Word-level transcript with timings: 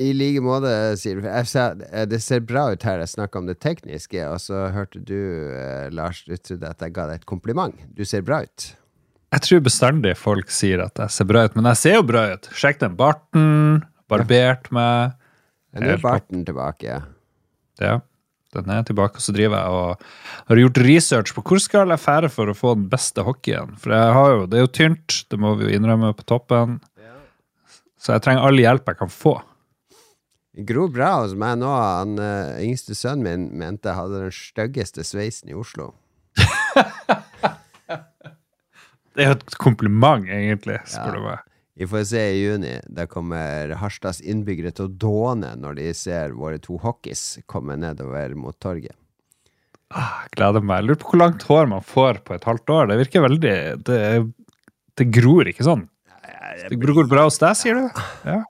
I 0.00 0.12
like 0.16 0.40
måte, 0.40 0.70
sier 0.96 1.18
du. 1.20 1.26
Jeg 1.28 1.48
sa, 1.50 1.70
eh, 1.90 2.06
det 2.08 2.22
ser 2.24 2.40
bra 2.40 2.70
ut 2.72 2.84
her, 2.86 3.02
jeg 3.02 3.12
snakka 3.12 3.42
om 3.42 3.48
det 3.50 3.58
tekniske, 3.60 4.22
og 4.30 4.38
så 4.40 4.70
hørte 4.72 5.02
du, 5.04 5.18
eh, 5.52 5.90
Lars, 5.92 6.22
du 6.24 6.36
trodde 6.36 6.70
at 6.70 6.80
jeg 6.80 6.94
ga 6.96 7.06
deg 7.10 7.20
et 7.20 7.26
kompliment. 7.28 7.74
Du 7.92 8.04
ser 8.08 8.22
bra 8.24 8.40
ut. 8.42 8.74
Jeg 9.30 9.44
tror 9.46 9.60
bestandig 9.60 10.16
folk 10.16 10.48
sier 10.50 10.80
at 10.82 10.96
jeg 10.98 11.10
ser 11.14 11.28
bra 11.28 11.44
ut, 11.44 11.54
men 11.54 11.68
jeg 11.70 11.76
ser 11.76 11.98
jo 12.00 12.06
bra 12.08 12.22
ut. 12.32 12.48
Sjekk 12.56 12.80
den 12.80 12.96
barten, 12.96 13.82
barbert 14.10 14.70
meg. 14.72 15.18
Men 15.74 15.84
nå 15.84 15.92
er 15.94 16.02
barten 16.02 16.46
tilbake. 16.48 16.96
Ja, 17.78 18.00
den 18.56 18.72
er 18.74 18.82
tilbake. 18.82 19.20
Og 19.20 19.22
så 19.22 19.34
driver 19.36 19.60
jeg 19.60 19.76
og 19.76 20.08
har 20.48 20.62
gjort 20.64 20.80
research 20.82 21.34
på 21.36 21.44
hvor 21.46 21.62
skal 21.62 21.92
jeg 21.92 22.02
fære 22.02 22.32
for 22.32 22.50
å 22.50 22.56
få 22.56 22.74
den 22.74 22.88
beste 22.90 23.22
hockeyen. 23.22 23.76
For 23.78 23.94
jeg 23.94 24.16
har 24.16 24.32
jo, 24.32 24.48
det 24.50 24.58
er 24.58 24.66
jo 24.66 24.72
tynt, 24.80 25.20
det 25.30 25.38
må 25.38 25.54
vi 25.60 25.68
jo 25.68 25.76
innrømme 25.76 26.10
på 26.16 26.26
toppen. 26.26 26.80
Så 28.00 28.16
jeg 28.16 28.24
trenger 28.24 28.48
all 28.48 28.58
hjelp 28.58 28.88
jeg 28.88 28.98
kan 28.98 29.12
få. 29.12 29.36
Gror 30.66 30.88
bra 30.90 31.12
hos 31.20 31.34
meg 31.38 31.58
nå. 31.60 31.68
Han 31.70 32.16
uh, 32.18 32.58
yngste 32.64 32.96
sønnen 32.98 33.22
min 33.26 33.58
mente 33.60 33.86
jeg 33.90 33.98
hadde 34.00 34.22
den 34.24 34.34
styggeste 34.34 35.04
sveisen 35.06 35.52
i 35.52 35.54
Oslo. 35.58 35.92
Det 39.10 39.24
er 39.24 39.32
jo 39.32 39.36
et 39.40 39.56
kompliment, 39.60 40.26
egentlig, 40.30 40.78
spør 40.88 41.10
Ja. 41.10 41.14
du 41.16 41.24
meg. 41.26 41.46
Vi 41.80 41.86
får 41.88 42.02
se 42.10 42.20
i 42.34 42.40
juni. 42.44 42.74
Da 42.92 43.06
kommer 43.08 43.72
Harstads 43.80 44.20
innbyggere 44.20 44.70
til 44.76 44.86
å 44.86 44.92
dåne 45.00 45.54
når 45.58 45.78
de 45.78 45.86
ser 45.96 46.34
våre 46.36 46.58
to 46.62 46.76
hockeys 46.82 47.38
komme 47.48 47.76
nedover 47.80 48.34
mot 48.36 48.56
torget. 48.60 48.94
Ah, 49.90 50.26
gleder 50.36 50.62
meg. 50.62 50.84
Lurer 50.84 51.00
på 51.00 51.10
hvor 51.10 51.22
langt 51.24 51.42
hår 51.48 51.66
man 51.72 51.82
får 51.82 52.20
på 52.26 52.36
et 52.36 52.44
halvt 52.46 52.70
år. 52.70 52.90
Det 52.92 52.98
virker 53.00 53.24
veldig 53.24 53.54
Det, 53.88 53.98
det 55.00 55.06
gror 55.10 55.48
ikke 55.50 55.66
sånn. 55.66 55.86
Det 56.68 56.78
gror 56.78 57.08
bra 57.10 57.24
hos 57.26 57.40
deg, 57.40 57.56
sier 57.58 57.74
du? 57.80 58.02
Ja. 58.28 58.42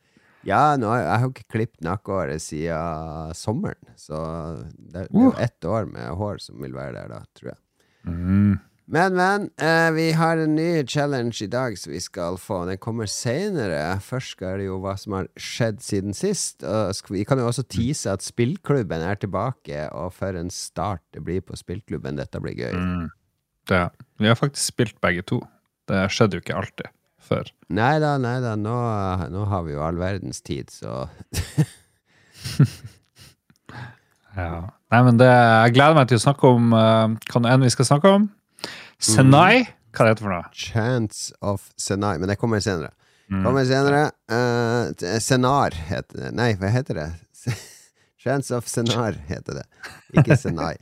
Ja, 0.47 0.77
nå 0.80 0.89
har, 0.89 1.03
jeg 1.05 1.21
har 1.21 1.30
ikke 1.35 1.53
klippet 1.53 1.85
nakkehåret 1.85 2.41
siden 2.41 3.34
sommeren, 3.37 3.92
så 4.01 4.19
det, 4.73 4.92
det 4.95 5.05
er 5.05 5.12
jo 5.12 5.31
Uh. 5.34 5.42
ett 5.42 5.64
år 5.69 5.89
med 5.91 6.17
hår 6.17 6.41
som 6.41 6.61
vil 6.62 6.75
være 6.77 6.97
der 6.97 7.09
da, 7.12 7.23
tror 7.37 7.53
jeg. 7.53 7.61
Mm. 8.09 8.59
Men, 8.91 9.14
men, 9.14 9.45
eh, 9.62 9.91
vi 9.95 10.09
har 10.19 10.41
en 10.41 10.56
ny 10.56 10.83
challenge 10.83 11.45
i 11.45 11.47
dag 11.47 11.77
som 11.79 11.92
vi 11.92 12.01
skal 12.03 12.39
få. 12.42 12.64
Den 12.67 12.81
kommer 12.83 13.06
senere. 13.06 14.01
Først 14.03 14.34
skal 14.34 14.59
det 14.59 14.67
jo 14.67 14.81
hva 14.83 14.97
som 14.98 15.14
har 15.14 15.29
skjedd 15.39 15.79
siden 15.84 16.17
sist. 16.17 16.64
Og 16.67 17.12
vi 17.12 17.23
kan 17.29 17.39
jo 17.39 17.47
også 17.47 17.62
tease 17.70 18.11
at 18.11 18.25
spillklubben 18.27 19.05
er 19.07 19.20
tilbake, 19.20 19.84
og 19.95 20.11
for 20.17 20.34
en 20.34 20.51
start 20.51 21.05
det 21.14 21.23
blir 21.23 21.45
på 21.45 21.55
spillklubben. 21.61 22.19
Dette 22.19 22.42
blir 22.42 22.59
gøy. 22.59 22.75
Mm. 22.75 23.07
Det. 23.70 23.84
Vi 24.19 24.27
har 24.27 24.41
faktisk 24.41 24.73
spilt 24.73 24.98
begge 25.05 25.23
to. 25.23 25.39
Det 25.86 26.09
skjedde 26.11 26.41
jo 26.41 26.42
ikke 26.42 26.59
alltid 26.59 26.91
før. 27.31 27.50
Nei 27.73 27.95
da, 28.03 28.17
nei 28.20 28.36
da, 28.45 28.56
nå, 28.59 28.77
nå 29.33 29.47
har 29.50 29.64
vi 29.67 29.77
jo 29.77 29.84
all 29.86 30.00
verdens 30.00 30.42
tid, 30.47 30.70
så 30.75 31.06
Ja. 34.36 34.70
Nei, 34.91 35.00
men 35.06 35.19
det, 35.19 35.27
jeg 35.27 35.75
gleder 35.75 35.97
meg 35.98 36.11
til 36.11 36.19
å 36.20 36.23
snakke 36.23 36.51
om 36.55 36.70
uh, 36.75 37.11
Hva 37.31 37.42
nå 37.42 37.51
enn 37.51 37.64
vi 37.67 37.73
skal 37.75 37.89
snakke 37.89 38.12
om. 38.19 38.28
Senai. 39.03 39.67
Hva 39.97 40.06
det 40.06 40.20
for 40.20 40.31
noe? 40.31 40.47
Chance 40.55 41.34
of 41.42 41.67
Senai. 41.81 42.14
Men 42.23 42.31
det 42.31 42.39
kommer 42.41 42.62
senere. 42.62 42.92
Mm. 43.31 43.42
Kommer 43.47 43.67
senere. 43.67 44.05
Uh, 44.31 45.19
Senar 45.23 45.75
heter 45.91 46.25
det. 46.25 46.31
Nei, 46.39 46.53
hva 46.58 46.70
heter 46.75 46.98
det? 46.98 47.08
Chance 48.23 48.55
of 48.55 48.70
Senar 48.70 49.19
heter 49.31 49.61
det. 49.61 49.67
Ikke 50.14 50.39
Senai. 50.39 50.77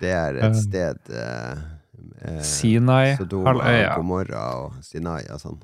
Det 0.00 0.10
er 0.16 0.38
et 0.40 0.56
sted 0.56 1.10
eh, 1.12 1.58
eh, 2.24 2.40
Sinai. 2.46 3.16
Sodoma, 3.18 3.52
Halvøya. 3.52 3.92
Gomorra 3.98 4.46
og 4.62 4.80
Sinai 4.86 5.22
og 5.30 5.42
sånn. 5.42 5.60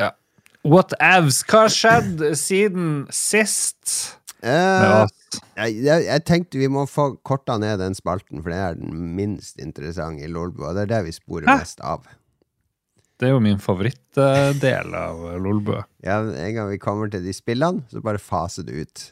Ja. 0.00 0.12
Whatevs? 0.62 1.42
Hva 1.48 1.66
har 1.66 1.72
skjedd 1.74 2.26
siden 2.38 3.06
sist 3.12 4.18
Eh, 4.42 5.06
jeg, 5.54 5.76
jeg, 5.86 6.02
jeg 6.08 6.22
tenkte 6.26 6.58
vi 6.58 6.66
må 6.72 6.82
få 6.90 7.12
korta 7.22 7.54
ned 7.62 7.78
den 7.78 7.94
spalten, 7.94 8.40
for 8.42 8.50
det 8.50 8.58
er 8.58 8.74
den 8.80 8.96
minst 9.14 9.60
interessante 9.62 10.24
i 10.26 10.30
Lolbua. 10.30 10.72
Det 10.74 10.88
er 10.88 10.90
det 10.96 11.00
vi 11.06 11.14
sporer 11.14 11.46
Hæ? 11.46 11.60
mest 11.62 11.82
av. 11.86 12.08
Det 13.22 13.28
er 13.28 13.36
jo 13.36 13.42
min 13.44 13.60
favorittdel 13.62 14.96
av 14.98 15.22
Lolbua. 15.38 15.84
Ja, 16.02 16.18
en 16.26 16.56
gang 16.56 16.70
vi 16.72 16.80
kommer 16.82 17.10
til 17.12 17.22
de 17.22 17.34
spillene, 17.36 17.84
så 17.92 18.02
bare 18.02 18.18
faser 18.18 18.66
det 18.66 18.82
ut. 18.82 19.04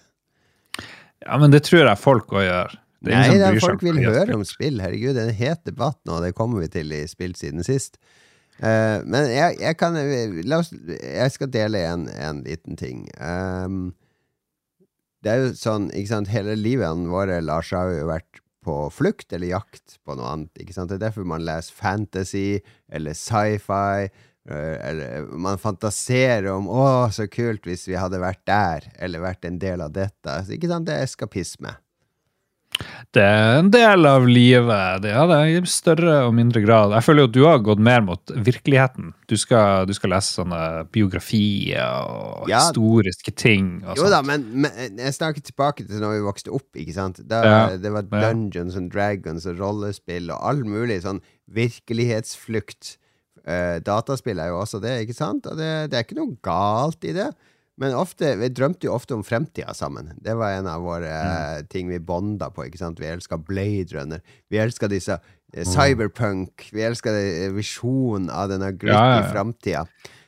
Ja, 1.22 1.38
men 1.38 1.54
det 1.54 1.62
tror 1.68 1.84
jeg 1.84 2.00
folk 2.00 2.34
òg 2.34 2.48
gjør. 2.48 2.74
Det 3.00 3.14
Nei, 3.16 3.38
da, 3.40 3.52
folk 3.62 3.80
vil 3.82 4.02
høre 4.04 4.34
om 4.36 4.42
spill. 4.44 4.80
Herregud, 4.82 5.14
det 5.16 5.22
er 5.22 5.30
en 5.32 5.38
het 5.38 5.62
debatt 5.64 5.96
nå, 6.04 6.18
det 6.20 6.34
kommer 6.36 6.60
vi 6.60 6.68
til 6.68 6.92
i 6.92 7.06
Spill 7.08 7.32
siden 7.38 7.64
sist. 7.64 7.96
Uh, 8.60 9.00
men 9.08 9.30
jeg, 9.32 9.56
jeg 9.62 9.76
kan 9.80 9.94
La 10.44 10.58
oss 10.60 10.68
Jeg 10.68 11.32
skal 11.32 11.48
dele 11.48 11.80
en, 11.88 12.02
en 12.12 12.42
liten 12.44 12.76
ting. 12.76 13.06
Um, 13.16 13.94
det 15.24 15.32
er 15.32 15.40
jo 15.46 15.54
sånn, 15.56 15.88
ikke 15.96 16.12
sant, 16.12 16.30
hele 16.32 16.54
livet 16.56 17.08
våre, 17.08 17.40
Lars, 17.44 17.72
har 17.76 17.88
jo 17.92 18.06
vært 18.08 18.40
på 18.64 18.76
flukt 18.92 19.32
eller 19.32 19.54
jakt 19.54 19.98
på 20.04 20.16
noe 20.16 20.28
annet. 20.34 20.52
Ikke 20.60 20.76
sant? 20.76 20.92
Det 20.92 20.98
er 20.98 21.06
derfor 21.08 21.24
man 21.28 21.44
leser 21.44 21.76
fantasy 21.76 22.60
eller 22.92 23.16
sci-fi. 23.16 24.10
eh, 24.50 24.76
Eller 24.88 25.28
man 25.32 25.58
fantaserer 25.60 26.48
om 26.52 26.68
'Å, 26.68 27.10
så 27.12 27.28
kult 27.28 27.64
hvis 27.64 27.86
vi 27.88 27.96
hadde 27.96 28.20
vært 28.20 28.44
der', 28.46 28.90
eller 28.98 29.20
vært 29.20 29.44
en 29.44 29.58
del 29.58 29.80
av 29.80 29.92
dette. 29.92 30.36
Ikke 30.52 30.68
sant? 30.68 30.86
Det 30.86 30.96
er 30.96 31.04
eskapisme. 31.08 31.76
Det 33.12 33.22
er 33.26 33.56
en 33.58 33.70
del 33.74 34.06
av 34.06 34.26
livet. 34.30 35.00
Det 35.02 35.10
er 35.10 35.26
det 35.26 35.38
i 35.50 35.60
større 35.66 36.20
og 36.28 36.34
mindre 36.36 36.60
grad. 36.62 36.92
Jeg 36.94 37.02
føler 37.02 37.24
jo 37.24 37.28
at 37.30 37.34
du 37.34 37.40
har 37.44 37.58
gått 37.66 37.82
mer 37.82 38.04
mot 38.06 38.32
virkeligheten. 38.46 39.12
Du 39.26 39.34
skal, 39.40 39.88
du 39.90 39.92
skal 39.96 40.12
lese 40.14 40.36
sånne 40.38 40.60
biografier 40.94 41.82
og 42.06 42.48
Ja. 42.48 42.60
historiske 42.68 43.34
ting. 43.34 43.82
Og 43.84 43.98
Jo 43.98 44.08
da, 44.12 44.22
men, 44.22 44.46
men 44.62 44.96
jeg 44.98 45.16
snakker 45.18 45.42
tilbake 45.42 45.86
til 45.88 45.98
når 46.00 46.16
vi 46.18 46.24
vokste 46.28 46.54
opp. 46.54 46.68
ikke 46.76 46.94
sant? 46.94 47.20
Da, 47.26 47.42
Ja, 47.44 47.76
Det 47.76 47.92
var. 47.92 48.02
Dungeons 48.02 48.76
and 48.76 48.90
Dragons 48.94 49.46
og 49.46 49.58
rollespill 49.58 50.30
og 50.30 50.38
all 50.42 50.62
mulig 50.64 51.02
sånn 51.02 51.20
virkelighetsflukt. 51.50 52.96
Uh, 53.40 53.80
dataspill 53.82 54.38
er 54.38 54.52
jo 54.52 54.60
også 54.60 54.80
det, 54.82 55.00
ikke 55.06 55.16
sant? 55.16 55.46
Og 55.48 55.56
det, 55.58 55.90
det 55.90 55.98
er 55.98 56.04
ikke 56.04 56.18
noe 56.20 56.36
galt 56.44 57.02
i 57.08 57.14
det. 57.16 57.30
Men 57.80 57.96
ofte, 57.96 58.34
vi 58.36 58.50
drømte 58.52 58.88
jo 58.88 58.92
ofte 58.92 59.16
om 59.16 59.22
fremtida 59.24 59.72
sammen. 59.76 60.10
Det 60.20 60.34
var 60.36 60.58
en 60.58 60.68
av 60.68 60.82
våre 60.84 61.10
eh, 61.10 61.62
ting 61.72 61.88
vi 61.88 61.96
bonda 61.98 62.50
på. 62.52 62.66
ikke 62.68 62.80
sant? 62.80 63.00
Vi 63.00 63.08
elska 63.08 63.38
Blade 63.40 63.96
Runner. 63.96 64.20
Vi 64.52 64.60
elska 64.60 64.88
disse 64.92 65.16
eh, 65.16 65.64
cyberpunk. 65.64 66.68
Vi 66.76 66.84
elska 66.84 67.14
visjonen 67.56 68.28
av 68.28 68.52
denne 68.52 68.74
gritty 68.76 68.92
Ja, 68.92 69.22
ja, 69.22 69.30
framtida. 69.32 69.86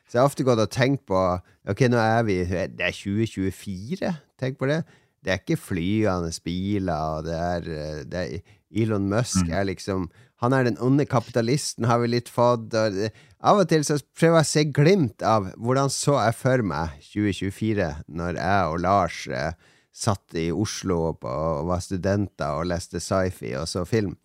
Så 0.09 0.17
jeg 0.17 0.23
har 0.23 0.31
ofte 0.33 0.47
gått 0.49 0.65
og 0.65 0.73
tenkt 0.73 1.05
på 1.09 1.21
Ok, 1.63 1.85
nå 1.93 2.01
er 2.01 2.25
vi 2.27 2.41
Det 2.45 2.83
er 2.83 2.97
2024. 2.97 4.11
Tenk 4.41 4.59
på 4.59 4.67
det. 4.73 4.81
Det 5.23 5.31
er 5.31 5.39
ikke 5.39 5.61
flyende 5.61 6.33
biler, 6.43 7.05
og 7.15 7.29
det 7.29 7.37
er, 7.39 7.69
eh, 7.71 8.01
det 8.11 8.23
er 8.23 8.57
Elon 8.73 9.09
Musk 9.11 9.51
er 9.53 9.67
liksom 9.69 10.09
Han 10.43 10.55
er 10.57 10.65
den 10.67 10.79
onde 10.83 11.05
kapitalisten, 11.07 11.85
har 11.87 12.01
vi 12.03 12.09
litt 12.11 12.31
fått. 12.33 12.73
Og 12.75 12.97
det, 12.97 13.13
av 13.39 13.61
og 13.63 13.69
til 13.71 13.85
så 13.87 14.01
prøver 14.19 14.41
jeg 14.41 14.47
å 14.47 14.51
se 14.51 14.65
glimt 14.75 15.23
av 15.23 15.53
hvordan 15.55 15.93
så 15.93 16.17
jeg 16.19 16.35
for 16.35 16.65
meg 16.67 16.97
2024, 17.13 17.87
når 18.11 18.41
jeg 18.41 18.73
og 18.73 18.81
Lars 18.83 19.21
eh, 19.31 19.55
satt 19.95 20.35
i 20.35 20.49
Oslo 20.51 21.13
på, 21.21 21.31
og 21.31 21.71
var 21.71 21.85
studenter 21.85 22.59
og 22.59 22.67
leste 22.73 22.99
sci-fi 22.99 23.55
og 23.61 23.69
så 23.71 23.85
film. 23.87 24.17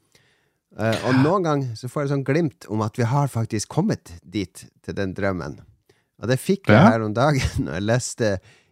Eh, 0.77 1.05
og 1.05 1.21
noen 1.21 1.45
ganger 1.45 1.77
så 1.77 1.89
får 1.89 2.07
jeg 2.07 2.13
sånn 2.15 2.27
glimt 2.27 2.67
om 2.73 2.81
at 2.85 2.97
vi 2.97 3.07
har 3.09 3.29
faktisk 3.29 3.69
kommet 3.77 4.15
dit, 4.23 4.65
til 4.81 4.97
den 4.97 5.13
drømmen. 5.17 5.59
Og 6.17 6.31
det 6.31 6.39
fikk 6.41 6.71
jeg 6.73 6.81
her 6.81 7.05
om 7.05 7.13
dagen 7.13 7.45
når 7.65 7.77
jeg 7.77 7.87
leste 7.87 8.31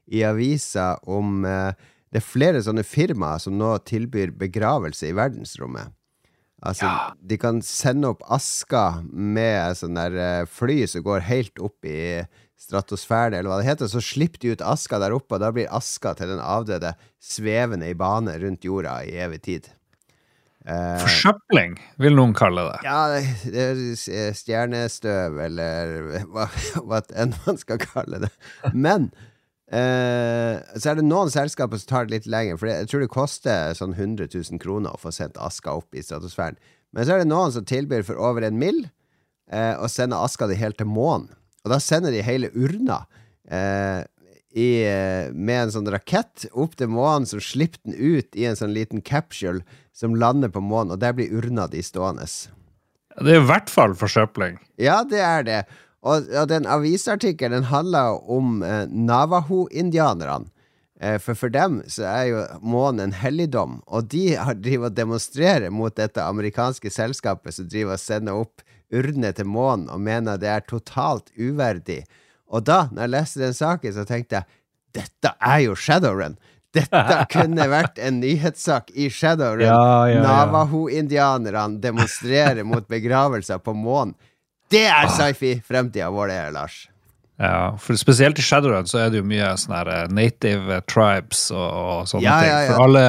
i 0.10 0.26
avisa 0.26 0.96
om 1.10 1.46
eh, 1.50 1.74
Det 2.16 2.22
er 2.22 2.32
flere 2.32 2.60
sånne 2.64 2.86
firmaer 2.88 3.42
som 3.44 3.58
nå 3.60 3.74
tilbyr 3.84 4.32
begravelse 4.40 5.10
i 5.10 5.16
verdensrommet. 5.18 5.92
Altså, 6.64 6.88
de 7.20 7.36
kan 7.36 7.60
sende 7.60 8.14
opp 8.14 8.24
aska 8.32 9.02
med 9.12 9.76
sånn 9.76 10.00
der 10.00 10.16
eh, 10.16 10.48
fly 10.48 10.86
som 10.88 11.04
går 11.04 11.26
helt 11.28 11.60
opp 11.60 11.84
i 11.84 12.24
stratosfæren, 12.56 13.36
eller 13.36 13.52
hva 13.52 13.60
det 13.60 13.68
heter. 13.68 13.92
Så 13.92 14.00
slipper 14.00 14.40
de 14.46 14.56
ut 14.56 14.64
aska 14.64 15.02
der 15.04 15.18
oppe, 15.18 15.36
og 15.36 15.44
da 15.44 15.52
blir 15.52 15.68
aska 15.76 16.16
til 16.16 16.32
den 16.32 16.40
avdøde 16.40 16.94
svevende 17.20 17.92
i 17.92 18.00
bane 18.00 18.40
rundt 18.40 18.64
jorda 18.64 19.02
i 19.04 19.20
evig 19.28 19.44
tid. 19.52 19.70
Eh, 20.64 21.04
Forsøpling, 21.04 21.76
vil 22.00 22.16
noen 22.16 22.32
kalle 22.40 22.64
det. 22.72 22.80
ja, 22.88 23.04
det 23.44 23.68
er 24.16 24.34
stjernestøv, 24.40 25.36
eller 25.52 26.26
hva, 26.32 26.48
hva 26.88 27.04
enn 27.12 27.36
man 27.44 27.60
skal 27.60 27.84
kalle 27.84 28.24
det. 28.24 28.34
Men 28.72 29.12
eh, 29.76 30.80
så 30.80 30.92
er 30.92 31.00
det 31.00 31.06
noen 31.08 31.32
selskaper 31.34 31.82
som 31.82 31.92
tar 31.92 32.08
det 32.08 32.16
litt 32.16 32.30
lenger, 32.32 32.60
for 32.62 32.72
jeg 32.72 32.90
tror 32.92 33.04
det 33.04 33.12
koster 33.14 33.78
sånn 33.78 33.96
100 33.96 34.32
000 34.32 34.62
kroner 34.64 34.96
å 34.96 35.02
få 35.02 35.14
sendt 35.16 35.40
aska 35.42 35.76
opp 35.76 35.96
i 35.96 36.04
stratosfæren. 36.06 36.60
Men 36.96 37.06
så 37.06 37.16
er 37.16 37.24
det 37.24 37.30
noen 37.30 37.52
som 37.52 37.68
tilbyr 37.68 38.06
for 38.08 38.20
over 38.22 38.46
en 38.48 38.60
mill. 38.62 38.86
Uh, 39.46 39.78
å 39.78 39.86
sende 39.92 40.18
aska 40.18 40.48
di 40.50 40.56
helt 40.58 40.80
til 40.80 40.88
månen. 40.90 41.28
Og 41.66 41.70
da 41.70 41.78
sender 41.82 42.14
de 42.14 42.24
hele 42.26 42.50
urna 42.58 43.04
uh, 43.52 44.02
i, 44.56 44.86
eh, 44.88 45.32
med 45.36 45.66
en 45.66 45.72
sånn 45.74 45.90
rakett 45.92 46.46
opp 46.56 46.78
til 46.80 46.88
månen, 46.96 47.28
som 47.28 47.42
slipper 47.44 47.82
den 47.84 47.96
ut 47.98 48.38
i 48.40 48.46
en 48.48 48.56
sånn 48.56 48.72
liten 48.76 49.04
capsule 49.04 49.66
som 49.96 50.16
lander 50.16 50.52
på 50.52 50.64
månen, 50.64 50.96
og 50.96 51.02
der 51.04 51.16
blir 51.18 51.34
urna 51.36 51.68
di 51.68 51.84
stående. 51.84 52.24
Det 53.20 53.34
er 53.34 53.42
i 53.42 53.50
hvert 53.50 53.72
fall 53.72 53.96
forsøpling. 54.00 54.56
Ja, 54.80 55.02
det 55.08 55.20
er 55.20 55.44
det. 55.48 55.60
Og, 56.06 56.28
og 56.38 56.50
den 56.52 56.68
avisartikkelen 56.70 57.66
handla 57.72 58.12
om 58.30 58.60
eh, 58.64 58.84
Navaho-indianerne. 58.90 60.52
Eh, 61.02 61.18
For 61.20 61.36
for 61.36 61.50
dem 61.52 61.82
så 61.92 62.06
er 62.08 62.26
jo 62.30 62.44
månen 62.62 63.08
en 63.10 63.16
helligdom, 63.20 63.80
og 63.88 64.08
de 64.14 64.36
har 64.38 64.56
driver 64.56 64.92
og 64.92 64.96
demonstrerer 65.00 65.74
mot 65.74 65.96
dette 65.98 66.22
amerikanske 66.24 66.92
selskapet 66.94 67.58
som 67.58 67.68
driver 67.72 67.98
og 67.98 68.04
sender 68.04 68.38
opp 68.46 68.62
urner 68.94 69.34
til 69.36 69.50
månen 69.50 69.90
og 69.90 70.00
mener 70.06 70.38
det 70.40 70.52
er 70.54 70.64
totalt 70.70 71.32
uverdig. 71.42 72.04
Og 72.54 72.64
da, 72.70 72.86
når 72.92 73.02
jeg 73.08 73.14
leste 73.16 73.42
den 73.42 73.58
saken, 73.58 73.96
så 73.98 74.06
tenkte 74.08 74.40
jeg 74.40 74.62
dette 74.96 75.34
er 75.44 75.64
jo 75.66 75.74
Shadowrun! 75.76 76.38
Dette 76.76 77.02
kunne 77.34 77.66
vært 77.72 78.00
en 78.04 78.22
nyhetssak 78.22 78.92
i 78.96 79.10
Shadowrun. 79.12 79.66
Ja, 79.66 80.08
ja, 80.08 80.16
ja. 80.20 80.22
Navaho-indianerne 80.24 81.80
demonstrerer 81.84 82.64
mot 82.68 82.88
begravelser 82.92 83.60
på 83.64 83.74
månen. 83.76 84.16
Det 84.74 84.86
er 84.90 85.08
sci-fi-fremtida 85.14 86.10
vår, 86.14 86.28
det, 86.34 86.42
Lars. 86.56 86.76
Ja, 87.36 87.74
for 87.84 87.98
Spesielt 88.00 88.40
i 88.40 88.44
Shadowrun 88.46 88.88
så 88.88 89.02
er 89.04 89.10
det 89.12 89.20
jo 89.20 89.26
mye 89.28 89.50
sånne 89.60 89.76
her 89.82 89.90
eh, 89.92 90.12
native 90.16 90.78
tribes 90.88 91.42
og, 91.52 91.66
og 91.68 92.06
sånne 92.08 92.24
Ja, 92.24 92.36
ting. 92.40 92.48
ja, 92.48 92.60
ja. 92.64 92.70
For 92.72 92.84
alle, 92.86 93.02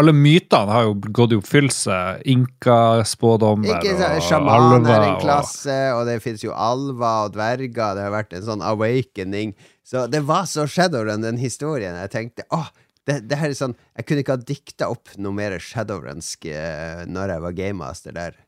alle 0.00 0.14
mytene 0.16 0.72
har 0.72 0.86
jo 0.86 0.94
gått 1.18 1.34
i 1.34 1.38
oppfyllelse. 1.42 1.98
Inka-spådommer 2.32 3.74
Ikke 3.76 3.92
sant? 3.98 4.16
og 4.16 4.24
Sjaman 4.30 4.88
er 4.88 5.04
en 5.10 5.20
klasse, 5.20 5.76
og 5.92 6.06
det 6.08 6.16
fins 6.24 6.44
jo 6.46 6.54
alver 6.56 7.26
og 7.28 7.36
dverger. 7.36 7.68
Det 8.00 8.06
har 8.06 8.14
vært 8.16 8.32
en 8.38 8.46
sånn 8.48 8.64
awakening. 8.64 9.52
Så 9.86 10.06
det 10.10 10.24
var 10.26 10.48
så 10.50 10.64
Shadowrun, 10.66 11.20
den 11.28 11.36
historien. 11.44 12.00
Jeg 12.06 12.14
tenkte 12.16 12.48
åh, 12.56 12.72
det, 13.06 13.20
det 13.28 13.36
her 13.38 13.52
er 13.52 13.58
sånn 13.60 13.76
Jeg 13.94 14.08
kunne 14.08 14.24
ikke 14.24 14.34
ha 14.34 14.42
dikta 14.48 14.88
opp 14.90 15.12
noe 15.20 15.36
mer 15.36 15.60
Shadowrunsk 15.62 16.48
eh, 16.50 17.04
når 17.06 17.36
jeg 17.36 17.44
var 17.44 17.60
gamemaster 17.60 18.16
der. 18.16 18.40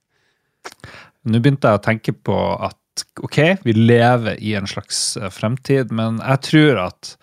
Nå 1.29 1.41
begynte 1.45 1.71
jeg 1.71 1.81
å 1.81 1.85
tenke 1.85 2.15
på 2.15 2.37
at 2.57 3.05
ok, 3.23 3.41
vi 3.63 3.75
lever 3.77 4.41
i 4.43 4.55
en 4.59 4.67
slags 4.67 5.17
eh, 5.21 5.31
fremtid, 5.31 5.93
men 5.95 6.23
jeg 6.25 6.47
tror 6.51 6.87
at 6.89 7.17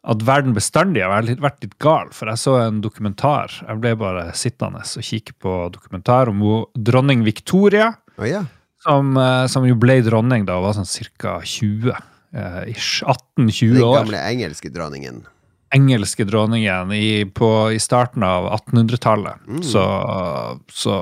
at 0.00 0.22
verden 0.24 0.54
bestandig 0.56 1.02
har 1.04 1.12
vært 1.12 1.28
litt, 1.28 1.40
vært 1.44 1.64
litt 1.64 1.74
gal, 1.82 2.08
for 2.16 2.30
jeg 2.30 2.40
så 2.40 2.54
en 2.62 2.78
dokumentar. 2.84 3.52
Jeg 3.60 3.80
ble 3.82 3.92
bare 4.00 4.30
sittende 4.38 4.80
og 4.80 5.04
kikke 5.04 5.34
på 5.44 5.56
dokumentar 5.74 6.30
om 6.32 6.40
dronning 6.72 7.24
Victoria. 7.26 7.90
Oh, 8.16 8.24
yeah. 8.24 8.48
som, 8.84 9.12
eh, 9.16 9.44
som 9.52 9.66
jo 9.68 9.76
ble 9.80 10.00
dronning 10.04 10.46
da 10.48 10.56
hun 10.56 10.66
var 10.66 10.78
sånn 10.78 10.88
ca. 11.20 11.38
20. 11.44 11.92
eh, 12.32 12.62
ish, 12.72 13.02
18-20 13.04 13.76
år. 13.84 14.00
Den 14.00 14.06
gamle 14.06 14.24
engelske 14.24 14.72
dronningen. 14.72 15.22
Engelske 15.70 16.24
dronningen 16.26 16.92
i, 16.96 17.24
på, 17.24 17.48
i 17.72 17.78
starten 17.80 18.24
av 18.26 18.48
1800-tallet. 18.56 19.44
Mm. 19.46 19.62
Så, 19.62 19.84
så 20.72 20.96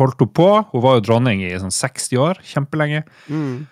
holdt 0.00 0.24
hun 0.24 0.32
på. 0.36 0.48
Hun 0.72 0.84
var 0.84 0.98
jo 0.98 1.04
dronning 1.08 1.44
i 1.46 1.52
sånn 1.60 1.74
60 1.74 2.20
år, 2.20 2.40
kjempelenge. 2.46 3.04
Mm. 3.28 3.68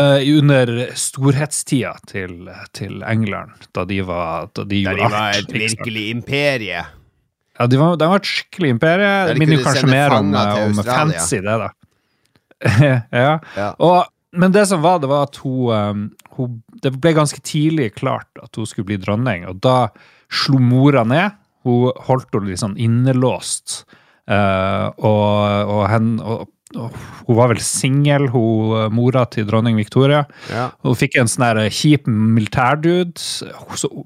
Uh, 0.00 0.22
under 0.38 0.70
storhetstida 0.96 1.92
til, 2.08 2.46
til 2.72 3.02
England, 3.04 3.66
da 3.76 3.82
de 3.84 3.98
var 4.08 4.46
Da 4.56 4.64
de 4.64 4.78
Da 4.86 4.94
de 4.96 5.08
var 5.12 5.36
et 5.36 5.52
virkelig 5.52 6.06
imperie. 6.14 6.80
Ja, 7.58 7.66
de 7.68 7.76
var, 7.76 7.98
de 8.00 8.08
var 8.08 8.22
et 8.22 8.30
skikkelig 8.30 8.70
imperie. 8.78 9.10
Det 9.28 9.36
minner 9.42 9.60
kanskje 9.66 9.90
mer 9.90 10.16
om, 10.16 10.32
til 10.32 10.64
om 10.70 10.80
fancy, 10.86 11.42
det, 11.44 11.58
da. 11.60 11.68
ja. 13.12 13.36
Ja. 13.58 13.68
Og, 13.84 14.08
men 14.32 14.54
det 14.54 14.64
som 14.70 14.80
var, 14.84 15.02
det 15.02 15.10
var 15.12 15.28
at 15.28 15.36
hun, 15.42 15.68
um, 15.68 16.04
hun 16.38 16.60
Det 16.82 16.94
ble 16.96 17.12
ganske 17.18 17.42
tidlig 17.44 17.92
klart 17.98 18.30
at 18.42 18.56
hun 18.56 18.66
skulle 18.66 18.88
bli 18.88 19.00
dronning, 19.02 19.44
og 19.50 19.60
da 19.62 19.92
slo 20.32 20.58
mora 20.58 21.04
ned. 21.04 21.36
Hun 21.62 21.92
holdt 22.08 22.32
henne 22.34 22.50
litt 22.50 22.62
sånn 22.62 22.80
innelåst. 22.80 23.82
Eh, 24.30 24.88
og, 24.98 25.72
og, 25.72 25.82
hen, 25.90 26.10
og, 26.20 26.48
og 26.76 26.96
hun 27.26 27.38
var 27.38 27.52
vel 27.52 27.62
singel, 27.64 28.28
eh, 28.28 28.86
mora 28.94 29.24
til 29.32 29.46
dronning 29.48 29.78
Victoria. 29.80 30.24
Ja. 30.52 30.68
Hun 30.86 30.98
fikk 30.98 31.18
en 31.20 31.30
sånn 31.30 31.46
der 31.48 31.72
kjip 31.74 32.08
militærdude, 32.10 33.12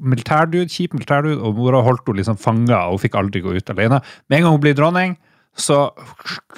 militærdude, 0.01 0.69
kjip 0.73 0.97
militærdude, 0.97 1.39
og 1.41 1.57
mora 1.61 1.85
holdt 1.87 2.07
henne 2.07 2.23
liksom 2.23 2.41
fanga, 2.41 2.87
hun 2.91 3.03
fikk 3.03 3.19
aldri 3.21 3.45
gå 3.45 3.57
ut 3.57 3.75
alene. 3.75 4.03
Med 4.29 4.41
en 4.41 4.49
gang 4.49 4.59
hun 4.59 4.65
ble 4.65 4.77
dronning, 4.77 5.17
så 5.57 5.87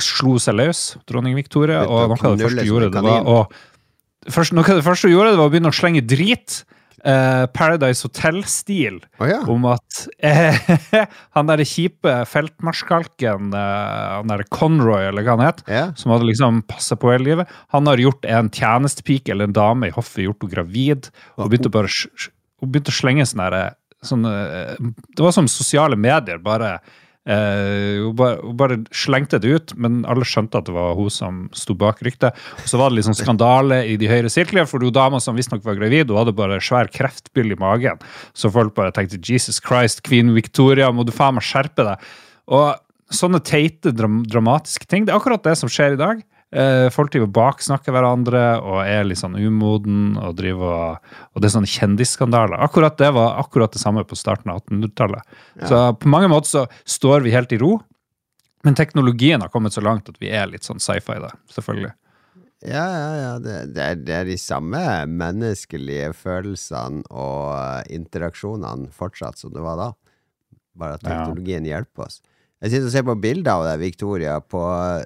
slo 0.02 0.34
hun 0.34 0.42
seg 0.42 0.58
løs, 0.58 0.82
dronning 1.10 1.36
Victoria, 1.38 1.84
og 1.86 2.14
noe 2.14 2.32
av 2.32 2.38
det 2.38 2.48
første 2.48 2.64
hun 2.64 2.72
gjorde, 2.72 2.92
det 2.96 3.04
var 3.06 3.28
å 3.30 3.42
først, 4.28 4.54
Noe 4.56 4.66
av 4.66 4.80
det 4.80 4.86
første 4.86 5.08
hun 5.08 5.14
gjorde, 5.14 5.34
det 5.34 5.40
var 5.40 5.50
å 5.50 5.52
begynne 5.52 5.70
å 5.72 5.76
slenge 5.76 6.02
drit. 6.04 6.62
Eh, 7.04 7.44
Paradise 7.54 8.06
Hotel-stil 8.06 9.00
Oh, 9.18 9.26
ja. 9.28 9.40
om 9.50 9.64
at 9.70 10.02
eh, 10.24 10.58
han 11.36 11.50
derre 11.50 11.66
kjipe 11.66 12.14
feltmarskalken, 12.30 13.50
eh, 13.54 14.04
han 14.18 14.30
derre 14.30 14.46
Conroy, 14.54 15.08
eller 15.08 15.26
hva 15.26 15.36
han 15.36 15.46
het, 15.46 15.64
yeah. 15.68 15.90
som 15.98 16.14
hadde 16.14 16.28
liksom 16.30 16.62
passa 16.68 16.98
på 16.98 17.12
hele 17.12 17.26
livet. 17.30 17.56
Han 17.74 17.90
har 17.90 18.02
gjort 18.02 18.28
en 18.28 18.50
tjenestepike 18.54 19.34
eller 19.34 19.50
en 19.50 19.56
dame 19.56 19.90
i 19.90 19.94
hoffet, 19.94 20.24
gjort 20.26 20.44
henne 20.44 20.54
gravid, 20.56 21.10
og 21.36 21.50
begynte 21.50 21.72
bare 21.72 21.90
Hun 22.58 22.72
begynte 22.72 22.90
å 22.90 22.98
slenge 22.98 23.26
sånne, 23.28 23.68
sånne 24.02 24.32
Det 24.78 25.22
var 25.22 25.34
som 25.34 25.50
sosiale 25.50 25.98
medier, 25.98 26.40
bare 26.42 26.78
eh, 27.28 28.00
hun, 28.02 28.14
bare, 28.58 28.80
slengte 28.94 29.40
det 29.42 29.52
ut, 29.52 29.74
men 29.80 30.00
alle 30.08 30.26
skjønte 30.28 30.60
at 30.60 30.68
det 30.68 30.74
var 30.76 30.96
hun 30.98 31.12
som 31.12 31.44
sto 31.56 31.76
bak 31.78 32.02
ryktet. 32.06 32.36
Og 32.62 32.70
så 32.70 32.80
var 32.80 32.90
det 32.90 33.00
liksom 33.00 33.16
skandale 33.18 33.82
i 33.88 33.98
de 34.00 34.10
høyre 34.10 34.32
sirklene, 34.32 34.68
for 34.70 34.84
hun 34.84 34.94
dama 34.94 35.20
som 35.22 35.38
visstnok 35.38 35.64
var 35.66 35.78
gravid, 35.78 36.10
hun 36.10 36.22
hadde 36.22 36.36
bare 36.38 36.60
svær 36.64 36.90
kreftbyll 36.92 37.54
i 37.54 37.60
magen. 37.60 38.00
Så 38.36 38.52
folk 38.54 38.74
bare 38.78 38.94
tenkte 38.96 39.20
Jesus 39.20 39.60
Christ, 39.64 40.02
Queen 40.08 40.32
Victoria, 40.36 40.90
må 40.92 41.06
du 41.06 41.14
faen 41.14 41.38
meg 41.38 41.46
skjerpe 41.46 41.86
deg. 41.86 42.10
Og 42.48 43.14
sånne 43.14 43.40
teite, 43.44 43.92
dram 43.96 44.22
dramatiske 44.28 44.88
ting, 44.88 45.06
det 45.06 45.14
er 45.14 45.20
akkurat 45.20 45.44
det 45.44 45.56
som 45.60 45.70
skjer 45.72 45.96
i 45.96 46.00
dag. 46.00 46.24
Eh, 46.48 46.86
folk 46.88 47.12
driver 47.12 47.26
og 47.28 47.34
baksnakker 47.36 47.92
hverandre 47.92 48.42
og 48.64 48.78
er 48.86 49.04
litt 49.04 49.20
sånn 49.20 49.34
umoden 49.36 50.14
og 50.16 50.38
driver 50.38 50.70
og, 50.72 51.10
og 51.34 51.42
det 51.44 51.50
er 51.50 51.54
sånne 51.58 51.68
kjendisskandaler. 51.68 52.56
Akkurat 52.64 52.96
det 52.96 53.10
var 53.12 53.36
akkurat 53.42 53.74
det 53.76 53.82
samme 53.82 54.04
på 54.08 54.16
starten 54.16 54.54
av 54.54 54.62
1800-tallet. 54.64 55.36
Så 55.68 55.82
på 56.00 56.08
mange 56.08 56.30
måter 56.32 56.48
så 56.48 56.62
står 56.88 57.26
vi 57.26 57.34
helt 57.36 57.52
i 57.52 57.60
ro, 57.60 57.74
men 58.64 58.74
teknologien 58.78 59.44
har 59.44 59.52
kommet 59.52 59.76
så 59.76 59.84
langt 59.84 60.08
at 60.08 60.16
vi 60.22 60.32
er 60.32 60.48
litt 60.48 60.64
sånn 60.64 60.80
sci-fi 60.80 61.18
da, 61.20 61.34
selvfølgelig. 61.52 61.92
Ja, 62.66 62.86
ja, 62.90 63.10
ja. 63.20 63.34
Det, 63.38 63.58
det, 63.76 63.84
er, 63.84 64.00
det 64.02 64.14
er 64.16 64.24
de 64.26 64.38
samme 64.40 64.80
menneskelige 65.06 66.08
følelsene 66.16 67.04
og 67.12 67.52
eh, 67.54 67.84
interaksjonene 67.94 68.88
fortsatt 68.96 69.38
som 69.38 69.52
det 69.54 69.62
var 69.62 69.76
da. 69.78 69.92
Bare 70.78 70.96
at 70.96 71.04
Ja. 71.04 71.10
teknologien 71.20 71.68
hjelper 71.68 72.08
oss. 72.08 72.18
Jeg 72.58 72.70
sitter 72.72 72.86
og 72.88 72.90
ser 72.92 73.04
på 73.06 73.14
bilder 73.22 73.52
av 73.52 73.64
deg, 73.68 73.78
Victoria, 73.84 74.40
på 74.42 74.60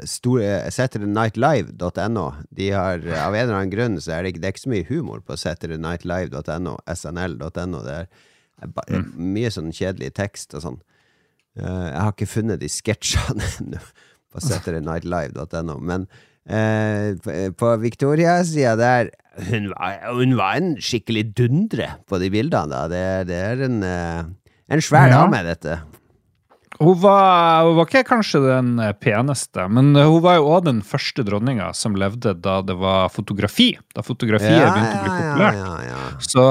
store- 0.09 0.71
saturdayNightlive.no. 0.73 2.27
De 2.55 2.71
har, 2.73 3.03
Av 3.27 3.35
en 3.35 3.43
eller 3.43 3.55
annen 3.59 3.71
grunn 3.75 3.99
så 4.01 4.15
er 4.17 4.23
det, 4.23 4.33
ikke- 4.33 4.41
det 4.41 4.49
er 4.49 4.53
ikke 4.55 4.65
så 4.67 4.73
mye 4.73 4.89
humor 4.89 5.21
på 5.21 5.37
saturdayNightlive.no, 5.37 6.79
snl.no. 6.95 7.83
Det 7.85 7.99
er 8.63 8.67
bare, 8.73 9.03
mye 9.17 9.51
sånn 9.53 9.73
kjedelig 9.73 10.15
tekst 10.15 10.55
og 10.55 10.63
sånn. 10.63 10.81
Eh, 11.59 11.65
jeg 11.93 12.01
har 12.01 12.13
ikke 12.13 12.27
funnet 12.33 12.59
de 12.61 12.69
sketsjene 12.73 13.45
ennå 13.61 13.81
på 14.33 14.41
saturdayNightlive.no, 14.41 15.79
men 15.81 16.09
eh, 16.49 17.13
på- 17.53 17.77
Victoria-sida 17.83 18.77
der 18.81 19.11
hun 19.51 19.69
var, 19.77 19.99
hun 20.15 20.37
var 20.37 20.57
en 20.57 20.77
skikkelig 20.77 21.35
dundre 21.35 21.91
på 22.09 22.19
de 22.19 22.31
bildene. 22.33 22.69
Da. 22.73 22.87
Det, 22.89 23.27
det 23.29 23.37
er 23.45 23.63
en, 23.69 23.83
eh, 23.83 24.25
en 24.73 24.81
svær 24.81 25.09
Ja. 25.13 25.21
dame, 25.27 25.43
dette. 25.45 25.83
Hun 26.83 26.97
var, 27.03 27.65
hun 27.69 27.77
var 27.79 27.87
ikke 27.89 28.03
kanskje 28.09 28.41
den 28.45 28.73
peneste, 29.03 29.69
men 29.71 29.93
hun 29.95 30.21
var 30.25 30.41
jo 30.41 30.49
òg 30.57 30.65
den 30.67 30.81
første 30.87 31.25
dronninga 31.27 31.71
som 31.79 31.95
levde 31.99 32.35
da 32.43 32.61
det 32.67 32.75
var 32.81 33.09
fotografi. 33.15 33.73
Da 33.95 34.03
fotografiet 34.07 34.67
begynte 34.67 34.99
å 34.99 35.05
bli 35.05 35.15
populært. 35.21 35.63
ja, 35.63 35.79
ja. 35.93 36.03
Så 36.27 36.47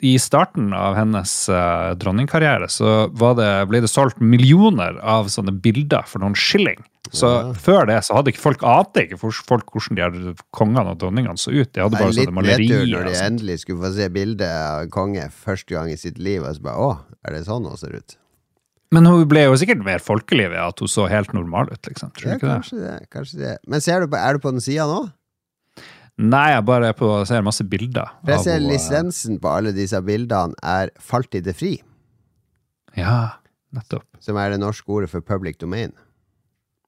i 0.00 0.14
starten 0.16 0.70
av 0.72 0.94
hennes 0.96 1.32
uh, 1.52 1.90
dronningkarriere 2.00 2.70
så 2.72 3.10
var 3.12 3.34
det, 3.36 3.48
ble 3.68 3.82
det 3.84 3.90
solgt 3.92 4.16
millioner 4.24 4.96
av 5.04 5.28
sånne 5.28 5.52
bilder 5.60 6.06
for 6.08 6.22
noen 6.24 6.32
skilling. 6.34 6.80
Så 7.12 7.26
Ja. 7.26 7.52
før 7.52 7.86
det 7.90 7.98
så 8.06 8.14
hadde 8.16 8.30
ikke 8.32 8.40
folk 8.44 8.62
ante 8.64 9.02
ikke 9.04 9.18
folk 9.18 9.72
hvordan 9.74 9.96
de 9.98 10.02
her 10.04 10.34
kongene 10.56 10.92
og 10.94 10.98
dronningene 11.02 11.36
så 11.40 11.50
ut. 11.52 11.72
De 11.74 11.82
hadde 11.82 11.98
Det 11.98 12.26
er 12.28 12.30
malerier. 12.30 12.30
litt 12.30 12.30
sånne 12.30 12.46
nedtur 12.46 12.96
når 12.96 13.04
de 13.10 13.20
endelig 13.26 13.58
skulle 13.64 13.82
få 13.84 13.92
se 13.96 14.08
bilde 14.14 14.48
av 14.48 14.88
konge 14.94 15.26
første 15.44 15.74
gang 15.74 15.90
i 15.92 15.96
sitt 16.00 16.18
liv, 16.18 16.42
og 16.44 16.54
så 16.56 16.62
bare 16.62 16.76
Å, 16.86 16.90
er 17.26 17.32
det 17.36 17.44
sånn 17.46 17.66
hun 17.68 17.76
ser 17.76 17.96
ut? 17.98 18.16
Men 18.92 19.06
hun 19.06 19.22
ble 19.30 19.44
jo 19.46 19.54
sikkert 19.60 19.84
mer 19.86 20.02
folkelig 20.02 20.48
ved 20.50 20.58
at 20.58 20.80
hun 20.82 20.90
så 20.90 21.04
helt 21.10 21.30
normal 21.36 21.68
ut, 21.70 21.82
liksom. 21.86 22.10
Tror 22.16 22.32
Ja, 22.32 22.36
ikke 22.40 22.48
kanskje 22.50 22.78
det. 22.82 22.94
Kanskje 23.14 23.38
det. 23.38 23.52
Men 23.70 23.80
ser 23.84 24.00
du 24.02 24.08
på, 24.10 24.18
er 24.18 24.34
du 24.34 24.42
på 24.42 24.50
den 24.50 24.60
sida 24.64 24.86
nå? 24.90 25.04
Nei, 26.20 26.50
jeg 26.52 26.64
bare 26.68 26.90
på, 26.98 27.08
ser 27.24 27.44
masse 27.46 27.64
bilder. 27.64 28.10
For 28.24 28.34
jeg 28.34 28.40
av 28.42 28.44
ser 28.48 28.58
lisensen 28.64 29.38
på 29.40 29.48
alle 29.56 29.70
disse 29.72 30.00
bildene 30.04 30.58
er 30.66 30.90
falt 31.00 31.38
i 31.38 31.40
det 31.40 31.54
fri, 31.56 31.76
Ja, 32.98 33.36
nettopp. 33.72 34.04
som 34.20 34.36
er 34.36 34.50
det 34.50 34.58
norske 34.60 34.90
ordet 34.90 35.08
for 35.12 35.20
public 35.22 35.58
domain. 35.62 35.92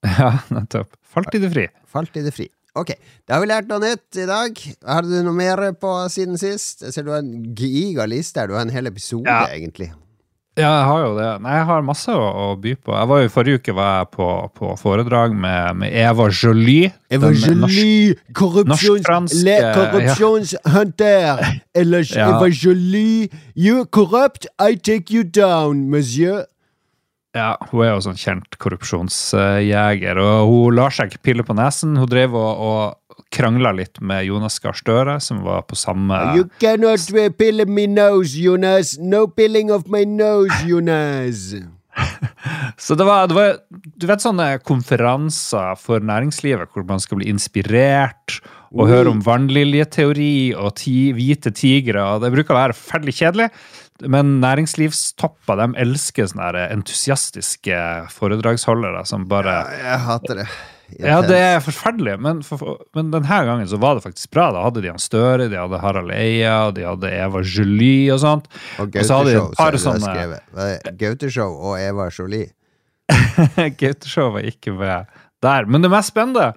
Ja, 0.19 0.33
nettopp. 0.51 0.97
Falt 1.07 1.31
i 1.35 1.39
det 1.39 1.53
fri. 1.55 1.69
Falt 1.87 2.17
i 2.19 2.25
det 2.27 2.35
fri. 2.35 2.49
Ok, 2.75 2.91
da 3.29 3.37
har 3.37 3.43
vi 3.45 3.49
lært 3.53 3.69
noe 3.71 3.79
nytt 3.85 4.17
i 4.19 4.25
dag. 4.27 4.59
Har 4.89 5.07
du 5.07 5.13
noe 5.23 5.37
mer 5.37 5.61
på 5.79 5.93
siden 6.11 6.35
sist? 6.41 6.83
Jeg 6.83 6.93
ser 6.97 7.05
du 7.07 7.13
har 7.15 7.21
en 7.23 7.53
giga 7.55 8.07
liste 8.11 8.41
her. 8.43 8.49
Du 8.51 8.57
har 8.57 8.65
en 8.67 8.73
hel 8.75 8.89
episode, 8.91 9.29
Ja. 9.31 9.47
egentlig. 9.55 9.93
Ja, 10.53 10.69
jeg 10.69 10.85
har 10.85 10.99
jo 11.01 11.13
det. 11.17 11.27
Nei, 11.41 11.53
jeg 11.57 11.65
har 11.71 11.85
masse 11.87 12.13
å, 12.13 12.25
å 12.29 12.47
by 12.61 12.75
på. 12.77 12.93
Jeg 12.93 13.09
var 13.09 13.23
jo 13.23 13.31
Forrige 13.33 13.61
uke 13.63 13.75
var 13.77 14.03
jeg 14.03 14.09
på, 14.19 14.27
på 14.59 14.75
foredrag 14.77 15.33
med, 15.33 15.79
med 15.81 15.97
Eva 15.97 16.27
Jolie. 16.29 16.91
Eva 17.09 17.31
Jolie! 17.33 18.19
Korrupsjons... 18.37 19.39
Le, 19.47 19.57
korrupsjonshunter! 19.79 21.41
Eller 21.81 22.05
Ja. 22.13 22.29
Evangeli, 22.35 23.31
you 23.57 23.87
corrupt, 23.87 24.45
I 24.61 24.77
take 24.77 25.09
you 25.15 25.25
down, 25.25 25.87
monsieur. 25.89 26.45
Ja, 27.33 27.55
hun 27.71 27.87
er 27.87 27.95
jo 27.95 28.03
sånn 28.05 28.19
kjent 28.21 28.59
korrupsjonsjeger, 28.61 30.19
og 30.21 30.51
hun 30.51 30.77
lar 30.77 30.93
seg 30.93 31.09
ikke 31.09 31.31
pille 31.31 31.47
på 31.49 31.57
nesen. 31.57 31.97
Hun 31.97 32.11
drev 32.11 32.37
og, 32.37 32.61
og 32.61 32.83
krangla 33.33 33.73
litt 33.77 34.01
med 34.05 34.27
Jonas 34.29 34.59
Gahr 34.63 34.77
Støre, 34.77 35.19
som 35.25 35.43
var 35.47 35.65
på 35.69 35.79
samme 35.79 36.19
You 36.37 36.49
cannot 36.63 37.05
pille 37.09 37.31
pill 37.39 37.67
me 37.67 37.87
nose, 37.91 38.37
Jonas. 38.39 38.97
No 38.99 39.27
pilling 39.27 39.73
of 39.73 39.89
my 39.91 40.05
nose, 40.05 40.63
Jonas. 40.67 41.55
Så 42.81 42.95
det 42.97 43.05
var, 43.05 43.27
det 43.29 43.37
var 43.37 43.57
Du 44.01 44.07
vet 44.09 44.23
sånne 44.25 44.47
konferanser 44.65 45.77
for 45.81 46.01
næringslivet 46.01 46.73
hvor 46.73 46.87
man 46.89 47.03
skal 47.03 47.21
bli 47.21 47.29
inspirert 47.33 48.41
og 48.73 48.89
høre 48.89 49.11
om 49.13 49.21
vannliljeteori 49.21 50.55
og 50.57 50.71
ti, 50.81 51.13
hvite 51.13 51.53
tigre. 51.53 52.01
og 52.01 52.23
Det 52.25 52.33
bruker 52.33 52.55
å 52.55 52.61
være 52.63 52.77
fælt 52.77 53.11
kjedelig, 53.13 53.51
men 54.09 54.39
næringslivstopper 54.41 55.61
de 55.61 55.67
elsker 55.85 56.31
sånne 56.31 56.65
entusiastiske 56.73 57.83
foredragsholdere 58.15 59.05
som 59.09 59.29
bare 59.29 59.59
Jeg 59.77 60.01
hater 60.07 60.41
det. 60.41 60.49
Ja, 61.01 61.21
det 61.25 61.39
er 61.39 61.61
forferdelig, 61.65 62.17
men, 62.23 62.43
for, 62.47 62.83
men 62.97 63.13
denne 63.15 63.39
gangen 63.49 63.69
så 63.71 63.79
var 63.81 63.97
det 63.97 64.05
faktisk 64.05 64.33
bra. 64.35 64.51
Da 64.55 64.65
hadde 64.67 64.83
de 64.85 64.91
han 64.93 65.01
Støre, 65.03 65.49
de 65.53 65.59
hadde 65.59 65.81
Harald 65.83 66.13
Eia, 66.15 66.71
de 66.75 66.85
hadde 66.87 67.13
Eva 67.13 67.43
Jolie 67.47 68.13
og 68.15 68.21
sånt. 68.25 68.51
Og 68.83 68.91
Og 68.91 69.07
så 69.09 69.21
hadde 69.21 69.33
de 69.33 69.41
Gauteshow, 69.41 70.03
sånne? 70.03 70.93
Gauteshow 71.01 71.57
og 71.57 71.79
Eva 71.81 72.11
Jolie. 72.13 72.51
Gauteshow 73.81 74.35
var 74.37 74.47
ikke 74.49 74.75
med 74.77 75.11
der. 75.43 75.67
Men 75.67 75.83
det 75.83 75.91
mest 75.93 76.13
spennende, 76.13 76.53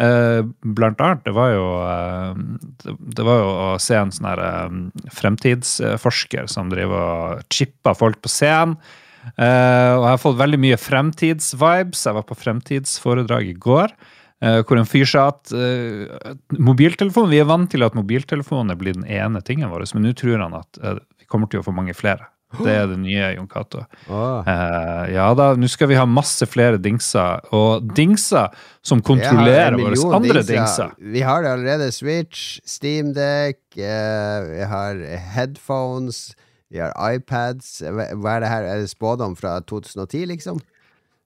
eh, 0.00 0.40
blant 0.62 1.00
annet, 1.04 1.24
det 1.26 1.34
var 1.36 1.52
jo 1.52 1.66
eh, 1.84 2.42
det, 2.84 2.96
det 3.18 3.26
var 3.28 3.42
jo 3.42 3.52
å 3.52 3.68
se 3.82 3.98
en 3.98 4.12
sånn 4.14 4.30
her 4.30 4.42
eh, 4.46 5.06
fremtidsforsker 5.18 6.48
som 6.50 6.72
driver 6.72 7.06
og 7.06 7.46
chipper 7.52 7.98
folk 7.98 8.22
på 8.24 8.32
scenen. 8.32 8.78
Eh, 9.22 9.92
og 9.96 10.02
jeg 10.02 10.10
har 10.10 10.20
fått 10.22 10.40
veldig 10.40 10.60
mye 10.62 10.80
fremtidsvibes. 10.80 12.06
Jeg 12.08 12.18
var 12.18 12.26
på 12.28 12.38
fremtidsforedrag 12.38 13.52
i 13.52 13.56
går. 13.68 13.94
Uh, 14.42 14.58
hvor 14.66 14.74
en 14.74 14.88
fyr 14.90 15.06
sa 15.06 15.28
at 15.30 15.52
uh, 15.54 16.32
mobiltelefon, 16.58 17.28
vi 17.30 17.38
er 17.38 17.46
vant 17.46 17.70
til 17.70 17.86
at 17.86 17.94
mobiltelefonen 17.94 18.74
blir 18.74 18.96
den 18.96 19.06
ene 19.06 19.38
tingen 19.46 19.70
vår, 19.70 19.84
men 19.94 20.08
nå 20.08 20.16
tror 20.18 20.42
han 20.42 20.56
at 20.58 20.80
eh, 20.82 20.98
vi 21.22 21.28
kommer 21.30 21.46
til 21.46 21.62
å 21.62 21.66
få 21.68 21.74
mange 21.76 21.94
flere. 21.94 22.26
Det 22.58 22.72
er 22.74 22.88
det 22.90 22.98
nye 23.00 23.30
Jon 23.36 23.48
Cato. 23.48 23.84
Oh. 24.10 24.42
Eh, 24.48 25.14
ja 25.14 25.28
da, 25.36 25.52
nå 25.56 25.68
skal 25.70 25.88
vi 25.92 25.96
ha 25.96 26.04
masse 26.08 26.46
flere 26.50 26.80
dingser, 26.82 27.46
og 27.56 27.86
dingser 27.96 28.52
som 28.84 29.00
kontrollerer 29.04 29.78
våre 29.78 29.96
andre 30.18 30.42
dingser. 30.42 30.92
dingser. 30.92 31.12
Vi 31.14 31.24
har 31.24 31.44
det 31.44 31.54
allerede. 31.54 31.88
Switch, 31.94 32.58
Steamdeck, 32.68 33.62
eh, 33.78 34.38
vi 34.50 34.68
har 34.68 35.00
headphones, 35.36 36.32
vi 36.72 36.80
har 36.80 36.92
iPads. 37.14 37.82
Hva 37.84 38.36
er 38.36 38.44
det 38.44 38.48
her? 38.50 38.66
Er 38.72 38.80
det 38.82 38.90
spådom 38.92 39.34
fra 39.38 39.58
2010, 39.68 40.24
liksom? 40.32 40.60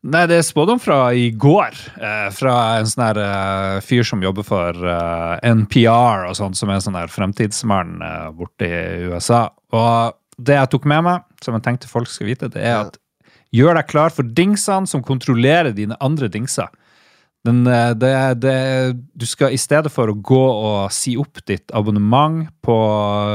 Nei, 0.06 0.26
det 0.30 0.36
er 0.38 0.44
spådom 0.46 0.78
fra 0.78 0.98
i 1.18 1.30
går, 1.34 1.74
eh, 1.98 2.28
fra 2.36 2.52
en 2.78 2.86
sånn 2.86 3.02
her 3.08 3.18
eh, 3.22 3.78
fyr 3.82 4.04
som 4.06 4.20
jobber 4.22 4.44
for 4.46 4.76
eh, 4.86 5.40
NPR 5.50 6.28
og 6.28 6.36
sånn, 6.38 6.54
som 6.54 6.70
er 6.70 6.78
en 6.78 6.84
sånn 6.84 6.98
her 6.98 7.10
fremtidsmann 7.10 7.96
eh, 8.06 8.28
borte 8.36 8.68
i 8.68 9.08
USA. 9.10 9.48
Og 9.74 10.14
det 10.38 10.58
jeg 10.60 10.70
tok 10.76 10.86
med 10.92 11.02
meg, 11.08 11.24
som 11.42 11.56
jeg 11.56 11.64
tenkte 11.64 11.90
folk 11.90 12.10
skal 12.12 12.28
vite, 12.30 12.50
det 12.54 12.62
er 12.62 12.70
Ja. 12.74 12.80
at 12.86 12.98
gjør 13.56 13.78
deg 13.80 13.88
klar 13.88 14.10
for 14.14 14.22
dingsene 14.36 14.86
som 14.86 15.02
kontrollerer 15.02 15.74
dine 15.74 15.96
andre 16.04 16.28
dingser. 16.28 16.68
Den, 17.46 17.62
eh, 17.70 17.92
det, 17.98 18.12
det, 18.42 18.56
du 19.14 19.26
skal 19.28 19.54
i 19.54 19.60
stedet 19.60 19.92
for 19.94 20.10
å 20.10 20.16
gå 20.16 20.42
og 20.42 20.92
si 20.94 21.16
opp 21.20 21.42
ditt 21.48 21.72
abonnement 21.76 22.48
på 22.66 22.76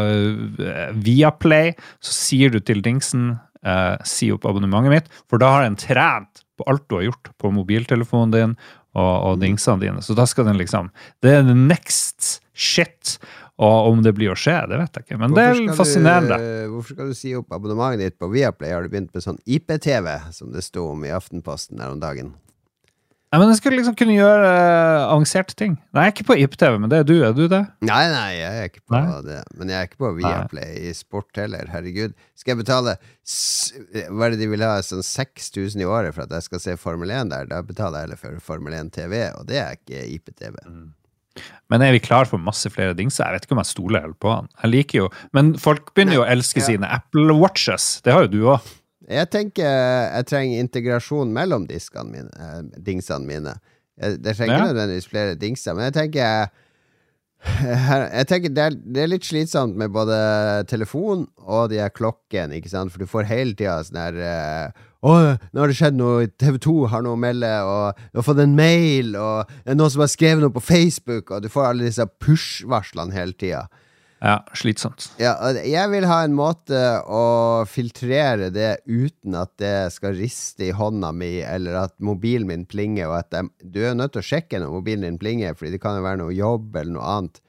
eh, 0.01 0.91
Viaplay, 1.00 1.74
så 2.03 2.15
sier 2.18 2.53
du 2.53 2.60
til 2.60 2.84
dingsen 2.86 3.34
eh, 3.65 3.96
si 4.08 4.32
opp 4.34 4.48
abonnementet 4.50 4.96
mitt, 4.96 5.12
for 5.32 5.41
da 5.41 5.56
har 5.56 5.68
den 5.68 5.80
trent 5.80 6.46
på 6.60 6.68
alt 6.70 6.88
du 6.89 7.00
har 7.00 7.08
gjort 7.10 7.32
på 7.41 7.53
mobiltelefonen 7.56 8.36
din 8.36 8.56
og, 8.91 9.13
og 9.32 9.39
dingsene 9.41 9.82
dine. 9.82 10.03
Så 10.03 10.15
da 10.18 10.27
skal 10.27 10.50
den 10.50 10.60
liksom 10.60 10.91
Det 11.24 11.38
er 11.38 11.48
the 11.48 11.56
next 11.56 12.41
shit. 12.53 13.18
Og 13.62 13.91
om 13.91 14.00
det 14.01 14.15
blir 14.18 14.32
å 14.34 14.38
skje, 14.38 14.56
det 14.72 14.77
vet 14.80 14.96
jeg 14.98 15.06
ikke. 15.06 15.18
Men 15.22 15.36
det 15.38 15.44
er 15.46 15.60
fascinerende. 15.77 16.38
Du, 16.41 16.72
hvorfor 16.74 16.96
skal 16.96 17.12
du 17.12 17.18
si 17.18 17.34
opp 17.38 17.51
abonnementet 17.53 18.01
ditt 18.01 18.18
på 18.18 18.32
Viaplay? 18.32 18.74
Har 18.74 18.88
du 18.88 18.89
begynt 18.89 19.12
med 19.13 19.25
sånn 19.25 19.38
IPTV, 19.46 20.08
som 20.34 20.50
det 20.56 20.63
sto 20.65 20.88
om 20.96 21.06
i 21.06 21.13
Aftenposten 21.13 21.82
her 21.84 21.94
om 21.94 22.01
dagen? 22.01 22.34
Nei, 23.32 23.40
men 23.40 23.54
jeg 23.54 23.62
skulle 23.62 23.78
liksom 23.80 23.94
kunne 23.96 24.16
gjøre 24.18 24.48
uh, 24.52 25.06
avanserte 25.14 25.56
ting. 25.56 25.78
Nei, 25.96 26.04
jeg 26.04 26.12
er 26.12 26.16
ikke 26.18 26.26
på 26.28 26.36
IPTV, 26.44 26.74
men 26.84 26.92
det 26.92 26.98
er 27.00 27.06
du. 27.08 27.14
Er 27.24 27.36
du 27.38 27.46
det? 27.48 27.62
Nei, 27.88 28.02
nei, 28.12 28.32
jeg 28.36 28.58
er 28.60 28.68
ikke 28.68 28.84
på 28.84 28.98
Nei? 28.98 29.22
det. 29.24 29.38
Men 29.56 29.72
jeg 29.72 29.78
er 29.78 29.88
ikke 29.88 30.02
på 30.04 30.10
Viaplay 30.18 30.82
i 30.90 30.92
sport 30.98 31.40
heller. 31.40 31.70
Herregud. 31.72 32.18
Skal 32.36 32.54
jeg 32.58 32.60
betale 32.66 32.98
Hva 33.00 34.28
er 34.28 34.36
det 34.36 34.42
de 34.42 34.50
vil 34.52 34.66
ha? 34.68 34.74
Sånn 34.84 35.06
6000 35.08 35.80
i 35.80 35.88
året 35.88 36.18
for 36.18 36.26
at 36.26 36.36
jeg 36.36 36.50
skal 36.50 36.64
se 36.66 36.76
Formel 36.82 37.14
1 37.16 37.32
der? 37.32 37.48
Da 37.54 37.62
betaler 37.64 38.02
jeg 38.02 38.10
heller 38.10 38.20
for 38.20 38.44
Formel 38.52 38.76
1 38.76 38.92
TV, 39.00 39.16
og 39.32 39.48
det 39.48 39.62
er 39.64 39.80
ikke 39.80 40.04
IPTV. 40.18 40.60
Men 41.72 41.88
er 41.88 41.96
vi 41.96 42.04
klar 42.04 42.28
for 42.28 42.42
masse 42.44 42.68
flere 42.68 42.98
dingser? 43.00 43.30
Jeg 43.30 43.40
vet 43.40 43.48
ikke 43.48 43.56
om 43.56 43.64
jeg 43.64 43.72
stoler 43.72 44.04
helt 44.10 44.20
på 44.20 44.36
han. 44.36 44.52
Jeg 44.60 44.74
liker 44.76 45.04
jo, 45.06 45.10
Men 45.32 45.56
folk 45.56 45.94
begynner 45.96 46.20
jo 46.20 46.26
å 46.26 46.30
elske 46.36 46.60
ja. 46.60 46.68
sine 46.74 46.92
Apple 47.00 47.40
Watches. 47.40 48.02
Det 48.04 48.12
har 48.12 48.28
jo 48.28 48.34
du 48.36 48.42
òg. 48.58 48.72
Jeg 49.10 49.29
tenker 49.34 49.65
jeg 49.65 50.25
trenger 50.29 50.60
integrasjon 50.62 51.31
mellom 51.34 51.65
diskene 51.70 52.12
mine, 52.12 52.29
eh, 52.38 52.60
dingsene 52.86 53.25
mine. 53.25 53.55
Jeg, 54.01 54.20
jeg 54.24 54.36
trenger 54.38 54.58
Ja. 54.58 54.65
nødvendigvis 54.72 55.10
flere 55.10 55.36
dingser, 55.36 55.74
men 55.75 55.89
jeg 55.89 55.93
tenker 55.93 56.51
jeg 57.65 58.27
tenker 58.29 58.51
det 58.53 58.63
er, 58.67 58.75
det 58.77 59.01
er 59.01 59.10
litt 59.10 59.25
slitsomt 59.25 59.74
med 59.79 59.89
både 59.96 60.13
telefon 60.70 61.24
og 61.41 61.72
de 61.72 61.79
her 61.81 61.89
klokkene, 61.89 62.60
ikke 62.60 62.70
sant? 62.70 62.93
For 62.93 63.01
du 63.01 63.10
får 63.10 63.25
hele 63.31 63.55
tida 63.58 63.79
sånn 63.88 63.98
her 63.98 64.20
eh, 64.22 64.88
Å, 65.01 65.13
nå 65.50 65.63
har 65.63 65.72
det 65.72 65.77
skjedd 65.79 65.98
noe, 65.98 66.27
TV2 66.38 66.75
har 66.91 67.01
noe 67.01 67.17
å 67.17 67.22
melde, 67.24 67.50
og 67.65 67.98
du 68.13 68.20
har 68.20 68.25
fått 68.27 68.43
en 68.43 68.53
mail, 68.53 69.15
og 69.17 69.50
det 69.63 69.74
er 69.74 69.79
noen 69.79 69.89
som 69.89 70.03
har 70.03 70.12
skrevet 70.13 70.43
noe 70.46 70.53
på 70.53 70.62
Facebook, 70.62 71.31
og 71.34 71.41
du 71.41 71.50
får 71.50 71.72
alle 71.72 71.88
disse 71.88 72.05
push-varslene 72.22 73.15
hele 73.17 73.34
tida. 73.34 73.63
Ja, 74.22 74.36
slitsomt. 74.54 75.08
Ja, 75.18 75.34
jeg 75.66 75.90
vil 75.90 76.06
ha 76.06 76.20
en 76.22 76.36
måte 76.38 76.78
å 77.10 77.66
filtrere 77.66 78.51
det 78.54 78.84
uten 78.86 79.34
at 79.40 79.56
det 79.58 79.90
skal 79.96 80.13
riste 80.20 80.68
i 80.68 80.75
hånda 80.78 81.10
mi, 81.18 81.40
eller 81.42 81.80
at 81.88 81.96
mobilen 81.98 82.46
min 82.51 82.68
plinger, 82.70 83.10
og 83.10 83.18
at 83.24 83.34
jeg, 83.34 83.50
du 83.66 83.80
er 83.82 83.98
nødt 83.98 84.13
til 84.13 84.22
å 84.22 84.28
sjekke 84.28 84.60
når 84.62 84.75
mobilen 84.75 85.08
din 85.08 85.18
plinger, 85.22 85.56
fordi 85.58 85.74
det 85.74 85.82
kan 85.82 85.98
jo 85.98 86.06
være 86.06 86.22
noe 86.22 86.36
jobb 86.38 86.78
eller 86.78 86.94
noe 87.00 87.16
annet. 87.16 87.42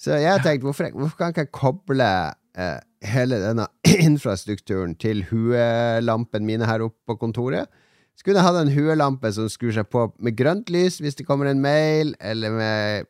Så 0.00 0.18
jeg 0.20 0.28
har 0.28 0.44
tenkt, 0.44 0.66
hvorfor, 0.68 0.90
hvorfor 0.92 1.16
kan 1.16 1.32
ikke 1.32 1.46
jeg 1.46 1.54
koble 1.56 2.10
eh, 2.52 2.76
hele 3.14 3.38
denne 3.40 3.66
infrastrukturen 4.10 4.92
til 5.00 5.22
huelampene 5.30 6.50
mine 6.52 6.68
her 6.68 6.84
oppe 6.84 7.00
på 7.08 7.16
kontoret? 7.24 7.72
Skulle 8.20 8.36
jeg 8.36 8.44
hatt 8.44 8.60
en 8.60 8.74
huelampe 8.74 9.32
som 9.32 9.48
skrur 9.48 9.72
seg 9.72 9.88
på 9.88 10.04
med 10.20 10.36
grønt 10.36 10.68
lys 10.68 10.98
hvis 11.00 11.16
det 11.16 11.24
kommer 11.24 11.48
en 11.48 11.64
mail, 11.64 12.12
eller 12.20 12.52
med 12.52 13.08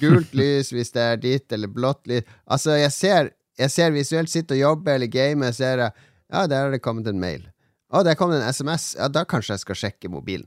gult 0.00 0.32
lys 0.36 0.72
hvis 0.74 0.92
det 0.96 1.02
er 1.04 1.20
ditt, 1.22 1.46
eller 1.52 1.68
blått 1.72 2.06
lys. 2.10 2.26
Altså, 2.50 2.74
jeg 2.80 2.92
ser, 2.96 3.30
jeg 3.60 3.70
ser 3.74 3.92
visuelt 3.94 4.32
sitte 4.32 4.56
og 4.56 4.62
jobbe 4.64 4.94
eller 4.96 5.10
game, 5.12 5.52
ser 5.56 5.84
jeg 5.86 5.92
Ja, 6.30 6.44
der 6.46 6.66
har 6.68 6.70
det 6.70 6.82
kommet 6.84 7.08
en 7.10 7.18
mail. 7.20 7.48
Å, 7.90 8.04
der 8.06 8.14
kom 8.14 8.30
det 8.30 8.38
en 8.40 8.48
SMS. 8.54 8.92
Ja, 8.98 9.08
da 9.10 9.24
kanskje 9.26 9.56
jeg 9.56 9.64
skal 9.64 9.78
sjekke 9.80 10.10
mobilen. 10.12 10.46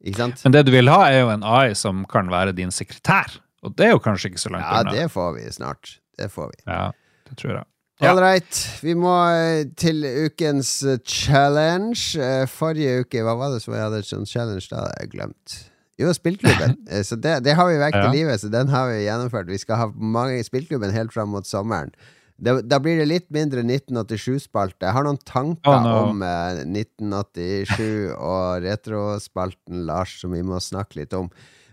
Ikke 0.00 0.22
sant? 0.22 0.40
Men 0.46 0.54
det 0.54 0.62
du 0.64 0.70
vil 0.72 0.88
ha, 0.88 1.02
er 1.10 1.18
jo 1.20 1.32
en 1.34 1.42
AI 1.44 1.74
som 1.76 2.04
kan 2.08 2.30
være 2.32 2.54
din 2.56 2.70
sekretær. 2.72 3.34
Og 3.66 3.74
det 3.76 3.88
er 3.88 3.92
jo 3.92 4.00
kanskje 4.00 4.30
ikke 4.30 4.40
så 4.40 4.52
langt 4.54 4.64
Ja, 4.64 4.80
unna. 4.86 4.94
det 4.94 5.08
får 5.12 5.34
vi 5.36 5.48
snart. 5.52 5.98
Det 6.16 6.30
får 6.32 6.52
vi. 6.54 6.62
Ja, 6.70 6.86
det 7.28 7.36
tror 7.42 7.52
jeg. 7.58 7.66
Ja. 8.00 8.12
All 8.12 8.20
right. 8.22 8.60
Vi 8.86 8.94
må 8.94 9.10
eh, 9.34 9.64
til 9.76 10.04
ukens 10.06 10.70
challenge. 11.04 12.14
Eh, 12.22 12.44
Forrige 12.48 13.00
uke, 13.02 13.24
hva 13.26 13.34
var 13.40 13.52
det 13.56 13.60
som 13.64 13.74
jeg 13.74 13.82
hadde 13.84 14.02
sånn 14.06 14.28
challenge 14.30 14.68
da? 14.70 14.84
Jeg 14.94 15.08
har 15.08 15.12
glemt. 15.16 15.56
Jo, 15.98 16.12
spillklubben. 16.14 16.76
Eh, 16.90 17.02
Så 17.02 17.16
det, 17.20 17.40
det 17.44 17.54
har 17.58 17.66
vi 17.68 17.78
vekk 17.80 17.96
til 17.96 18.06
Ja. 18.06 18.12
livet, 18.14 18.40
så 18.40 18.50
den 18.52 18.68
har 18.70 18.88
vi 18.92 19.04
gjennomført. 19.04 19.48
Vi 19.50 19.58
skal 19.58 19.76
ha 19.76 19.86
mange 19.94 20.38
i 20.38 20.44
spillklubben 20.46 20.92
helt 20.94 21.12
fram 21.12 21.28
mot 21.34 21.46
sommeren. 21.46 21.90
Da, 22.38 22.60
da 22.62 22.78
blir 22.78 23.00
det 23.00 23.08
litt 23.10 23.26
mindre 23.34 23.64
1987-spalte. 23.66 24.86
Jeg 24.86 24.94
har 24.94 25.02
noen 25.08 25.18
tanker 25.26 25.72
Oh, 25.74 25.82
no. 25.82 25.94
om 26.12 26.22
eh, 26.22 26.60
1987 26.62 28.14
og 28.14 28.62
retrospalten, 28.62 29.84
Lars, 29.88 30.20
som 30.20 30.30
vi 30.36 30.42
må 30.46 30.60
snakke 30.62 31.00
litt 31.02 31.14
om. 31.18 31.30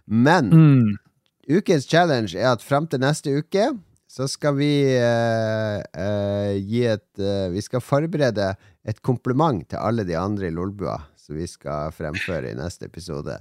Men 0.07 0.49
Mm. 0.53 0.95
Ukens 1.45 1.85
challenge 1.85 2.33
er 2.33 2.47
at 2.55 2.63
fram 2.65 2.87
til 2.89 2.97
neste 3.03 3.29
uke 3.37 3.67
så 4.09 4.25
skal 4.31 4.55
vi 4.57 4.71
eh, 4.97 5.77
eh, 5.93 6.55
gi 6.57 6.85
et 6.89 7.19
eh, 7.21 7.49
Vi 7.53 7.61
skal 7.61 7.83
forberede 7.85 8.55
et 8.85 9.01
kompliment 9.05 9.61
til 9.69 9.77
alle 9.77 10.03
de 10.07 10.15
andre 10.17 10.47
i 10.47 10.53
Lolbua, 10.55 10.97
som 11.17 11.35
vi 11.37 11.45
skal 11.45 11.91
fremføre 11.93 12.49
i 12.49 12.57
neste 12.57 12.85
episode. 12.89 13.37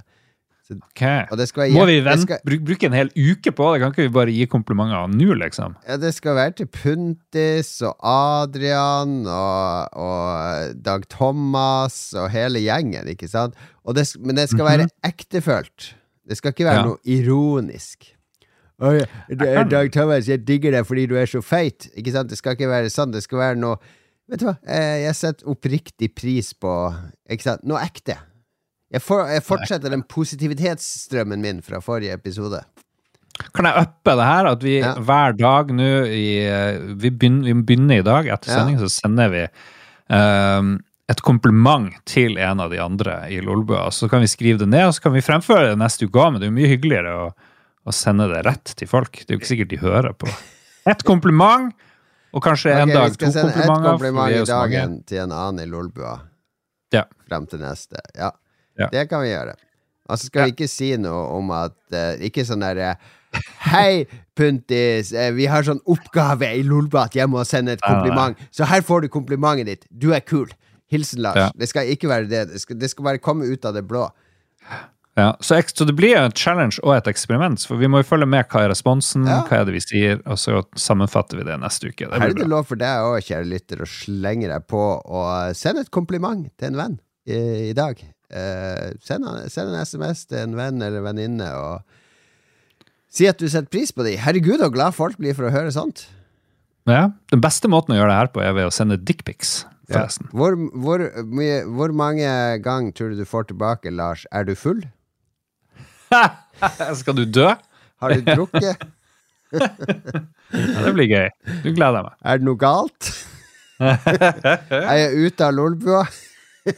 Ok. 0.73 1.01
Og 1.31 1.37
det 1.37 1.45
skal 1.47 1.61
være 1.67 1.73
Må 1.75 1.83
vi 1.85 1.99
vente, 2.01 2.21
skal- 2.25 2.39
bru- 2.47 2.63
bruke 2.65 2.87
en 2.87 2.93
hel 2.97 3.09
uke 3.13 3.51
på 3.53 3.67
det? 3.73 3.81
Kan 3.83 3.91
ikke 3.93 4.07
vi 4.07 4.13
bare 4.15 4.33
gi 4.33 4.45
komplimenter 4.49 5.07
nå, 5.11 5.33
liksom? 5.37 5.75
Ja, 5.87 5.97
det 6.01 6.13
skal 6.15 6.33
være 6.35 6.55
til 6.57 6.65
Puntis 6.73 7.69
og 7.85 7.93
Adrian 8.01 9.27
og, 9.29 9.89
og 9.93 10.73
Dag 10.81 11.05
Thomas 11.09 11.99
og 12.17 12.31
hele 12.33 12.59
gjengen, 12.65 13.07
ikke 13.13 13.29
sant? 13.29 13.53
Det, 13.93 14.07
men 14.25 14.35
det 14.39 14.47
skal 14.49 14.65
være 14.65 14.87
ektefølt. 15.05 15.91
Det 16.27 16.37
skal 16.39 16.51
ikke 16.55 16.65
være 16.65 16.81
Ja. 16.81 16.85
noe 16.89 16.97
ironisk. 17.05 18.11
Oi, 18.81 19.03
er 19.29 19.63
Dag 19.69 19.91
Thomas, 19.93 20.27
jeg 20.27 20.41
digger 20.47 20.71
deg 20.71 20.85
fordi 20.89 21.05
du 21.07 21.15
er 21.15 21.29
så 21.29 21.41
feit. 21.45 21.85
Ikke 21.95 22.11
sant? 22.11 22.29
Det 22.33 22.37
skal 22.41 22.57
ikke 22.57 22.67
være 22.67 22.89
sånn. 22.89 23.11
Det 23.13 23.21
skal 23.23 23.37
være 23.37 23.55
noe 23.61 23.77
Vet 24.27 24.39
du 24.41 24.47
hva, 24.47 24.55
Eh, 24.67 25.03
jeg 25.05 25.13
setter 25.13 25.45
oppriktig 25.45 26.07
pris 26.17 26.47
på 26.57 26.71
Ikke 27.29 27.43
sant? 27.45 27.61
Noe 27.63 27.77
ekte. 27.85 28.15
Jeg, 28.93 29.01
for, 29.01 29.25
jeg 29.27 29.43
fortsetter 29.43 29.91
den 29.91 30.03
positivitetsstrømmen 30.07 31.41
min 31.41 31.61
fra 31.65 31.81
forrige 31.83 32.13
episode. 32.15 32.61
Kan 33.55 33.67
jeg 33.67 33.87
uppe 33.87 34.13
det 34.15 34.27
her? 34.29 34.49
At 34.53 34.63
vi 34.63 34.75
Ja. 34.79 34.93
hver 34.95 35.35
dag 35.35 35.71
nå 35.73 35.89
i 36.07 36.25
eh, 36.45 36.77
vi, 36.95 37.09
begynner, 37.09 37.49
vi 37.49 37.61
begynner 37.61 37.99
i 37.99 38.05
dag, 38.05 38.29
etter 38.31 38.53
Ja. 38.53 38.77
så 38.79 38.89
sender 38.89 39.29
vi 39.33 39.47
um, 40.09 40.77
et 41.09 41.21
kompliment 41.21 41.91
til 42.05 42.37
en 42.37 42.59
av 42.59 42.69
de 42.71 42.79
andre 42.79 43.27
i 43.29 43.41
Lolbua. 43.41 43.89
Så 43.91 44.09
kan 44.09 44.21
vi 44.21 44.27
skrive 44.27 44.59
det 44.59 44.69
ned, 44.69 44.87
og 44.87 44.93
så 44.93 45.01
kan 45.01 45.13
vi 45.13 45.25
fremføre 45.25 45.73
det 45.73 45.79
neste 45.81 46.05
uke. 46.07 46.31
Men 46.31 46.39
det 46.39 46.47
er 46.47 46.53
jo 46.53 46.59
mye 46.59 46.71
hyggeligere 46.71 47.15
å, 47.25 47.33
å 47.85 47.91
sende 47.93 48.29
det 48.31 48.45
rett 48.45 48.73
til 48.77 48.87
folk. 48.87 49.11
Det 49.25 49.33
er 49.33 49.35
jo 49.35 49.41
ikke 49.43 49.51
sikkert 49.51 49.73
de 49.73 49.81
hører 49.83 50.13
på. 50.13 50.29
Et 50.85 51.03
kompliment, 51.03 51.73
og 52.31 52.43
kanskje 52.43 52.71
en 52.71 52.89
okay, 52.89 52.93
dag 52.93 53.09
vi 53.09 53.17
skal 53.19 53.31
sende 53.33 53.53
et 53.57 53.67
kompliment 53.67 54.31
i 54.31 54.41
dagen 54.45 54.97
til 55.09 55.23
en 55.25 55.31
annen 55.33 55.63
i 55.63 55.69
Lolbua. 55.69 56.19
Ja. 56.93 57.05
Frem 57.27 57.47
til 57.49 57.59
neste. 57.63 58.01
Ja. 58.15 58.31
Ja. 58.79 58.89
Det 58.91 59.05
kan 59.09 59.23
vi 59.23 59.31
gjøre. 59.31 59.55
Og 60.09 60.19
så 60.19 60.27
skal 60.27 60.45
vi 60.49 60.53
ikke 60.53 60.67
si 60.69 60.91
noe 61.01 61.21
om 61.33 61.47
at 61.55 61.73
uh, 61.95 62.13
Ikke 62.21 62.43
sånn 62.45 62.61
derre 62.61 62.91
Hei, 63.65 64.05
Puntis, 64.37 65.09
eh, 65.15 65.31
vi 65.35 65.47
har 65.49 65.65
sånn 65.65 65.81
oppgave 65.91 66.51
i 66.55 66.61
Lolbat 66.63 67.09
at 67.09 67.17
jeg 67.19 67.31
må 67.31 67.41
sende 67.47 67.73
et 67.75 67.81
nei. 67.83 67.89
kompliment. 67.91 68.43
Så 68.53 68.67
her 68.69 68.83
får 68.85 69.05
du 69.05 69.09
komplimentet 69.11 69.67
ditt. 69.67 69.87
Du 69.91 70.11
er 70.15 70.21
kul. 70.23 70.47
Hilsen 70.91 71.23
Lars. 71.25 71.39
Ja. 71.39 71.49
Det 71.57 71.67
skal 71.71 71.89
ikke 71.91 72.07
være 72.11 72.29
det. 72.31 72.43
Det 72.53 72.61
skal, 72.61 72.77
det 72.79 72.91
skal 72.93 73.07
bare 73.09 73.19
komme 73.23 73.47
ut 73.49 73.65
av 73.67 73.75
det 73.75 73.83
blå. 73.89 74.05
Ja, 75.15 75.29
så, 75.39 75.57
så 75.73 75.87
det 75.87 75.95
blir 75.95 76.17
et 76.19 76.35
challenge 76.39 76.81
og 76.83 76.91
et 76.97 77.07
eksperiment, 77.07 77.63
for 77.63 77.79
vi 77.79 77.87
må 77.91 78.01
jo 78.01 78.07
følge 78.09 78.27
med 78.27 78.49
hva 78.51 78.65
er 78.65 78.73
responsen, 78.73 79.23
Ja. 79.27 79.41
hva 79.47 79.61
er 79.61 79.69
det 79.69 79.77
vi 79.77 79.83
sier, 79.83 80.19
og 80.27 80.39
så 80.39 80.59
sammenfatter 80.75 81.39
vi 81.39 81.45
det 81.47 81.55
neste 81.61 81.87
uke. 81.87 82.09
Det 82.11 82.19
Her 82.19 82.33
er 82.33 82.35
det 82.35 82.49
lov 82.51 82.67
for 82.67 82.79
deg 82.79 83.07
òg, 83.07 83.21
kjære 83.23 83.47
lytter, 83.47 83.83
å 83.83 83.87
slenge 83.87 84.51
deg 84.51 84.67
på 84.67 84.81
og 84.99 85.55
sende 85.55 85.85
et 85.87 85.91
kompliment 85.95 86.49
til 86.59 86.73
en 86.73 86.81
venn 86.81 86.97
i, 87.27 87.71
i 87.71 87.73
dag. 87.77 88.03
Eh, 88.29 88.95
send, 89.05 89.27
en, 89.29 89.49
send 89.51 89.69
en 89.71 89.85
SMS 89.85 90.25
til 90.29 90.41
en 90.41 90.55
venn 90.57 90.81
eller 90.81 91.03
venninne 91.05 91.49
og 91.59 91.83
si 93.15 93.27
at 93.29 93.39
du 93.39 93.45
setter 93.47 93.69
pris 93.71 93.93
på 93.95 94.03
dem. 94.07 94.17
Herregud, 94.19 94.59
så 94.59 94.71
glad 94.73 94.95
folk 94.97 95.19
blir 95.21 95.37
for 95.37 95.47
å 95.47 95.53
høre 95.53 95.71
sånt. 95.73 96.07
Ja, 96.89 97.09
Den 97.31 97.41
beste 97.41 97.69
måten 97.71 97.95
å 97.95 97.99
gjøre 97.99 98.11
det 98.11 98.17
her 98.19 98.31
på, 98.33 98.41
er 98.45 98.53
ved 98.57 98.67
å 98.69 98.73
sende 98.73 98.99
dickpics, 99.01 99.63
Ja. 99.89 100.07
Hvor, 100.33 100.55
hvor, 100.73 101.01
mye, 101.29 101.59
hvor 101.69 101.91
mange 101.93 102.25
ganger 102.65 102.93
tror 102.97 103.13
du 103.13 103.19
du 103.21 103.25
får 103.29 103.51
tilbake, 103.51 103.91
Lars? 103.93 104.25
Er 104.33 104.45
du 104.47 104.55
full? 104.57 104.81
Skal 107.01 107.17
du 107.17 107.25
dø? 107.29 107.51
Har 108.01 108.13
du 108.13 108.25
drukket? 108.25 108.81
Ja, 110.55 110.81
det 110.85 110.93
blir 110.95 111.09
gøy. 111.09 111.29
Du 111.63 111.71
gleder 111.73 112.05
meg. 112.05 112.13
er 112.21 112.39
det 112.39 112.45
noe 112.47 112.59
galt? 112.59 113.09
er 113.81 114.97
jeg 114.99 115.27
ute 115.27 115.47
av 115.47 115.55
Lolbua? 115.57 116.03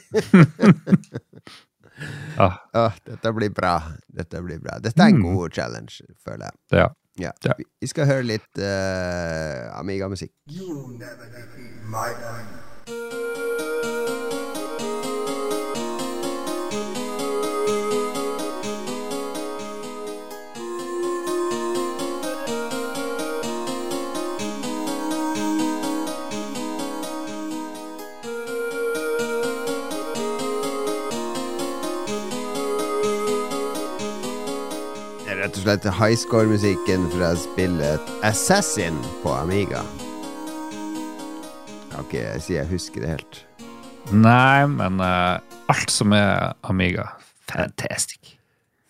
Ah, 2.38 2.54
Åh, 2.78 2.94
dette 3.10 3.32
blir 3.34 3.50
bra. 3.50 3.72
Dette 4.08 4.38
blir 4.46 4.60
bra. 4.62 4.76
Dette 4.84 5.02
er 5.02 5.10
en 5.16 5.24
god 5.24 5.50
challenge, 5.58 6.04
føler 6.22 6.44
jeg. 6.46 6.60
det, 6.70 6.78
ja. 6.84 6.88
Ja. 7.18 7.32
Ja. 7.48 7.54
Vi- 7.58 7.66
Vi 7.82 7.88
skal 7.90 8.06
høre 8.06 8.22
litt 8.24 8.60
uh, 8.62 9.74
Amiga-musikk. 9.80 10.32
Rett 35.48 35.58
og 35.62 35.64
slett 35.64 35.86
highscore-musikken 35.96 37.06
fra 37.14 37.30
spillet 37.40 38.10
Assassin 38.28 38.98
på 39.22 39.32
Amiga. 39.32 39.80
Kan 41.88 42.04
ikke 42.04 42.24
si 42.44 42.58
jeg 42.58 42.68
husker 42.68 43.06
det 43.06 43.12
helt. 43.14 43.38
Nei, 44.12 44.68
men 44.68 45.00
uh, 45.00 45.40
alt 45.72 45.94
som 45.94 46.12
er 46.18 46.52
Amiga, 46.68 47.06
fantastic. 47.48 48.34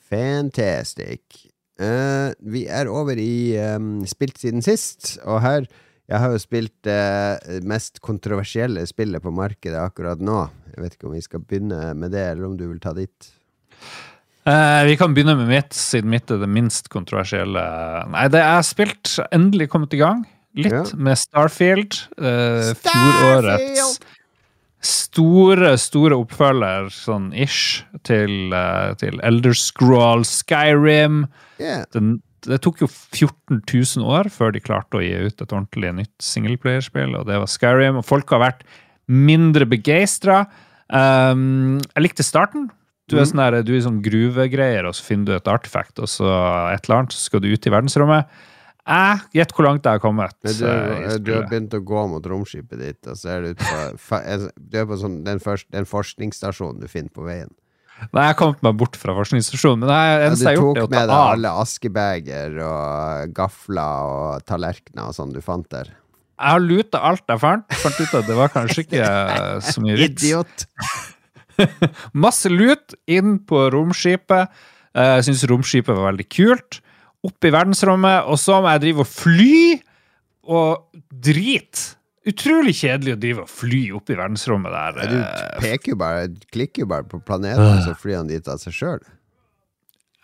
Fantastic. 0.10 1.44
Uh, 1.78 2.34
vi 2.42 2.66
er 2.66 2.90
over 2.90 3.22
i 3.22 3.54
um, 3.78 4.02
spilt 4.10 4.42
siden 4.42 4.66
sist, 4.66 5.20
og 5.30 5.44
her 5.46 5.70
Jeg 6.08 6.24
har 6.24 6.32
jo 6.32 6.40
spilt 6.40 6.74
det 6.88 7.64
mest 7.68 8.00
kontroversielle 8.02 8.86
spillet 8.88 9.22
på 9.22 9.30
markedet 9.30 9.78
akkurat 9.78 10.22
nå. 10.24 10.46
Jeg 10.72 10.82
vet 10.82 10.94
ikke 10.96 11.10
om 11.10 11.18
vi 11.20 11.26
skal 11.26 11.44
begynne 11.44 11.92
med 12.00 12.16
det, 12.16 12.30
eller 12.32 12.48
om 12.48 12.56
du 12.58 12.64
vil 12.70 12.80
ta 12.80 12.96
ditt. 12.96 13.28
Eh, 14.48 14.84
vi 14.88 14.96
kan 14.98 15.14
begynne 15.16 15.36
med 15.36 15.50
mitt, 15.50 15.76
siden 15.76 16.12
mitt 16.14 16.32
er 16.32 16.40
det 16.40 16.48
minst 16.48 16.88
kontroversielle. 16.94 17.64
Nei, 18.14 18.28
det 18.32 18.40
er 18.40 18.62
spilt, 18.64 19.18
endelig 19.36 19.68
kommet 19.74 19.96
i 19.98 20.00
gang. 20.00 20.24
Litt 20.58 20.72
Ja. 20.74 20.84
med 20.96 21.18
Starfield. 21.20 21.98
Uh, 22.18 22.74
Starfield! 22.74 22.80
fjorårets 22.82 24.00
store, 24.88 25.74
store 25.78 26.16
oppfølger, 26.16 26.88
sånn 26.94 27.28
ish, 27.36 27.84
til, 28.08 28.54
uh, 28.54 28.94
til 28.98 29.20
Elder 29.22 29.54
Scroll 29.54 30.24
Skyrim. 30.24 31.26
Yeah. 31.60 31.84
Den, 31.94 32.22
det 32.48 32.62
tok 32.64 32.82
jo 32.82 32.88
14 32.88 33.62
000 33.68 34.06
år 34.08 34.30
før 34.32 34.54
de 34.56 34.64
klarte 34.64 34.98
å 35.00 35.04
gi 35.04 35.14
ut 35.28 35.42
et 35.42 35.52
ordentlig 35.52 35.94
nytt 35.94 36.16
singelplayerspill, 36.24 37.18
og 37.20 37.28
det 37.28 37.38
var 37.42 37.52
Skyrim. 37.52 38.00
Og 38.00 38.08
folk 38.08 38.30
har 38.34 38.46
vært 38.46 38.64
mindre 39.08 39.68
begeistra. 39.70 40.46
Um, 40.88 41.80
jeg 41.96 42.06
likte 42.08 42.24
starten. 42.24 42.70
Du 43.08 43.16
er, 43.16 43.24
sånn 43.30 43.40
der, 43.40 43.62
du 43.64 43.72
er 43.72 43.84
sånn 43.86 44.02
gruvegreier, 44.04 44.88
og 44.90 44.96
så 44.98 45.06
finner 45.06 45.30
du 45.30 45.36
et 45.38 45.48
artefakt, 45.48 45.96
og 46.04 46.10
så 46.12 46.28
et 46.74 46.88
eller 46.88 46.98
annet, 47.02 47.16
så 47.16 47.30
skal 47.30 47.44
du 47.44 47.48
ut 47.48 47.68
i 47.70 47.72
verdensrommet. 47.72 48.34
Eh, 48.88 49.22
Gjett 49.36 49.52
hvor 49.56 49.68
langt 49.68 49.88
jeg 49.88 50.00
har 50.00 50.04
kommet. 50.04 50.36
Men 50.44 50.58
du, 50.60 50.66
eh, 50.68 51.16
du 51.20 51.32
har 51.36 51.48
begynt 51.48 51.76
å 51.76 51.82
gå 51.84 52.04
mot 52.12 52.28
romskipet 52.32 52.80
ditt, 52.80 53.00
og 53.08 53.16
så 53.20 53.34
er 53.38 53.48
du 53.48 53.64
på, 53.64 54.20
du 54.72 54.78
er 54.80 54.90
på 54.90 55.00
sånn, 55.00 55.22
den, 55.28 55.40
først, 55.44 55.70
den 55.76 55.88
forskningsstasjonen 55.88 56.84
du 56.84 56.92
finner 56.92 57.12
på 57.16 57.28
veien. 57.28 57.52
Nei, 58.14 58.28
jeg 58.28 58.30
har 58.30 58.38
kommet 58.38 58.62
meg 58.62 58.76
bort 58.78 58.96
fra 59.00 59.16
forskningsstasjonen, 59.18 59.82
men 59.82 59.92
jeg, 59.92 60.18
eneste 60.28 60.44
ja, 60.46 60.52
jeg 60.52 60.60
har 60.60 60.64
gjort, 60.68 60.78
tok 60.78 60.84
er 60.84 60.86
å 60.86 60.92
med 60.94 61.10
deg 61.10 61.22
alle 61.34 61.54
askebeger 61.64 62.60
og 62.68 63.34
gafler 63.40 64.12
og 64.12 64.46
tallerkener 64.52 65.10
og 65.10 65.18
sånn 65.18 65.34
du 65.34 65.40
fant 65.42 65.66
der. 65.74 65.90
Jeg 66.38 66.54
har 66.54 66.62
luta 66.62 67.02
alt 67.02 67.24
jeg 67.26 67.42
fant. 67.42 67.78
Fant 67.82 68.02
ut 68.04 68.18
at 68.20 68.28
det 68.30 68.36
var 68.38 68.52
kanskje 68.54 68.84
ikke 68.86 69.02
eh, 69.02 69.54
så 69.72 69.82
mye 69.82 69.96
vits. 69.98 70.28
Idiot! 70.28 70.68
Masse 72.26 72.50
lut 72.52 72.96
inn 73.10 73.38
på 73.50 73.64
romskipet. 73.74 74.50
Eh, 74.98 75.14
Jeg 75.20 75.28
syns 75.30 75.46
romskipet 75.50 75.94
var 75.98 76.12
veldig 76.12 76.28
kult. 76.34 76.80
Opp 77.28 77.44
i 77.48 77.52
verdensrommet, 77.54 78.28
og 78.30 78.38
så 78.40 78.60
må 78.62 78.72
jeg 78.76 78.84
drive 78.88 79.04
og 79.04 79.10
fly 79.10 79.60
og 80.48 81.04
drit. 81.12 81.82
Utrolig 82.28 82.74
kjedelig 82.76 83.14
å 83.16 83.20
drive 83.20 83.44
og 83.46 83.52
fly 83.52 83.82
opp 83.98 84.10
i 84.12 84.18
verdensrommet 84.20 84.74
der. 84.74 84.98
Ja, 85.02 85.08
du 85.12 85.18
Eh, 85.18 85.60
peker 85.64 85.94
jo 85.94 86.00
bare, 86.00 86.26
klikker 86.54 86.84
jo 86.84 86.90
bare 86.92 87.08
på 87.08 87.20
planeten, 87.24 87.82
så 87.86 87.96
flyr 88.00 88.18
han 88.22 88.28
dit 88.32 88.48
av 88.52 88.60
seg 88.62 88.76
sjøl. 88.76 89.00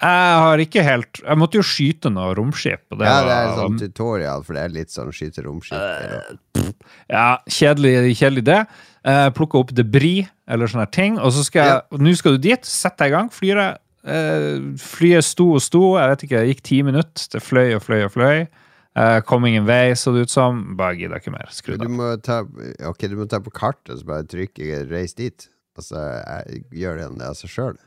Jeg 0.04 0.39
har 0.43 0.60
ikke 0.60 0.84
helt 0.84 1.19
Jeg 1.24 1.38
måtte 1.39 1.56
jo 1.56 1.63
skyte 1.63 2.10
noe 2.12 2.34
romskip. 2.36 2.82
Det 2.91 3.06
Ja, 3.08 3.22
det 3.24 3.36
er 3.38 3.52
sånn 3.56 3.78
tutorial, 3.80 4.43
for 4.43 4.58
det 4.58 4.63
er 4.65 4.74
litt 4.76 4.91
sånn 4.91 5.13
skyte 5.15 5.46
romskip. 5.46 5.80
Uh, 5.80 6.72
Ja, 7.10 7.38
kjedelig, 7.48 8.15
kjedelig 8.19 8.43
det. 8.48 8.60
Eh, 9.03 9.29
Plukke 9.35 9.59
opp 9.59 9.73
debris 9.75 10.27
eller 10.47 10.69
sånne 10.71 10.87
ting. 10.95 11.19
Og 11.19 11.33
så 11.35 11.43
skal 11.47 11.69
jeg, 11.69 12.01
nå 12.03 12.13
skal 12.19 12.37
du 12.37 12.43
dit, 12.47 12.67
sett 12.67 12.97
deg 13.01 13.11
i 13.11 13.15
gang, 13.17 13.31
flyr 13.33 13.59
jeg. 13.59 13.79
Eh, 14.03 14.67
flyet 14.83 15.27
sto 15.27 15.49
og 15.57 15.63
sto, 15.63 15.93
jeg 15.99 16.11
vet 16.13 16.25
ikke, 16.27 16.41
det 16.41 16.53
gikk 16.53 16.63
ti 16.69 16.81
minutter. 16.87 17.29
Det 17.35 17.43
fløy 17.43 17.77
og 17.77 17.83
fløy 17.85 18.03
og 18.07 18.13
fløy. 18.15 18.45
Uh, 18.93 19.23
kom 19.25 19.41
ingen 19.49 19.65
vei, 19.65 19.95
så 19.97 20.11
det 20.13 20.27
ut 20.27 20.33
som. 20.33 20.59
Bare 20.77 20.93
gidder 20.99 21.17
ikke 21.17 21.31
mer. 21.33 21.49
Skru 21.49 21.79
Du 21.81 21.87
av. 21.89 22.51
ok, 22.91 23.07
du 23.09 23.15
må 23.17 23.25
ta 23.25 23.39
på 23.41 23.49
kartet 23.49 23.97
så 23.97 24.05
bare 24.05 24.27
trykke 24.29 24.83
'reis 24.85 25.17
dit'. 25.17 25.47
Og 25.73 25.81
så 25.81 25.97
jeg, 25.97 26.61
gjør 26.77 26.99
den 27.01 27.17
det 27.17 27.25
av 27.25 27.33
seg 27.39 27.49
sjøl. 27.49 27.79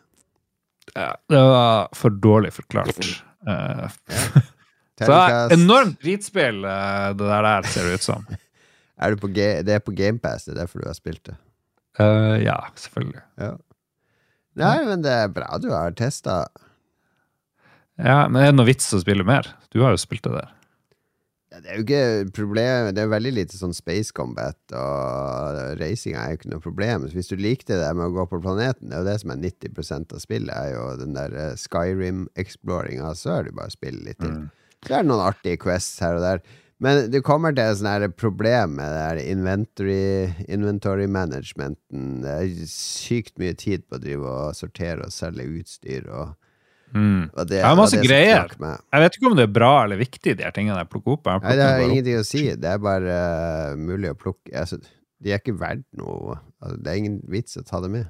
Ja, 0.96 1.12
det 1.31 1.42
var 1.46 1.87
for 1.94 2.11
dårlig 2.11 2.50
forklart. 2.57 2.98
Eh, 3.46 3.87
så 4.98 5.07
Terningkast. 5.07 5.55
enormt 5.55 6.02
dritspill, 6.02 6.62
det 6.66 7.22
der 7.22 7.46
der, 7.46 7.70
ser 7.70 7.87
det 7.87 8.00
ut 8.00 8.02
som. 8.09 8.26
Er 8.97 9.13
du 9.13 9.21
på 9.21 9.31
G 9.35 9.49
det 9.67 9.77
er 9.77 9.85
på 9.85 9.95
GamePass, 9.97 10.47
det 10.47 10.55
er 10.55 10.63
derfor 10.63 10.83
du 10.83 10.89
har 10.89 10.97
spilt 10.97 11.25
det. 11.29 11.37
Uh, 12.01 12.37
ja, 12.43 12.57
selvfølgelig. 12.77 13.23
Ja. 13.41 13.55
Nei, 14.57 14.77
men 14.89 15.05
det 15.05 15.13
er 15.13 15.33
bra 15.33 15.59
du 15.61 15.69
har 15.73 15.93
testa 15.97 16.47
Ja, 18.01 18.25
Men 18.29 18.41
er 18.41 18.51
det 18.51 18.57
noe 18.57 18.69
vits 18.69 18.89
å 18.97 19.01
spille 19.03 19.25
mer? 19.25 19.49
Du 19.73 19.83
har 19.85 19.93
jo 19.93 20.01
spilt 20.01 20.25
det 20.25 20.33
der. 20.33 20.53
Ja, 21.53 21.61
det 21.63 21.71
er 21.71 21.79
jo 21.79 21.85
ikke 21.85 22.33
problem 22.37 22.89
Det 22.97 23.01
er 23.05 23.13
veldig 23.13 23.33
lite 23.37 23.57
sånn 23.57 23.73
space 23.77 24.13
combat, 24.17 24.59
og 24.77 25.79
racing 25.81 26.17
er 26.19 26.33
jo 26.33 26.41
ikke 26.41 26.51
noe 26.53 26.65
problem. 26.65 27.07
Så 27.09 27.17
hvis 27.17 27.31
du 27.33 27.37
likte 27.41 27.79
det 27.79 27.89
med 27.97 28.11
å 28.11 28.17
gå 28.17 28.27
på 28.33 28.43
planeten, 28.45 28.91
det 28.91 28.99
er 28.99 29.05
jo 29.05 29.09
det 29.09 29.17
som 29.23 29.33
er 29.33 29.41
90% 29.45 30.17
av 30.17 30.25
spillet, 30.25 30.53
er 30.53 30.75
jo 30.75 30.85
den 31.01 31.17
der 31.17 31.37
eh, 31.37 31.55
Skyrim-exploringa, 31.61 33.15
så 33.17 33.39
er 33.39 33.47
det 33.47 33.57
bare 33.57 33.73
å 33.73 33.77
spille 33.77 34.05
litt 34.09 34.21
til. 34.21 34.35
Så 34.85 34.93
er 34.93 35.05
det 35.05 35.09
noen 35.09 35.25
artige 35.25 35.61
quests 35.63 36.03
her 36.05 36.19
og 36.19 36.27
der. 36.27 36.43
Men 36.85 37.07
du 37.09 37.23
kommer 37.25 37.55
til 37.57 37.65
et 37.65 37.79
sånt 37.81 38.17
problem 38.21 38.75
med 38.77 38.91
det 38.93 39.05
her 39.07 39.21
inventory, 39.33 40.33
inventory 40.53 41.07
managementen. 41.09 42.19
Det 42.21 42.35
er 42.35 42.67
sykt 42.69 43.39
mye 43.41 43.57
tid 43.57 43.87
på 43.89 43.97
å 43.97 44.03
drive 44.03 44.29
og 44.29 44.59
sortere 44.59 45.07
og 45.09 45.15
selge 45.15 45.49
utstyr 45.61 46.11
og, 46.11 46.35
Mm. 46.95 47.31
og 47.35 47.49
det, 47.51 47.57
Jeg 47.59 47.67
har 47.67 47.77
masse 47.77 47.97
det 47.99 48.07
greier. 48.07 48.53
Jeg 48.62 49.01
vet 49.03 49.17
ikke 49.17 49.27
om 49.27 49.35
det 49.37 49.43
er 49.49 49.53
bra 49.53 49.73
eller 49.85 49.99
viktig, 49.99 50.37
de 50.39 50.45
her 50.47 50.53
tingene 50.55 50.79
jeg 50.79 50.89
plukker 50.89 51.17
opp. 51.17 51.27
Jeg 51.27 51.43
Nei, 51.43 51.57
det 51.59 51.65
har 51.67 51.81
ingenting 51.83 52.21
å 52.21 52.25
si. 52.25 52.43
Det 52.55 52.71
er 52.71 52.79
bare 52.79 53.17
uh, 53.73 53.77
mulig 53.77 54.12
å 54.12 54.17
plukke 54.17 54.55
altså, 54.55 54.79
De 55.21 55.33
er 55.35 55.41
ikke 55.43 55.57
verdt 55.59 55.85
noe. 55.99 56.39
Altså, 56.62 56.77
det 56.79 56.93
er 56.93 57.01
ingen 57.03 57.19
vits 57.27 57.59
å 57.59 57.65
ta 57.67 57.81
det 57.83 57.91
med. 57.91 58.07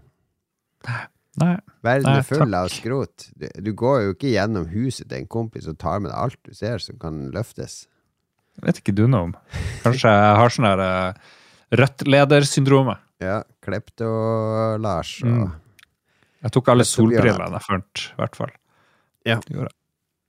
Nei. 1.40 1.56
Verden 1.82 2.06
Nei, 2.08 2.18
er 2.20 2.28
full 2.28 2.44
takk. 2.44 2.54
av 2.60 2.70
skrot. 2.72 3.26
Du, 3.34 3.48
du 3.64 3.72
går 3.76 3.98
jo 4.04 4.14
ikke 4.14 4.30
gjennom 4.34 4.68
huset 4.70 5.08
til 5.08 5.22
en 5.22 5.28
kompis 5.28 5.66
og 5.72 5.78
tar 5.80 6.00
med 6.04 6.12
deg 6.12 6.20
alt 6.20 6.38
du 6.44 6.54
ser 6.54 6.78
som 6.84 7.00
kan 7.00 7.30
løftes. 7.34 7.86
Vet 8.64 8.78
ikke 8.80 8.94
du 8.96 9.04
noe 9.10 9.28
om. 9.28 9.32
Kanskje 9.84 10.08
jeg 10.12 10.36
har 10.40 10.52
sånn 10.54 10.68
der 10.70 10.82
uh, 10.82 11.34
rødt-ledersyndromet. 11.76 13.02
Ja, 13.22 13.42
Klepto-Lars 13.64 15.18
og 15.24 15.32
Mm. 15.32 15.54
Jeg 16.44 16.52
tok 16.52 16.68
alle 16.68 16.84
solbrillene 16.86 17.56
jeg 17.56 17.64
fant, 17.64 18.00
i 18.12 18.20
hvert 18.20 18.36
fall. 18.38 18.50
Ja. 19.26 19.38
Det 19.42 19.54
gjorde. 19.56 19.72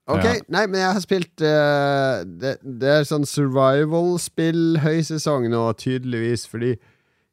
Ok, 0.08 0.24
Ja. 0.24 0.34
nei, 0.50 0.64
men 0.72 0.80
jeg 0.80 0.94
har 0.96 1.02
spilt 1.04 1.42
uh, 1.44 2.24
det, 2.26 2.54
det 2.64 2.90
er 2.90 3.04
sånn 3.06 3.26
survival-spill 3.28 4.80
høysesong 4.82 5.50
nå, 5.52 5.62
tydeligvis, 5.78 6.48
fordi 6.48 6.78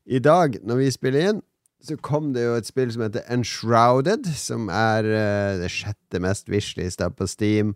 i 0.05 0.19
dag, 0.19 0.59
når 0.67 0.77
vi 0.83 0.91
spiller 0.91 1.29
inn, 1.31 1.43
så 1.85 1.97
kom 2.01 2.33
det 2.35 2.43
jo 2.45 2.57
et 2.59 2.67
spill 2.69 2.91
som 2.93 3.03
heter 3.07 3.25
Enshrouded, 3.31 4.27
som 4.37 4.69
er 4.69 5.05
uh, 5.07 5.57
det 5.63 5.71
sjette 5.73 6.21
mest 6.21 6.51
wishlista 6.53 7.09
på 7.15 7.29
Steam. 7.31 7.75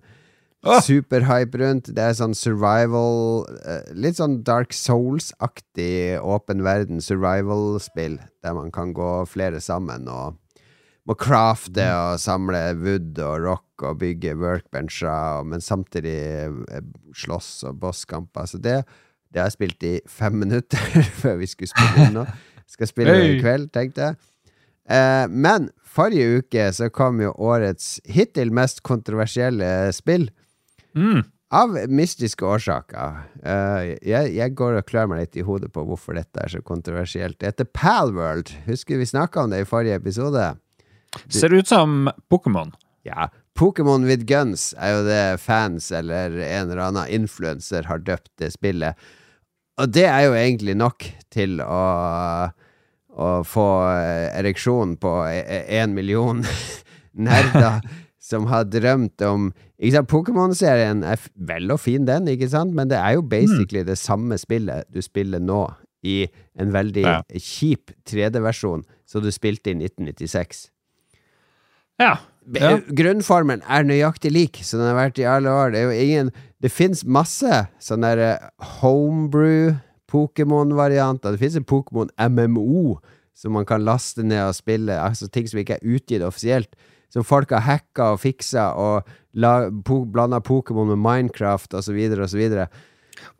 Åh! 0.66 0.80
Superhype 0.82 1.60
rundt. 1.60 1.92
Det 1.94 2.02
er 2.02 2.16
sånn 2.18 2.34
survival 2.34 3.44
eh, 3.62 3.92
Litt 3.94 4.18
sånn 4.18 4.40
Dark 4.46 4.74
Souls-aktig 4.74 6.18
åpen 6.18 6.64
verden 6.66 7.02
survival-spill, 7.04 8.18
der 8.42 8.56
man 8.56 8.72
kan 8.74 8.90
gå 8.96 9.12
flere 9.30 9.62
sammen 9.62 10.08
og 10.10 10.36
må 11.08 11.14
crafte 11.16 11.86
og 11.94 12.18
samle 12.20 12.60
wood 12.82 13.16
og 13.24 13.44
rock 13.46 13.84
og 13.86 14.00
bygge 14.02 14.34
workbencher, 14.36 15.44
men 15.48 15.62
samtidig 15.64 16.18
eh, 16.18 16.82
slåss 17.16 17.62
og 17.70 17.78
bosskamper. 17.80 18.50
Så 18.50 18.60
det, 18.60 18.82
det 19.30 19.40
har 19.40 19.48
jeg 19.48 19.56
spilt 19.56 19.86
i 19.88 19.94
fem 20.10 20.36
minutter 20.42 21.06
før 21.22 21.38
vi 21.40 21.48
skulle 21.48 21.70
spille 21.70 22.08
inn 22.08 22.18
nå. 22.18 22.26
Skal 22.68 22.90
spille 22.92 23.14
Hey! 23.14 23.36
i 23.36 23.40
kveld, 23.40 23.70
tenkte 23.72 24.10
jeg. 24.10 24.18
Eh, 24.90 25.24
men 25.30 25.70
forrige 25.86 26.42
uke 26.42 26.66
så 26.76 26.90
kom 26.92 27.22
jo 27.22 27.32
årets 27.46 27.98
hittil 28.10 28.52
mest 28.52 28.82
kontroversielle 28.84 29.70
spill. 29.96 30.28
Mm. 30.98 31.26
Av 31.54 31.76
mystiske 31.88 32.44
årsaker. 32.44 33.22
Uh, 33.40 33.94
jeg, 34.04 34.34
jeg 34.36 34.54
går 34.58 34.80
og 34.80 34.88
klør 34.88 35.08
meg 35.12 35.22
litt 35.22 35.38
i 35.40 35.44
hodet 35.46 35.70
på 35.72 35.84
hvorfor 35.88 36.18
dette 36.18 36.42
er 36.44 36.52
så 36.52 36.60
kontroversielt. 36.60 37.38
Det 37.40 37.54
heter 37.54 37.70
Palworld. 37.72 38.52
Husker 38.66 39.00
vi 39.00 39.08
snakka 39.08 39.46
om 39.46 39.54
det 39.54 39.62
i 39.62 39.68
forrige 39.68 39.96
episode? 39.96 40.50
Ser 41.32 41.54
ut 41.56 41.70
som 41.70 42.10
Pokémon. 42.28 42.74
Ja, 43.08 43.30
Pokémon 43.58 44.04
with 44.06 44.26
guns 44.28 44.74
er 44.78 44.92
jo 44.92 45.06
det 45.06 45.40
fans 45.42 45.88
eller 45.94 46.36
en 46.36 46.68
eller 46.68 46.82
annen 46.84 47.08
influenser 47.10 47.88
har 47.88 48.04
døpt 48.04 48.30
det 48.42 48.52
spillet. 48.54 48.98
Og 49.78 49.90
det 49.94 50.04
er 50.10 50.26
jo 50.26 50.36
egentlig 50.36 50.76
nok 50.78 51.06
til 51.32 51.62
å, 51.62 51.82
å 53.14 53.30
få 53.46 53.68
eh, 53.94 54.28
ereksjon 54.38 54.96
på 55.02 55.14
én 55.30 55.94
million 55.96 56.44
nerder 57.28 57.80
som 58.28 58.46
har 58.50 58.66
drømt 58.68 59.22
om 59.24 59.48
ikke 59.78 59.94
sant, 59.94 60.10
Pokémon-serien 60.12 61.04
er 61.06 61.20
vel 61.48 61.70
og 61.72 61.80
fin, 61.80 62.04
den, 62.08 62.28
ikke 62.28 62.48
sant? 62.52 62.74
men 62.76 62.90
det 62.90 62.98
er 63.00 63.16
jo 63.16 63.22
basically 63.24 63.84
det 63.86 63.96
samme 64.00 64.36
spillet 64.40 64.84
du 64.92 65.00
spiller 65.04 65.40
nå, 65.40 65.62
i 66.06 66.26
en 66.60 66.70
veldig 66.74 67.02
Ja. 67.02 67.20
kjip 67.34 67.90
3D-versjon 68.06 68.84
som 69.08 69.22
du 69.24 69.32
spilte 69.34 69.72
i 69.72 69.74
1996. 69.74 70.68
Ja. 71.98 72.12
Ja. 72.54 72.76
Grunnformen 72.94 73.60
er 73.68 73.82
nøyaktig 73.84 74.30
lik, 74.32 74.60
som 74.64 74.78
den 74.80 74.88
har 74.92 74.96
vært 74.96 75.18
i 75.20 75.26
alle 75.28 75.50
år. 75.52 75.72
Det 75.74 75.80
er 75.80 75.88
jo 75.90 76.04
ingen 76.04 76.30
Det 76.62 76.70
fins 76.72 77.04
masse 77.06 77.66
sånne 77.82 78.08
der 78.16 78.22
eh, 78.34 78.46
homebrew 78.80 79.74
Pokémon-varianter. 80.10 81.34
Det 81.34 81.38
fins 81.42 81.56
en 81.58 81.66
Pokémon 81.68 82.08
MMO 82.18 82.96
som 83.38 83.52
man 83.54 83.66
kan 83.68 83.84
laste 83.86 84.24
ned 84.26 84.40
og 84.48 84.56
spille. 84.56 84.96
Altså 84.98 85.28
ting 85.30 85.46
som 85.46 85.60
ikke 85.60 85.76
er 85.78 85.86
utgitt 85.96 86.24
offisielt. 86.26 86.72
Som 87.12 87.24
folk 87.24 87.50
har 87.56 87.64
hacka 87.64 88.12
og 88.14 88.20
fiksa 88.20 88.70
og 88.76 89.08
la, 89.34 89.70
po, 89.84 90.02
blanda 90.04 90.40
Pokémon 90.44 90.90
med 90.92 91.00
Minecraft 91.00 91.74
osv. 91.78 91.96
osv. 92.20 92.42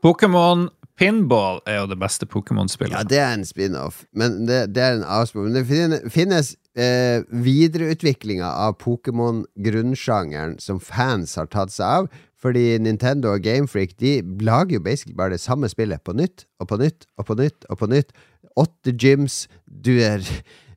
Pokémon 0.03 0.69
Pinball 0.99 1.61
er 1.69 1.77
jo 1.83 1.91
det 1.93 1.99
beste 2.01 2.27
Pokémon-spillet. 2.27 2.91
Ja, 2.97 3.05
det 3.07 3.19
er 3.23 3.35
en 3.37 3.45
spin-off, 3.47 4.01
men 4.19 4.41
det, 4.49 4.73
det 4.75 4.83
er 4.83 4.97
en 4.97 5.05
avsporing. 5.07 5.53
Men 5.53 5.61
det 5.61 5.69
fin- 5.71 6.11
finnes 6.11 6.57
eh, 6.75 7.21
videreutviklinger 7.31 8.49
av 8.51 8.75
Pokémon-grunnsjangeren 8.83 10.57
som 10.61 10.81
fans 10.83 11.37
har 11.39 11.47
tatt 11.53 11.71
seg 11.75 11.87
av. 11.87 12.09
Fordi 12.39 12.77
Nintendo 12.79 13.33
og 13.35 13.43
Gamefreak 13.43 13.97
De 13.99 14.21
lager 14.47 14.77
jo 14.77 14.83
basically 14.85 15.15
bare 15.19 15.35
det 15.35 15.41
samme 15.43 15.67
spillet 15.71 16.03
på 16.07 16.13
nytt 16.15 16.45
og 16.63 16.69
på 16.71 16.77
nytt 16.79 17.07
og 17.19 17.27
på 17.27 17.35
nytt. 17.41 17.65
og 17.71 17.79
på 17.81 17.89
nytt 17.91 18.13
Åtte 18.59 18.91
gyms. 18.99 19.47
Du 19.67 19.93
er, 20.03 20.23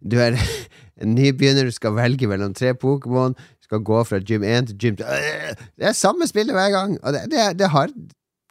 du 0.06 0.18
er 0.22 0.38
en 1.02 1.16
nybegynner, 1.18 1.68
du 1.68 1.76
skal 1.76 1.96
velge 1.98 2.30
mellom 2.30 2.54
tre 2.58 2.74
Pokémon. 2.78 3.36
Skal 3.66 3.84
gå 3.88 4.02
fra 4.08 4.20
gym 4.20 4.44
1 4.44 4.68
til 4.72 4.78
gym 4.84 4.98
2 5.00 5.06
Det 5.80 5.88
er 5.92 5.96
samme 5.96 6.28
spillet 6.28 6.56
hver 6.56 6.74
gang! 6.74 6.98
Og 7.02 7.16
det, 7.16 7.26
det, 7.32 7.46
det, 7.62 7.70
har, 7.72 7.92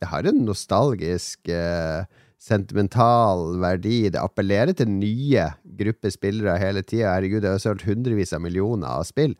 det 0.01 0.09
har 0.09 0.29
en 0.31 0.43
nostalgisk 0.47 1.51
eh, 1.53 2.07
sentimental 2.41 3.59
verdi. 3.61 4.09
Det 4.13 4.21
appellerer 4.21 4.73
til 4.77 4.89
nye 4.93 5.51
grupper 5.81 6.13
spillere 6.15 6.57
hele 6.61 6.83
tida. 6.83 7.15
Herregud, 7.15 7.43
det 7.45 7.53
har 7.53 7.61
solgt 7.63 7.85
hundrevis 7.89 8.33
av 8.37 8.41
millioner 8.45 8.89
av 9.01 9.05
spill. 9.09 9.37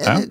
Ja. 0.00 0.18
Eh, 0.20 0.28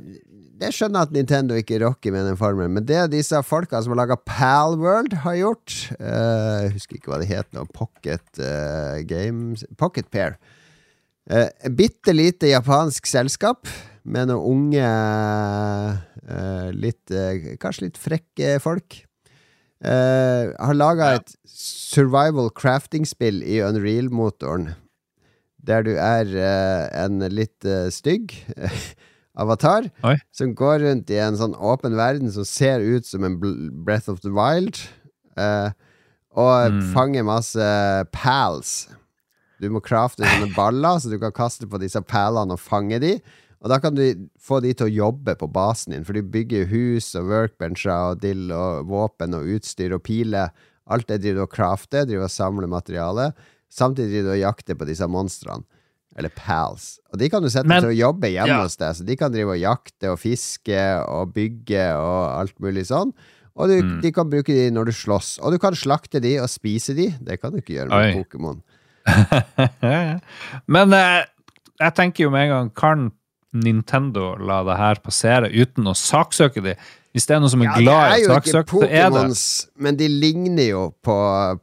Jeg 0.62 0.76
skjønner 0.78 1.08
at 1.08 1.14
Nintendo 1.14 1.56
ikke 1.58 1.80
rocker 1.82 2.14
med 2.14 2.28
den 2.30 2.38
formelen, 2.38 2.76
men 2.78 2.86
det 2.86 3.08
disse 3.16 3.40
folka 3.42 3.80
som 3.82 3.96
har 3.96 4.04
laga 4.04 4.18
Palworld, 4.30 5.16
har 5.24 5.40
gjort 5.40 5.74
eh, 5.98 6.68
Jeg 6.68 6.74
husker 6.76 7.00
ikke 7.00 7.10
hva 7.10 7.18
det 7.24 7.32
het 7.32 7.50
nå. 7.58 7.66
Pocket 7.74 8.38
eh, 8.38 9.00
Games 9.10 9.66
Pocket 9.82 10.06
Pair. 10.14 10.38
Uh, 11.30 11.50
Bitte 11.78 12.14
lite 12.16 12.50
japansk 12.50 13.06
selskap 13.06 13.68
med 14.04 14.32
noen 14.32 14.72
unge, 14.74 14.86
eh, 16.26 16.70
litt 16.74 17.12
eh, 17.14 17.52
Kanskje 17.62 17.84
litt 17.86 18.00
frekke 18.02 18.56
folk. 18.64 18.96
Eh, 19.86 20.50
har 20.58 20.74
laga 20.78 21.12
et 21.20 21.36
survival 21.46 22.50
crafting-spill 22.58 23.44
i 23.46 23.60
Unreal-motoren. 23.66 24.72
Der 25.62 25.86
du 25.86 25.92
er 25.94 26.26
eh, 26.34 26.88
en 27.04 27.22
litt 27.30 27.62
eh, 27.70 27.92
stygg 27.94 28.34
avatar 29.42 29.92
Oi. 30.06 30.16
som 30.34 30.56
går 30.58 30.82
rundt 30.88 31.14
i 31.14 31.20
en 31.22 31.38
sånn 31.38 31.54
åpen 31.58 31.94
verden 31.98 32.34
som 32.34 32.46
ser 32.50 32.82
ut 32.82 33.06
som 33.06 33.24
en 33.28 33.38
Breath 33.86 34.10
of 34.10 34.22
the 34.26 34.34
Wild, 34.34 34.82
eh, 35.38 35.70
og 36.32 36.72
Mm. 36.72 36.82
fanger 36.94 37.24
masse 37.28 37.70
pals. 38.16 38.88
Du 39.62 39.70
må 39.70 39.80
crafte 39.86 40.26
sånne 40.26 40.50
baller, 40.56 40.98
så 41.00 41.12
du 41.12 41.20
kan 41.22 41.32
kaste 41.38 41.68
på 41.70 41.80
disse 41.82 42.02
pælene 42.02 42.56
og 42.58 42.60
fange 42.62 42.98
de. 43.04 43.14
Og 43.62 43.70
da 43.70 43.78
kan 43.78 43.94
du 43.94 44.02
få 44.42 44.58
de 44.64 44.72
til 44.74 44.88
å 44.90 44.94
jobbe 45.12 45.36
på 45.38 45.46
basen 45.54 45.94
din, 45.94 46.04
for 46.08 46.18
du 46.18 46.24
bygger 46.26 46.66
hus 46.72 47.12
og 47.20 47.28
workbencher 47.30 48.16
og 48.16 48.22
dill 48.24 48.50
og 48.56 48.88
våpen 48.90 49.36
og 49.38 49.46
utstyr 49.54 49.94
og 49.94 50.02
piler. 50.08 50.50
Alt 50.90 51.06
det 51.12 51.20
driver 51.22 51.44
du 51.44 51.46
og 51.46 51.54
crafter, 51.54 52.08
driver 52.10 52.26
og 52.26 52.34
samler 52.34 52.68
materiale. 52.72 53.28
Samtidig 53.72 54.10
driver 54.16 54.32
du 54.32 54.34
og 54.34 54.42
jakter 54.42 54.80
på 54.82 54.88
disse 54.90 55.08
monstrene. 55.08 55.64
Eller 56.18 56.34
pals. 56.36 56.98
Og 57.14 57.22
de 57.22 57.30
kan 57.32 57.40
du 57.46 57.48
sette 57.54 57.70
Men- 57.70 57.86
til 57.86 57.94
å 57.94 58.00
jobbe 58.10 58.28
hjemme 58.34 58.48
ja. 58.58 58.64
hos 58.66 58.76
deg, 58.82 58.96
så 58.98 59.06
de 59.08 59.16
kan 59.16 59.32
drive 59.32 59.54
og 59.54 59.62
jakte 59.62 60.10
og 60.12 60.18
fiske 60.20 60.82
og 61.08 61.32
bygge 61.38 61.86
og 61.96 62.40
alt 62.42 62.58
mulig 62.60 62.84
sånn. 62.90 63.14
Og 63.56 63.68
du, 63.70 63.78
Mm. 63.84 64.02
de 64.02 64.12
kan 64.12 64.30
bruke 64.30 64.48
de 64.52 64.72
når 64.72 64.86
du 64.86 64.92
slåss. 64.92 65.38
Og 65.44 65.52
du 65.54 65.60
kan 65.60 65.74
slakte 65.74 66.20
de 66.20 66.38
og 66.40 66.50
spise 66.50 66.96
de. 66.96 67.12
Det 67.22 67.40
kan 67.40 67.52
du 67.52 67.60
ikke 67.62 67.78
gjøre 67.78 67.90
med 67.90 68.16
Pokémon. 68.26 68.62
Men 70.76 70.94
eh, 70.94 71.24
jeg 71.82 71.98
tenker 71.98 72.28
jo 72.28 72.32
med 72.34 72.48
en 72.48 72.52
gang 72.54 72.72
Kan 72.78 73.12
Nintendo 73.52 74.36
la 74.40 74.62
det 74.64 74.78
her 74.80 75.00
passere 75.04 75.50
uten 75.52 75.90
å 75.90 75.96
saksøke 75.98 76.64
de? 76.64 76.76
Hvis 77.12 77.26
det 77.28 77.36
er 77.36 77.42
noe 77.44 77.52
som 77.52 77.64
er 77.66 77.68
Ja, 77.68 77.80
glad 77.82 78.14
i 78.22 78.28
saksøk, 78.30 78.70
så 78.72 78.88
er 78.88 79.10
det 79.12 79.24
men 79.84 79.98
de 80.00 80.08
ligner 80.08 80.70
jo 80.70 80.84
på 81.04 81.16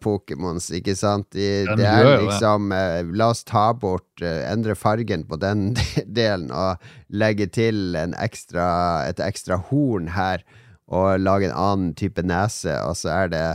Pokémons, 0.04 0.66
ikke 0.76 0.92
sant? 0.98 1.30
De, 1.32 1.46
de 1.64 1.76
det 1.80 1.86
er 1.88 2.02
jo 2.04 2.10
det. 2.10 2.26
liksom 2.26 2.74
eh, 2.76 3.00
La 3.16 3.30
oss 3.32 3.40
ta 3.48 3.70
bort 3.72 4.20
eh, 4.20 4.42
Endre 4.50 4.76
fargen 4.76 5.24
på 5.28 5.38
den 5.40 5.70
delen 6.20 6.52
og 6.52 6.84
legge 7.08 7.48
til 7.54 7.96
en 7.96 8.12
ekstra, 8.20 8.68
et 9.08 9.22
ekstra 9.24 9.56
horn 9.70 10.12
her, 10.12 10.44
og 10.88 11.20
lage 11.20 11.48
en 11.48 11.56
annen 11.56 11.90
type 11.96 12.20
nese, 12.24 12.76
og 12.84 12.96
så 13.00 13.12
er 13.22 13.32
det 13.32 13.46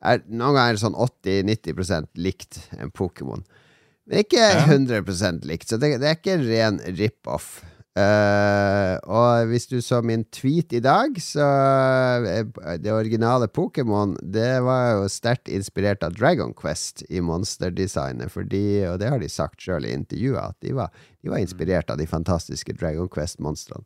er, 0.00 0.22
Noen 0.28 0.56
ganger 0.56 0.76
er 0.76 0.82
sånn 0.82 0.98
80-90% 0.98 2.12
likt 2.20 2.60
en 2.78 2.92
Pokémon. 2.94 3.42
Men 4.08 4.22
ikke 4.24 4.44
100% 4.64 5.44
likt, 5.48 5.68
så 5.68 5.80
det, 5.80 5.98
det 6.02 6.08
er 6.08 6.16
ikke 6.20 6.38
en 6.38 6.46
ren 6.48 6.78
rip-off. 6.98 7.58
Uh, 7.98 8.94
og 9.10 9.48
hvis 9.50 9.66
du 9.66 9.80
så 9.82 9.98
min 10.04 10.22
tweet 10.30 10.70
i 10.76 10.80
dag, 10.84 11.16
så 11.18 11.46
eh, 12.28 12.76
Det 12.78 12.92
originale 12.92 13.48
Pokémon 13.48 14.12
Det 14.22 14.60
var 14.62 15.00
jo 15.00 15.08
sterkt 15.10 15.48
inspirert 15.50 16.04
av 16.06 16.14
Dragon 16.14 16.52
Quest 16.54 17.02
i 17.10 17.18
monsterdesignet, 17.24 18.30
fordi, 18.30 18.84
og 18.86 19.00
det 19.02 19.08
har 19.10 19.18
de 19.18 19.30
sagt 19.32 19.64
sjøl 19.64 19.88
i 19.88 19.96
intervjuet, 19.96 20.52
at 20.52 20.60
de 20.62 20.76
var, 20.78 20.92
de 21.24 21.32
var 21.32 21.42
inspirert 21.42 21.90
av 21.90 21.98
de 21.98 22.06
fantastiske 22.06 22.76
Dragon 22.78 23.10
Quest-monstrene. 23.10 23.82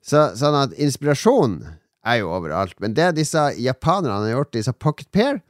Så, 0.00 0.30
sånn 0.38 0.56
at 0.62 0.78
inspirasjon 0.80 1.60
er 2.06 2.20
jo 2.22 2.30
overalt. 2.34 2.76
Men 2.82 2.94
det 2.96 3.14
disse 3.18 3.50
japanerne 3.58 4.28
har 4.28 4.38
gjort, 4.38 4.54
disse 4.56 4.74
Pocket 4.74 5.10
Pair, 5.14 5.42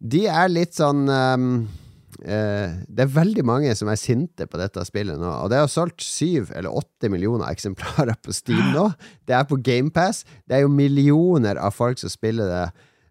de 0.00 0.24
er 0.32 0.48
litt 0.48 0.72
sånn 0.78 1.04
um, 1.12 1.48
uh, 2.24 2.68
Det 2.88 3.04
er 3.04 3.12
veldig 3.12 3.44
mange 3.44 3.74
som 3.76 3.90
er 3.92 4.00
sinte 4.00 4.46
på 4.48 4.60
dette 4.60 4.84
spillet 4.88 5.20
nå. 5.20 5.30
Og 5.44 5.50
det 5.52 5.60
har 5.60 5.70
solgt 5.72 6.04
syv 6.04 6.54
eller 6.56 6.72
åtte 6.72 7.10
millioner 7.12 7.50
eksemplarer 7.52 8.16
på 8.24 8.34
Steam 8.36 8.72
nå. 8.72 8.88
Det 9.28 9.36
er 9.36 9.48
på 9.48 9.60
GamePass. 9.60 10.24
Det 10.48 10.56
er 10.56 10.64
jo 10.64 10.72
millioner 10.72 11.60
av 11.60 11.76
folk 11.76 12.00
som 12.00 12.12
spiller 12.12 12.48
det. 12.48 12.66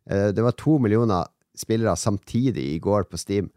Uh, 0.09 0.29
det 0.33 0.45
var 0.45 0.57
to 0.57 0.79
millioner 0.81 1.29
spillere 1.59 1.95
samtidig 1.99 2.65
i 2.73 2.81
går 2.81 3.09
på 3.11 3.19
Steam. 3.19 3.49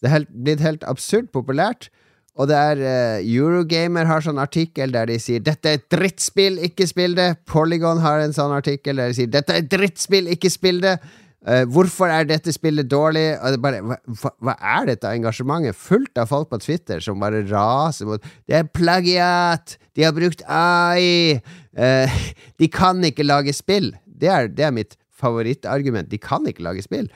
Det 0.00 0.08
er 0.08 0.16
helt, 0.16 0.30
blitt 0.32 0.62
helt 0.64 0.84
absurd 0.88 1.28
populært. 1.34 1.90
Og 2.38 2.46
det 2.48 2.56
er 2.56 2.82
eh, 2.86 3.24
Eurogamer 3.26 4.06
har 4.08 4.22
sånn 4.24 4.38
artikkel 4.40 4.92
der 4.94 5.10
de 5.10 5.18
sier 5.20 5.42
'Dette 5.42 5.68
er 5.68 5.80
et 5.80 5.88
drittspill, 5.92 6.60
ikke 6.70 6.86
spill 6.86 7.16
det'. 7.18 7.40
Polygon 7.46 7.98
har 8.04 8.22
en 8.22 8.36
sånn 8.36 8.54
artikkel 8.54 9.02
der 9.02 9.10
de 9.10 9.18
sier 9.18 9.32
'Dette 9.32 9.56
er 9.56 9.64
et 9.64 9.72
drittspill, 9.72 10.30
ikke 10.36 10.52
spill 10.52 10.80
det'. 10.84 11.00
Uh, 11.40 11.64
hvorfor 11.72 12.10
er 12.12 12.26
dette 12.28 12.52
spillet 12.52 12.84
dårlig? 12.84 13.32
Og 13.40 13.54
det 13.54 13.60
bare, 13.64 13.80
hva, 13.80 14.32
hva, 14.44 14.54
er 14.60 14.90
dette 14.90 15.08
engasjementet? 15.08 15.72
Fullt 15.72 16.20
av 16.20 16.28
folk 16.28 16.50
på 16.50 16.58
Twitter 16.60 17.00
som 17.00 17.16
bare 17.22 17.40
raser 17.48 18.04
mot 18.04 18.26
Det 18.44 18.58
er 18.58 18.68
plagiat! 18.68 19.78
De 19.96 20.04
har 20.04 20.12
brukt 20.12 20.44
AI! 20.44 21.40
Uh, 21.72 22.20
de 22.60 22.68
kan 22.68 23.00
ikke 23.08 23.24
lage 23.24 23.56
spill! 23.56 23.94
Det 24.04 24.28
er, 24.28 24.52
det 24.52 24.68
er 24.68 24.76
mitt 24.76 24.98
favorittargument. 25.16 26.10
De 26.12 26.20
kan 26.20 26.44
ikke 26.44 26.64
lage 26.66 26.84
spill. 26.84 27.08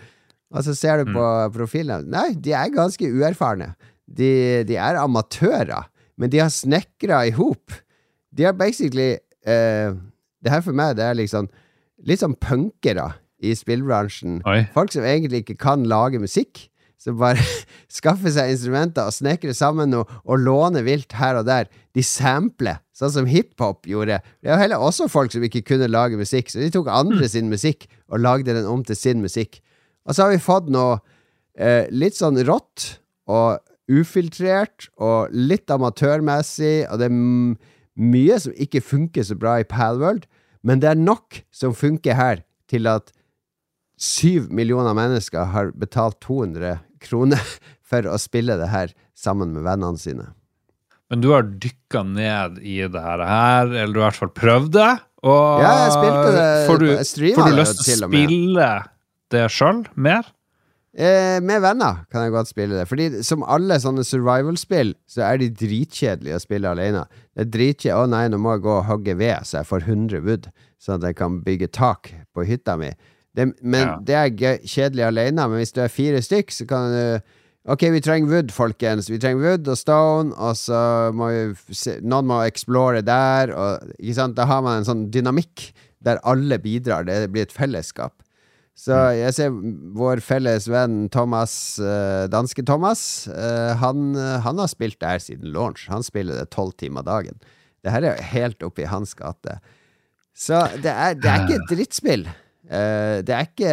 Og 0.55 0.64
så 0.64 0.72
ser 0.77 1.03
du 1.03 1.12
på 1.12 1.27
profilen 1.53 2.09
Nei, 2.09 2.31
de 2.33 2.55
er 2.57 2.72
ganske 2.72 3.05
uerfarne. 3.05 3.74
De, 4.06 4.62
de 4.68 4.76
er 4.76 5.00
amatører, 5.00 5.88
men 6.20 6.30
de 6.30 6.42
har 6.42 6.52
snekra 6.52 7.24
i 7.28 7.34
hop. 7.34 7.72
De 8.34 8.46
har 8.46 8.56
basically 8.58 9.14
eh, 9.46 9.94
Det 10.44 10.52
her 10.52 10.64
for 10.64 10.76
meg, 10.76 10.96
det 10.98 11.06
er 11.06 11.16
liksom 11.16 11.48
litt 12.04 12.20
sånn 12.20 12.36
punkere 12.36 13.14
i 13.44 13.54
spillbransjen. 13.56 14.42
Oi. 14.48 14.64
Folk 14.74 14.92
som 14.92 15.06
egentlig 15.06 15.44
ikke 15.44 15.58
kan 15.62 15.86
lage 15.88 16.20
musikk. 16.20 16.66
Som 17.00 17.18
bare 17.20 17.42
skaffer 17.92 18.32
seg 18.32 18.52
instrumenter 18.52 19.08
og 19.08 19.16
snekrer 19.16 19.56
sammen 19.56 19.92
noe 19.92 20.20
og 20.24 20.40
låner 20.40 20.84
vilt 20.86 21.16
her 21.16 21.40
og 21.40 21.48
der. 21.48 21.68
De 21.96 22.04
sampler, 22.04 22.80
sånn 22.96 23.12
som 23.14 23.28
hiphop 23.28 23.88
gjorde. 23.88 24.20
Det 24.40 24.50
er 24.50 24.56
jo 24.56 24.62
heller 24.62 24.84
også 24.84 25.08
folk 25.12 25.32
som 25.34 25.44
ikke 25.44 25.64
kunne 25.72 25.90
lage 25.90 26.20
musikk, 26.20 26.52
så 26.52 26.62
de 26.62 26.72
tok 26.74 26.90
andre 26.92 27.28
sin 27.30 27.50
musikk 27.52 27.88
og 28.08 28.22
lagde 28.24 28.56
den 28.56 28.68
om 28.68 28.84
til 28.86 28.98
sin 28.98 29.24
musikk. 29.24 29.60
Og 30.04 30.16
så 30.16 30.26
har 30.26 30.34
vi 30.34 30.42
fått 30.42 30.68
noe 30.72 30.98
eh, 31.56 31.88
litt 31.92 32.16
sånn 32.18 32.40
rått 32.44 32.98
og 33.32 33.60
ufiltrert 33.90 34.88
og 34.96 35.32
litt 35.34 35.70
amatørmessig, 35.70 36.86
og 36.90 37.00
det 37.02 37.08
er 37.10 37.18
mye 38.00 38.38
som 38.42 38.54
ikke 38.56 38.80
funker 38.82 39.26
så 39.26 39.36
bra 39.38 39.58
i 39.60 39.66
Palworld, 39.68 40.24
men 40.64 40.80
det 40.80 40.88
er 40.94 41.00
nok 41.00 41.42
som 41.54 41.74
funker 41.76 42.16
her 42.16 42.40
til 42.72 42.88
at 42.88 43.12
syv 44.00 44.48
millioner 44.50 44.96
mennesker 44.96 45.50
har 45.52 45.70
betalt 45.78 46.16
200 46.24 46.78
kroner 47.04 47.42
for 47.88 48.08
å 48.10 48.16
spille 48.20 48.56
det 48.60 48.70
her 48.72 48.94
sammen 49.14 49.52
med 49.54 49.66
vennene 49.66 50.00
sine. 50.00 50.30
Men 51.12 51.20
du 51.20 51.28
har 51.34 51.44
dykka 51.44 52.00
ned 52.08 52.56
i 52.64 52.78
det 52.90 53.02
her, 53.04 53.20
eller 53.68 53.92
du 53.92 54.00
har 54.00 54.08
i 54.08 54.08
hvert 54.08 54.22
fall 54.22 54.32
prøvd 54.34 54.70
det. 54.74 54.92
Og 55.24 55.60
Ja, 55.62 55.72
jeg 55.84 55.92
spilte 55.94 56.32
det- 56.34 56.64
får 56.68 56.80
du, 56.80 56.86
får 57.36 57.50
du 57.50 57.56
lyst 57.60 57.84
til 57.84 58.02
å 58.04 58.08
spille 58.08 58.70
det 59.30 59.44
sjøl 59.52 59.84
mer? 59.94 60.26
Eh, 60.94 61.40
med 61.42 61.59
venner 61.64 62.04
kan 62.12 62.22
jeg 62.22 62.30
godt 62.37 62.48
spille 62.52 62.76
det. 62.78 62.85
Fordi 62.87 63.22
som 63.26 63.42
alle 63.50 63.80
sånne 63.83 64.04
survival-spill, 64.07 64.92
så 65.11 65.24
er 65.26 65.40
de 65.42 65.48
dritkjedelige 65.50 66.38
å 66.38 66.42
spille 66.44 66.70
alene. 66.70 67.02
Det 67.35 67.46
er 67.48 67.50
dritkjedelig. 67.57 67.96
Å 67.98 68.11
nei, 68.12 68.28
nå 68.30 68.38
må 68.38 68.54
jeg 68.54 68.62
gå 68.66 68.76
og 68.76 68.87
hogge 68.87 69.16
ved, 69.18 69.42
så 69.42 69.59
jeg 69.61 69.70
får 69.72 69.88
100 69.88 70.22
wood, 70.22 70.50
sånn 70.83 71.00
at 71.00 71.09
jeg 71.11 71.18
kan 71.18 71.40
bygge 71.42 71.72
tak 71.74 72.12
på 72.35 72.46
hytta 72.46 72.76
mi. 72.78 72.92
Det, 73.35 73.48
men 73.62 73.88
Ja. 73.88 73.96
det 73.98 74.14
er 74.14 74.59
kjedelig 74.62 75.09
alene. 75.09 75.48
Men 75.48 75.59
hvis 75.59 75.74
du 75.74 75.80
er 75.83 75.88
fire 75.90 76.22
stykk, 76.22 76.50
så 76.54 76.66
kan 76.68 76.92
du 76.92 77.22
Ok, 77.66 77.80
vi 77.80 78.00
trenger 78.04 78.28
wood, 78.28 78.50
folkens. 78.52 79.09
Vi 79.09 79.16
trenger 79.16 79.40
wood 79.40 79.68
og 79.72 79.78
stone, 79.78 80.35
og 80.37 80.52
så 80.52 81.11
må 81.16 81.30
vi 81.33 82.00
noen 82.04 82.26
må 82.28 82.42
explore 82.44 83.00
der, 83.00 83.54
og 83.57 83.88
ikke 83.98 84.14
sant? 84.18 84.37
Da 84.37 84.44
har 84.44 84.61
man 84.61 84.83
en 84.83 84.85
sånn 84.85 85.07
dynamikk 85.11 85.72
der 86.04 86.20
alle 86.28 86.59
bidrar. 86.59 87.07
Det 87.09 87.33
blir 87.33 87.46
et 87.48 87.54
fellesskap. 87.57 88.12
Så 88.74 88.96
jeg 89.14 89.34
ser 89.37 89.52
vår 89.94 90.18
felles 90.24 90.66
venn 90.66 91.04
Thomas, 91.14 91.78
eh, 91.78 92.26
danske 92.30 92.64
Thomas, 92.66 93.28
eh, 93.30 93.70
han, 93.78 94.16
han 94.18 94.58
har 94.58 94.70
spilt 94.70 94.98
det 94.98 95.12
her 95.12 95.22
siden 95.22 95.52
launch. 95.54 95.87
Han 95.92 96.02
spiller 96.02 96.42
det 96.42 96.50
tolv 96.50 96.74
timer 96.82 97.06
dagen. 97.06 97.38
Det 97.84 97.94
her 97.94 98.06
er 98.08 98.22
helt 98.32 98.64
oppi 98.66 98.88
hans 98.90 99.14
gate. 99.14 99.60
Så 100.34 100.64
det 100.82 100.90
er, 100.90 101.14
det 101.14 101.30
er 101.30 101.44
ikke 101.44 101.60
et 101.60 101.70
drittspill. 101.70 102.26
Eh, 102.64 103.22
det 103.22 103.34
er 103.37 103.46
ikke 103.46 103.72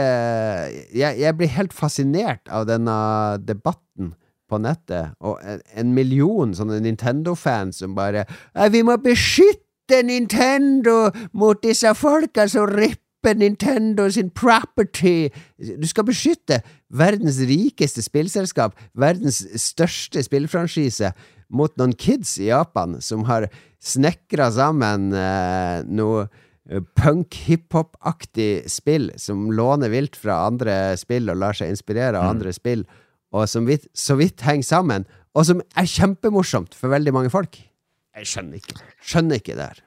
jeg, 0.93 1.19
jeg 1.23 1.37
blir 1.39 1.53
helt 1.55 1.73
fascinert 1.73 2.43
av 2.51 2.67
denne 2.69 2.95
debatten 3.41 4.13
på 4.51 4.59
nettet, 4.59 5.13
og 5.23 5.39
en, 5.47 5.61
en 5.79 5.93
million 5.95 6.51
sånne 6.51 6.81
Nintendo-fans 6.83 7.79
som 7.79 7.93
bare 7.95 8.25
Vi 8.73 8.81
må 8.83 8.97
beskytte 8.99 10.01
Nintendo 10.03 11.05
mot 11.31 11.61
disse 11.63 11.93
folka 11.95 12.49
som 12.51 12.67
ripper 12.67 12.99
Nintendo 13.37 14.07
sin 14.11 14.29
property! 14.29 15.29
Du 15.57 15.87
skal 15.87 16.07
beskytte 16.07 16.61
verdens 16.89 17.39
rikeste 17.47 18.03
spillselskap, 18.03 18.75
verdens 18.97 19.43
største 19.61 20.23
spillfranchise, 20.25 21.13
mot 21.51 21.73
noen 21.77 21.93
kids 21.93 22.37
i 22.39 22.49
Japan 22.49 22.97
som 23.03 23.25
har 23.27 23.49
snekra 23.83 24.47
sammen 24.55 25.11
eh, 25.17 25.83
noe 25.89 26.25
eh, 26.69 26.81
punk-hiphop-aktig 26.97 28.69
spill 28.71 29.09
som 29.19 29.49
låner 29.51 29.91
vilt 29.91 30.15
fra 30.19 30.45
andre 30.47 30.95
spill 30.99 31.31
og 31.31 31.41
lar 31.41 31.57
seg 31.57 31.73
inspirere 31.73 32.19
av 32.19 32.31
andre 32.35 32.55
spill, 32.55 32.85
og 33.35 33.47
som 33.51 33.67
vidt, 33.67 33.89
så 33.93 34.17
vidt 34.19 34.43
henger 34.47 34.67
sammen, 34.67 35.07
og 35.35 35.47
som 35.47 35.61
er 35.79 35.87
kjempemorsomt 35.87 36.75
for 36.75 36.91
veldig 36.91 37.13
mange 37.15 37.31
folk. 37.33 37.59
Jeg 38.17 38.27
skjønner 38.27 38.59
ikke. 38.59 38.81
Skjønner 39.07 39.39
ikke 39.39 39.55
det 39.55 39.69
her. 39.69 39.83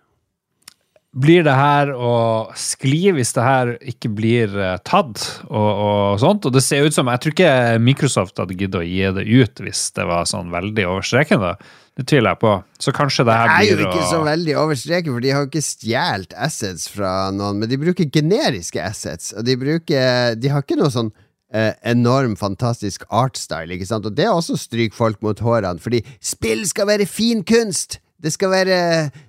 Blir 1.15 1.45
det 1.47 1.55
her 1.55 1.93
å 1.95 2.15
skli 2.59 3.13
hvis 3.15 3.31
det 3.37 3.43
her 3.47 3.69
ikke 3.87 4.11
blir 4.11 4.51
eh, 4.59 4.81
tatt 4.83 5.23
og, 5.47 5.71
og 5.71 6.19
sånt? 6.19 6.49
Og 6.49 6.55
det 6.57 6.65
ser 6.67 6.83
ut 6.83 6.97
som 6.97 7.07
Jeg 7.13 7.23
tror 7.23 7.35
ikke 7.37 7.53
Microsoft 7.79 8.43
hadde 8.43 8.57
giddet 8.59 8.81
å 8.81 8.83
gi 8.83 9.13
det 9.21 9.23
ut 9.23 9.63
hvis 9.63 9.87
det 9.95 10.09
var 10.11 10.27
sånn 10.27 10.51
veldig 10.51 10.89
over 10.91 11.07
streken. 11.07 11.45
da. 11.45 11.55
Det 11.95 12.09
tviler 12.11 12.35
jeg 12.35 12.43
på. 12.43 12.55
Så 12.83 12.95
kanskje 12.97 13.27
det 13.29 13.37
her 13.39 13.53
blir 13.53 13.55
Det 13.55 13.77
er 13.77 13.85
jo 13.85 13.87
ikke 13.87 14.01
ikke 14.01 14.11
så 14.11 14.23
veldig 14.27 14.57
over 14.65 14.81
streken, 14.83 15.15
for 15.15 15.23
de 15.23 15.31
har 15.31 15.45
jo 15.45 15.51
ikke 15.53 15.65
stjålet 15.69 16.35
assets 16.49 16.89
fra 16.91 17.13
noen, 17.35 17.61
men 17.63 17.71
de 17.71 17.79
bruker 17.85 18.11
generiske 18.11 18.83
assets, 18.83 19.31
og 19.39 19.47
de 19.47 19.55
bruker 19.61 20.35
De 20.41 20.51
har 20.51 20.67
ikke 20.67 20.81
noe 20.81 20.91
sånn 20.91 21.13
eh, 21.55 21.73
enorm, 21.95 22.35
fantastisk 22.41 23.07
artstyle, 23.15 23.71
ikke 23.77 23.87
sant, 23.87 24.11
og 24.11 24.19
det 24.19 24.27
også 24.27 24.59
stryker 24.59 24.99
folk 24.99 25.23
mot 25.23 25.39
hårene, 25.39 25.79
fordi 25.79 26.03
spill 26.19 26.67
skal 26.67 26.91
være 26.91 27.07
fin 27.07 27.47
kunst! 27.47 28.01
Det 28.25 28.33
skal 28.33 28.51
være 28.51 28.77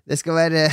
Det 0.08 0.17
skal 0.17 0.38
være 0.38 0.69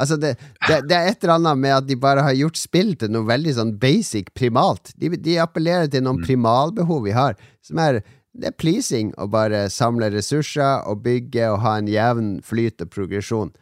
Altså, 0.00 0.16
det, 0.16 0.34
det, 0.68 0.80
det 0.88 0.96
er 0.96 1.10
et 1.10 1.24
eller 1.24 1.36
annet 1.36 1.60
med 1.60 1.76
at 1.76 1.86
de 1.88 1.98
bare 2.00 2.24
har 2.24 2.36
gjort 2.38 2.60
spill 2.60 2.94
til 2.98 3.12
noe 3.12 3.28
veldig 3.28 3.54
sånn 3.58 3.74
basic, 3.82 4.32
primalt. 4.38 4.94
De, 4.96 5.12
de 5.20 5.38
appellerer 5.42 5.90
til 5.92 6.04
noen 6.06 6.22
primalbehov 6.24 7.04
vi 7.06 7.16
har, 7.16 7.36
som 7.64 7.80
er 7.82 8.00
det 8.32 8.48
er 8.48 8.56
pleasing 8.56 9.10
å 9.20 9.26
bare 9.28 9.66
samle 9.68 10.08
ressurser 10.12 10.86
og 10.88 11.02
bygge 11.04 11.50
og 11.52 11.60
ha 11.66 11.76
en 11.78 11.90
jevn 11.90 12.30
flyt 12.44 12.80
og 12.80 12.88
progresjon. 12.94 13.52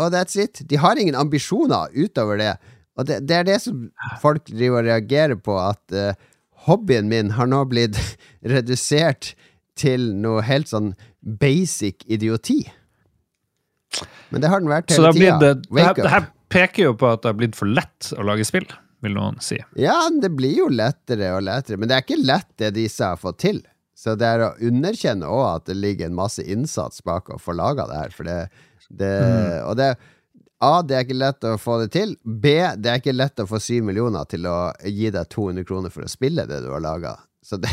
Og 0.00 0.12
that's 0.14 0.38
it. 0.40 0.62
De 0.64 0.78
har 0.80 0.96
ingen 0.96 1.18
ambisjoner 1.18 1.92
utover 1.92 2.40
det. 2.40 2.54
Og 2.96 3.08
det, 3.10 3.20
det 3.28 3.36
er 3.36 3.46
det 3.48 3.58
som 3.60 3.88
folk 4.22 4.46
driver 4.48 4.80
og 4.80 4.88
reagerer 4.88 5.36
på, 5.36 5.56
at 5.60 5.92
uh, 5.92 6.16
hobbyen 6.66 7.10
min 7.12 7.34
har 7.36 7.50
nå 7.50 7.62
blitt 7.68 7.98
redusert 8.54 9.34
til 9.80 10.10
noe 10.20 10.44
helt 10.48 10.70
sånn 10.70 10.94
basic 11.20 12.04
idioti. 12.08 12.62
Men 14.30 14.44
det 14.44 14.52
har 14.52 14.62
den 14.62 14.70
vært 14.70 14.92
hele 14.94 15.08
da 15.08 15.16
tida. 15.16 15.38
det 15.40 15.54
det 15.66 15.82
her, 15.82 15.96
det, 15.98 16.12
her, 16.12 16.28
peker 16.50 16.90
jo 16.90 16.94
på 16.98 17.10
at 17.10 17.24
det 17.24 17.32
har 17.32 17.40
blitt 17.40 17.58
for 17.58 17.70
lett 17.70 18.12
å 18.16 18.24
lage 18.26 18.46
spill, 18.46 18.66
vil 19.04 19.16
noen 19.16 19.40
si. 19.42 19.58
Ja, 19.78 19.96
det 20.10 20.32
blir 20.36 20.54
jo 20.64 20.68
lettere 20.70 21.32
og 21.36 21.44
lettere, 21.46 21.80
men 21.80 21.90
det 21.90 21.98
er 21.98 22.06
ikke 22.06 22.20
lett 22.22 22.50
det 22.62 22.72
disse 22.78 23.12
har 23.12 23.20
fått 23.20 23.40
til. 23.46 23.60
Så 24.00 24.14
det 24.16 24.28
er 24.28 24.46
å 24.46 24.54
underkjenne 24.64 25.28
òg 25.28 25.44
at 25.48 25.66
det 25.68 25.76
ligger 25.76 26.08
en 26.08 26.16
masse 26.16 26.40
innsats 26.40 27.02
bak 27.04 27.28
å 27.34 27.38
få 27.40 27.52
laga 27.58 27.84
det 27.90 27.98
her. 27.98 28.14
For 28.16 28.28
det, 28.28 28.38
det 28.88 29.12
Og 29.68 29.76
det 29.76 29.92
A, 30.60 30.82
det 30.84 30.96
er 30.96 31.06
ikke 31.06 31.16
lett 31.16 31.44
å 31.48 31.54
få 31.56 31.78
det 31.80 31.88
til. 31.94 32.14
B, 32.24 32.52
det 32.76 32.90
er 32.90 33.00
ikke 33.00 33.16
lett 33.16 33.40
å 33.40 33.48
få 33.48 33.60
syv 33.64 33.86
millioner 33.88 34.26
til 34.28 34.44
å 34.48 34.72
gi 34.84 35.08
deg 35.12 35.28
200 35.32 35.64
kroner 35.68 35.92
for 35.92 36.04
å 36.04 36.12
spille 36.12 36.44
det 36.48 36.58
du 36.64 36.68
har 36.68 36.82
laga. 36.84 37.14
Så 37.40 37.56
det, 37.60 37.72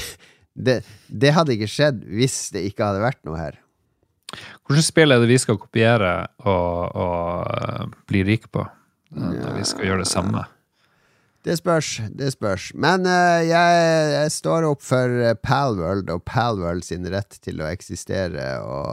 det, 0.68 0.78
det 1.08 1.34
hadde 1.36 1.58
ikke 1.58 1.68
skjedd 1.72 2.06
hvis 2.08 2.38
det 2.56 2.64
ikke 2.70 2.88
hadde 2.88 3.04
vært 3.04 3.20
noe 3.28 3.42
her. 3.42 3.60
Hvilket 4.68 4.86
spill 4.90 5.14
er 5.16 5.24
det 5.24 5.30
vi 5.30 5.40
skal 5.40 5.60
kopiere 5.60 6.12
og, 6.44 6.98
og 7.00 7.48
eh, 7.48 7.96
bli 8.10 8.24
rike 8.28 8.52
på? 8.52 8.66
Eh, 9.16 9.24
Når 9.24 9.56
vi 9.56 9.66
skal 9.68 9.88
gjøre 9.88 10.04
det 10.04 10.12
samme. 10.12 10.44
Det 11.48 11.56
spørs. 11.62 12.02
det 12.12 12.34
spørs 12.34 12.72
Men 12.76 13.06
uh, 13.08 13.40
jeg, 13.46 13.76
jeg 14.12 14.32
står 14.36 14.66
opp 14.68 14.82
for 14.84 15.08
uh, 15.08 15.32
Palworld 15.40 16.10
og 16.12 16.26
Palworld 16.28 16.84
sin 16.84 17.08
rett 17.08 17.38
til 17.40 17.62
å 17.64 17.70
eksistere, 17.72 18.50
og 18.68 18.90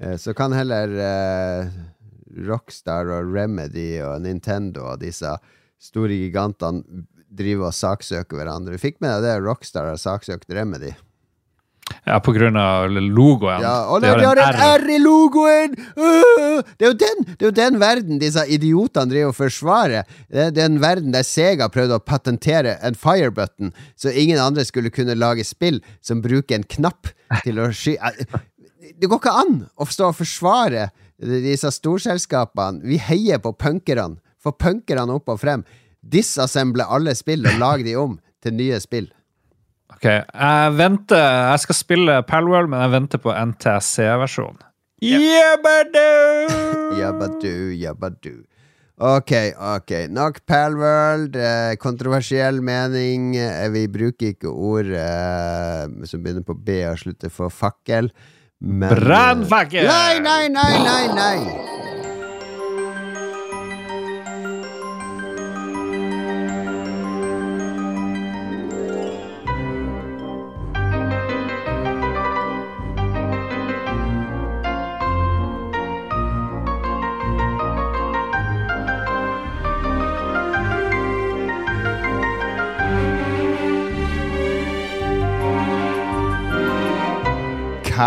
uh, 0.00 0.14
så 0.16 0.32
kan 0.32 0.56
heller 0.56 0.94
uh, 0.96 1.68
Rockstar 2.48 3.10
og 3.12 3.34
Remedy 3.34 4.00
og 4.00 4.22
Nintendo 4.24 4.86
og 4.94 5.02
disse 5.02 5.34
store 5.80 6.16
gigantene 6.16 7.04
drive 7.30 7.68
og 7.68 7.76
saksøke 7.76 8.38
hverandre. 8.38 8.80
Fikk 8.80 9.02
med 9.02 9.20
deg 9.20 9.28
det 9.28 9.44
Rockstar 9.44 9.90
har 9.90 10.00
saksøkt 10.00 10.48
Remedy? 10.54 10.94
Ja, 12.06 12.18
på 12.22 12.32
grunn 12.36 12.56
av 12.60 12.90
logoen. 12.90 13.62
Ja, 13.64 13.74
og 13.90 14.02
De 14.04 14.12
de 14.16 14.26
har 14.26 14.40
en 14.40 14.58
R. 14.60 14.84
R 14.84 14.92
i 14.94 14.98
logoen! 15.02 15.76
Øh! 15.96 16.62
Det 16.78 16.86
er 16.86 16.90
jo 16.90 16.98
den, 17.02 17.24
det 17.28 17.44
er 17.44 17.48
jo 17.48 17.56
den 17.58 17.80
verden 17.80 18.20
disse 18.22 18.44
idiotene 18.48 19.12
driver 19.12 19.32
og 19.32 19.38
forsvarer. 19.38 20.08
Det 20.30 20.46
er 20.46 20.54
den 20.56 20.80
verden 20.82 21.14
der 21.14 21.26
Sega 21.26 21.68
prøvde 21.72 21.98
å 21.98 22.04
patentere 22.04 22.78
en 22.86 22.98
firebutton, 22.98 23.74
så 23.96 24.12
ingen 24.12 24.40
andre 24.40 24.64
skulle 24.68 24.92
kunne 24.94 25.18
lage 25.18 25.44
spill 25.46 25.82
som 26.04 26.22
bruker 26.24 26.60
en 26.60 26.68
knapp 26.78 27.12
til 27.44 27.60
å 27.62 27.70
sky... 27.74 27.96
Det 29.00 29.08
går 29.08 29.20
ikke 29.20 29.36
an 29.42 29.54
å 29.80 29.86
stå 29.86 30.10
og 30.10 30.18
forsvare 30.18 30.88
disse 31.20 31.70
storselskapene. 31.72 32.82
Vi 32.84 32.98
heier 33.00 33.40
på 33.42 33.52
punkerne. 33.52 34.18
Få 34.40 34.54
punkerne 34.56 35.14
opp 35.14 35.28
og 35.28 35.40
frem. 35.42 35.64
Disassemble 36.00 36.86
alle 36.88 37.14
spill 37.16 37.44
og 37.46 37.58
lag 37.60 37.84
de 37.84 37.94
om 38.00 38.16
til 38.40 38.56
nye 38.56 38.80
spill. 38.80 39.10
Ok, 40.00 40.06
jeg 40.08 40.76
venter 40.78 41.20
Jeg 41.20 41.60
skal 41.60 41.76
spille 41.76 42.12
Palworld, 42.24 42.70
men 42.72 42.80
jeg 42.80 42.92
venter 42.94 43.20
på 43.20 43.34
NTSC-versjonen. 43.36 44.62
Jabbadu! 45.04 46.06
Jabbadu, 46.96 47.52
jabbadu. 47.84 48.32
Ok, 48.96 49.32
ok. 49.60 49.92
Nok 50.08 50.40
Palworld. 50.48 51.36
Eh, 51.36 51.76
kontroversiell 51.76 52.62
mening. 52.64 53.36
Eh, 53.36 53.68
vi 53.76 53.84
bruker 53.92 54.32
ikke 54.32 54.48
ord 54.48 54.88
eh, 54.88 55.84
som 56.08 56.24
begynner 56.24 56.48
på 56.48 56.56
B 56.56 56.80
og 56.88 56.96
slutter 57.04 57.28
for 57.28 57.52
fakkel. 57.52 58.08
Men 58.60 58.96
Brannfakkel! 58.96 59.84
Nei, 59.84 60.16
nei, 60.24 60.48
nei, 60.48 60.74
nei, 60.80 61.06
nei! 61.12 61.89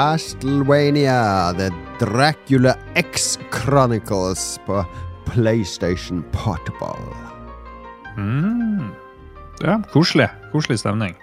Castlevania, 0.03 1.53
The 1.53 1.69
Dracula 1.99 2.75
X 2.95 3.39
Chronicles 3.51 4.59
på 4.65 4.85
PlayStation 5.25 6.23
Portable. 6.31 7.15
Mm. 8.17 8.91
Ja, 9.61 9.81
koselig. 9.91 10.27
Koselig 10.51 10.79
stemning. 10.79 11.15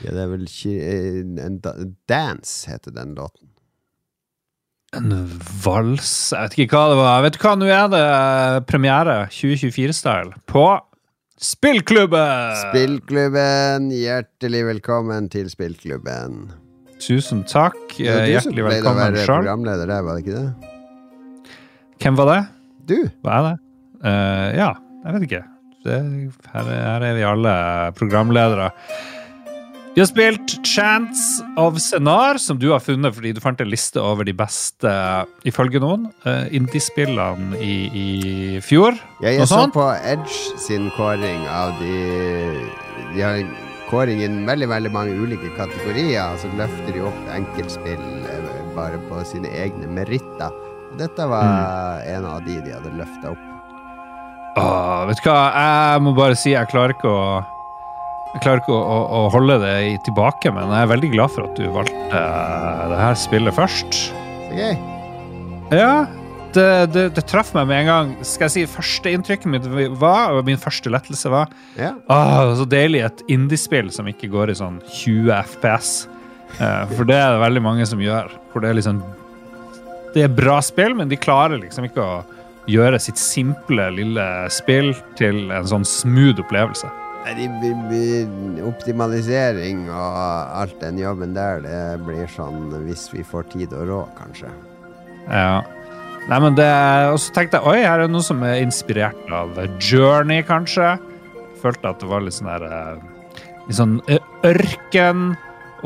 Ja, 0.00 0.14
det 0.14 0.22
er 0.22 0.32
vel 0.32 0.48
ikke 0.48 0.72
en, 0.94 1.36
en 1.44 1.60
Dance 2.08 2.70
heter 2.70 2.96
den 2.96 3.12
låten. 3.20 3.52
En 4.96 5.12
vals 5.60 6.32
Jeg 6.32 6.48
vet 6.48 6.60
ikke 6.64 6.80
hva 6.80 6.88
det 6.94 7.00
var. 7.02 7.22
Vet 7.26 7.36
du 7.36 7.42
hva, 7.44 7.56
nå 7.60 7.68
er 7.68 7.88
det 7.92 8.04
eh, 8.16 8.60
premiere 8.64 9.22
2024-style 9.28 10.46
på 10.48 10.68
Spillklubben! 11.36 12.62
Spillklubben, 12.70 13.90
hjertelig 13.92 14.70
velkommen 14.72 15.28
til 15.28 15.52
Spillklubben. 15.52 16.46
Tusen 17.02 17.42
takk. 17.48 17.76
Hjertelig 17.98 18.06
velkommen 18.06 18.22
Eh, 18.26 18.30
Hjertelig 18.32 18.64
velkommen 18.64 19.16
sjøl. 19.20 19.26
programleder 19.26 19.86
der, 19.90 20.02
var 20.06 20.16
det 20.16 20.24
ikke 20.24 20.38
det? 20.38 20.54
Hvem 22.02 22.16
var 22.16 22.30
det? 22.32 22.40
Du! 22.86 22.96
Hva 23.24 23.36
er 23.36 23.44
det? 23.46 23.54
Uh, 24.06 24.48
ja, 24.56 24.70
jeg 25.04 25.12
vet 25.16 25.26
ikke. 25.28 25.42
Det, 25.86 25.98
her, 26.52 26.64
er- 26.72 26.82
her 26.86 27.04
er 27.10 27.14
vi 27.16 27.22
alle 27.26 27.52
programledere. 27.96 28.70
Vi 29.96 30.02
har 30.02 30.08
spilt 30.10 30.58
Chants 30.66 31.22
of 31.56 31.78
Senar, 31.80 32.36
som 32.42 32.58
du 32.60 32.66
har 32.74 32.80
funnet 32.84 33.14
fordi 33.16 33.30
du 33.32 33.40
fant 33.40 33.60
en 33.64 33.70
liste 33.72 33.96
over 33.96 34.24
de 34.28 34.34
beste, 34.36 34.90
ifølge 35.48 35.80
noen, 35.80 36.10
uh, 36.26 36.44
indiespillene 36.52 37.56
i, 37.64 37.76
i 37.96 38.60
fjor. 38.60 38.92
Ja, 39.24 39.30
jeg 39.32 39.48
så 39.48 39.62
på 39.72 39.86
Edge 40.04 40.58
sin 40.60 40.90
kåring 40.98 41.46
av 41.48 41.72
de 41.80 41.94
De 43.14 43.22
har 43.24 43.40
en 43.86 43.90
kåring 43.90 44.20
i 44.22 44.28
veldig, 44.46 44.68
veldig 44.68 44.90
mange 44.92 45.14
ulike 45.14 45.50
kategorier, 45.56 46.36
så 46.42 46.48
løfter 46.58 46.92
de 46.96 47.02
opp 47.06 47.28
enkeltspill 47.34 48.02
eh, 48.26 48.48
bare 48.76 48.98
på 49.08 49.20
sine 49.24 49.48
egne 49.54 49.86
meritter. 49.88 50.50
Og 50.92 50.98
Dette 50.98 51.26
var 51.28 51.44
Mm. 52.02 52.16
en 52.16 52.24
av 52.26 52.44
de 52.44 52.60
de 52.60 52.72
hadde 52.72 52.92
løfta 52.98 53.30
opp. 53.30 53.44
Åh, 54.56 55.06
vet 55.06 55.16
du 55.22 55.28
hva, 55.28 55.52
jeg 55.52 56.02
må 56.02 56.14
bare 56.16 56.34
si 56.36 56.50
jeg 56.54 56.66
klarer 56.68 56.94
ikke 56.94 57.08
å 57.12 57.44
jeg 58.36 58.42
klarer 58.42 58.60
ikke 58.60 58.72
å, 58.74 58.80
å, 58.84 58.96
å 59.16 59.30
holde 59.32 59.58
det 59.62 59.74
i- 59.86 59.98
tilbake, 60.04 60.50
men 60.52 60.68
jeg 60.68 60.82
er 60.82 60.90
veldig 60.90 61.10
glad 61.12 61.30
for 61.32 61.44
at 61.46 61.54
du 61.56 61.68
valgte 61.72 61.94
uh, 62.12 62.88
det 62.90 62.98
her 63.00 63.14
spillet 63.16 63.54
først. 63.54 63.94
Så 64.12 64.52
gøy. 64.52 64.76
Ja, 65.72 66.06
det, 66.56 66.68
det, 66.94 67.04
det 67.16 67.24
traff 67.28 67.52
meg 67.56 67.68
med 67.70 67.82
en 67.82 67.90
gang. 67.90 68.12
Skal 68.26 68.48
jeg 68.48 68.54
si 68.54 68.64
Førsteinntrykket 68.74 69.50
mitt 69.52 69.68
var, 70.00 70.34
og 70.34 70.46
min 70.48 70.60
første 70.60 70.92
lettelse 70.92 71.30
var 71.32 71.52
Ja. 71.78 71.94
Åh, 72.12 72.54
så 72.58 72.66
deilig 72.68 73.04
et 73.06 73.24
indiespill 73.32 73.92
som 73.94 74.08
ikke 74.10 74.30
går 74.32 74.52
i 74.52 74.58
sånn 74.58 74.80
20 74.88 75.30
FPS. 75.52 75.94
Eh, 76.56 76.82
for 76.94 77.08
det 77.08 77.18
er 77.18 77.34
det 77.34 77.42
veldig 77.44 77.62
mange 77.64 77.86
som 77.88 78.02
gjør. 78.02 78.32
Hvor 78.52 78.64
det 78.64 78.72
er 78.72 78.80
liksom 78.80 79.02
Det 80.14 80.22
er 80.24 80.32
bra 80.32 80.60
spill, 80.64 80.94
men 80.96 81.10
de 81.12 81.18
klarer 81.20 81.60
liksom 81.60 81.84
ikke 81.90 82.00
å 82.00 82.20
gjøre 82.70 82.98
sitt 83.02 83.18
simple, 83.20 83.90
lille 83.94 84.24
spill 84.50 84.94
til 85.18 85.52
en 85.54 85.68
sånn 85.68 85.84
smooth 85.86 86.40
opplevelse. 86.42 86.88
De, 87.36 87.46
de, 87.90 88.02
optimalisering 88.62 89.88
og 89.90 90.18
alt 90.62 90.76
den 90.80 91.00
jobben 91.02 91.34
der, 91.34 91.60
det 91.64 92.04
blir 92.06 92.30
sånn 92.30 92.70
hvis 92.86 93.08
vi 93.12 93.26
får 93.26 93.48
tid 93.52 93.74
og 93.74 93.88
råd, 93.90 94.12
kanskje. 94.18 94.52
Ja. 95.26 95.64
Nei, 96.26 96.38
men 96.42 96.56
det 96.58 96.66
Og 97.12 97.20
så 97.22 97.34
tenkte 97.36 97.60
jeg 97.60 97.70
oi, 97.70 97.82
her 97.84 98.00
er 98.00 98.06
det 98.06 98.14
noe 98.14 98.24
som 98.26 98.40
er 98.46 98.58
inspirert 98.64 99.28
av 99.30 99.54
Journey, 99.78 100.42
kanskje. 100.46 100.96
Følte 101.62 101.92
at 101.92 102.02
det 102.02 102.08
var 102.10 102.24
litt 102.24 102.34
sånn 102.36 102.50
der 102.50 102.64
eh, 102.66 103.04
Litt 103.68 103.78
sånn 103.78 104.00
eh, 104.10 104.22
ørken 104.46 105.28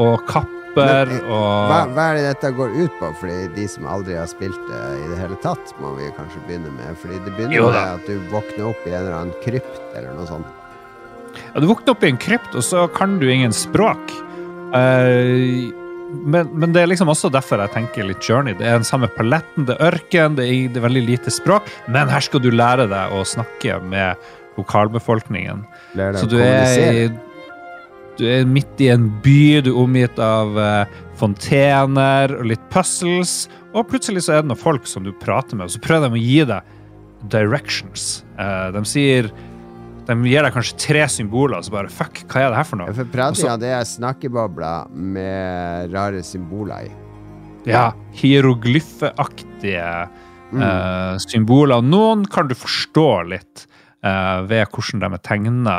og 0.00 0.24
kapper 0.30 1.10
Men, 1.10 1.12
eh, 1.18 1.28
og 1.28 1.70
Hva, 1.70 1.80
hva 1.92 2.06
er 2.10 2.18
det 2.18 2.24
dette 2.30 2.52
går 2.56 2.72
ut 2.78 2.96
på? 3.00 3.10
Fordi 3.20 3.50
de 3.56 3.66
som 3.68 3.88
aldri 3.90 4.16
har 4.16 4.30
spilt 4.30 4.60
det 4.70 4.80
i 5.00 5.10
det 5.12 5.18
hele 5.20 5.38
tatt, 5.44 5.74
må 5.82 5.92
vi 5.98 6.08
kanskje 6.16 6.42
begynne 6.48 6.72
med. 6.76 6.96
Fordi 7.02 7.20
det 7.26 7.34
begynner 7.36 7.58
Jo 7.58 7.68
med 7.74 7.82
at 7.98 8.08
du 8.08 8.16
våkner 8.32 8.70
opp 8.70 8.86
i 8.86 8.94
en 8.94 9.00
eller 9.02 9.18
annen 9.18 9.36
krypt 9.44 9.80
eller 9.92 10.16
noe 10.16 10.28
sånt. 10.30 10.56
Ja, 11.52 11.60
du 11.62 11.68
våkner 11.70 11.94
opp 11.94 12.04
i 12.06 12.10
en 12.10 12.18
krypt, 12.20 12.54
og 12.58 12.64
så 12.66 12.86
kan 12.94 13.18
du 13.20 13.28
ingen 13.30 13.52
språk. 13.54 14.14
Eh, 14.74 15.70
men, 16.10 16.50
men 16.58 16.74
det 16.74 16.82
er 16.82 16.90
liksom 16.90 17.10
også 17.12 17.30
derfor 17.32 17.62
jeg 17.62 17.72
tenker 17.74 18.06
litt 18.08 18.26
Journey. 18.26 18.56
Det 18.58 18.66
er 18.66 18.78
den 18.80 18.86
samme 18.86 19.08
paletten, 19.14 19.66
det 19.68 19.76
er 19.76 19.94
ørken, 19.94 20.36
det 20.38 20.46
er, 20.48 20.68
det 20.72 20.80
er 20.80 20.86
veldig 20.86 21.02
lite 21.06 21.32
språk, 21.34 21.70
men 21.90 22.10
her 22.10 22.24
skal 22.24 22.42
du 22.42 22.50
lære 22.52 22.88
deg 22.90 23.14
å 23.14 23.24
snakke 23.28 23.78
med 23.90 24.30
lokalbefolkningen. 24.58 25.62
Så 26.18 26.26
du 26.30 26.36
er, 26.42 27.12
du 28.18 28.24
er 28.28 28.48
midt 28.48 28.82
i 28.82 28.90
en 28.92 29.08
by, 29.24 29.60
du 29.64 29.72
er 29.72 29.80
omgitt 29.80 30.20
av 30.22 30.58
uh, 30.58 30.98
fontener 31.20 32.34
og 32.38 32.50
litt 32.52 32.66
puzzles, 32.74 33.44
og 33.70 33.86
plutselig 33.92 34.26
så 34.26 34.36
er 34.36 34.42
det 34.42 34.50
noen 34.50 34.60
folk 34.60 34.88
som 34.90 35.06
du 35.06 35.14
prater 35.22 35.56
med, 35.56 35.68
og 35.68 35.76
så 35.76 35.82
prøver 35.84 36.10
de 36.10 36.18
å 36.18 36.24
gi 36.24 36.42
deg 36.50 36.76
directions. 37.30 38.24
Uh, 38.40 38.68
de 38.74 38.84
sier 38.88 39.30
De 40.10 40.16
gir 40.26 40.42
deg 40.42 40.54
kanskje 40.56 40.78
tre 40.82 41.04
symboler, 41.12 41.60
og 41.60 41.66
så 41.66 41.74
bare 41.76 41.92
fuck, 41.94 42.24
hva 42.26 42.42
er 42.42 42.50
det 42.50 42.58
her 42.58 42.66
for 42.66 42.80
Ja, 42.80 42.86
noe? 42.88 42.96
For 42.96 43.12
Pratia, 43.12 43.54
det 43.60 43.70
er 43.76 43.86
snakkebobler 43.86 44.90
med 44.90 45.94
rare 45.94 46.24
symboler 46.26 46.88
i. 46.88 46.92
Ja, 47.68 47.90
hieroglyfeaktige 48.18 49.84
eh, 50.02 51.16
symboler. 51.22 51.84
Noen 51.84 52.24
kan 52.26 52.48
du 52.50 52.56
forstå 52.58 53.06
litt 53.30 53.66
eh, 54.02 54.38
ved 54.50 54.66
hvordan 54.72 55.04
de 55.04 55.10
er 55.14 55.24
tegna 55.28 55.78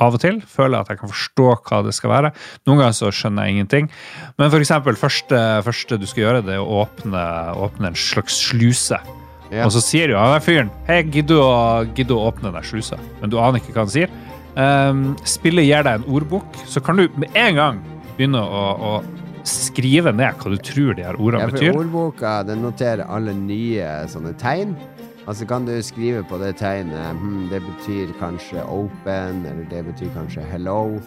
av 0.00 0.16
og 0.16 0.20
til. 0.22 0.40
Føler 0.40 0.78
jeg 0.78 0.86
at 0.86 0.92
jeg 0.94 1.02
kan 1.02 1.12
forstå 1.12 1.48
hva 1.58 1.84
det 1.84 1.96
skal 1.98 2.14
være. 2.14 2.34
Noen 2.64 2.80
ganger 2.80 2.96
så 2.96 3.12
skjønner 3.12 3.44
jeg 3.48 3.58
ingenting. 3.58 3.90
Men 4.40 4.52
for 4.54 4.62
eksempel, 4.62 4.96
første, 4.96 5.40
første 5.66 6.00
du 6.00 6.08
skal 6.08 6.24
gjøre, 6.28 6.44
det 6.46 6.56
er 6.56 6.64
å 6.64 6.84
åpne, 6.86 7.24
åpne 7.66 7.92
en 7.92 8.04
slags 8.08 8.40
sluse. 8.48 9.02
Ja. 9.50 9.66
Og 9.66 9.72
så 9.74 9.82
sier 9.82 10.12
jo 10.12 10.18
han 10.20 10.42
fyren 10.44 10.68
Hei, 10.86 11.00
gidder 11.02 11.34
du 11.34 11.42
å, 11.42 11.54
gidder 11.90 12.12
du 12.12 12.18
å 12.18 12.26
åpne 12.30 12.52
den 12.54 12.66
slusa? 12.66 13.00
Men 13.20 13.32
du 13.32 13.38
aner 13.42 13.58
ikke 13.58 13.74
hva 13.74 13.86
han 13.86 13.92
sier. 13.92 14.12
Um, 14.54 15.02
spillet 15.26 15.66
gir 15.66 15.86
deg 15.86 16.00
en 16.00 16.06
ordbok, 16.10 16.58
så 16.66 16.82
kan 16.82 16.98
du 16.98 17.06
med 17.18 17.34
en 17.38 17.58
gang 17.58 17.82
begynne 18.16 18.40
å, 18.42 18.62
å 18.74 18.92
skrive 19.46 20.12
ned 20.14 20.38
hva 20.38 20.52
du 20.52 20.58
tror 20.62 20.96
de 20.98 21.06
her 21.06 21.18
ordene 21.18 21.46
Ja, 21.46 21.50
for 21.50 21.58
betyr. 21.58 21.78
ordboka 21.78 22.32
den 22.46 22.62
noterer 22.66 23.06
alle 23.08 23.34
nye 23.36 23.86
sånne 24.10 24.34
tegn. 24.40 24.74
Altså 25.28 25.46
kan 25.46 25.66
du 25.68 25.74
skrive 25.84 26.24
på 26.26 26.38
det 26.40 26.54
tegnet 26.58 27.14
hm, 27.20 27.50
Det 27.52 27.60
betyr 27.62 28.12
kanskje 28.18 28.64
open, 28.66 29.44
eller 29.46 29.66
det 29.70 29.84
betyr 29.90 30.10
kanskje 30.16 30.44
hello. 30.50 30.98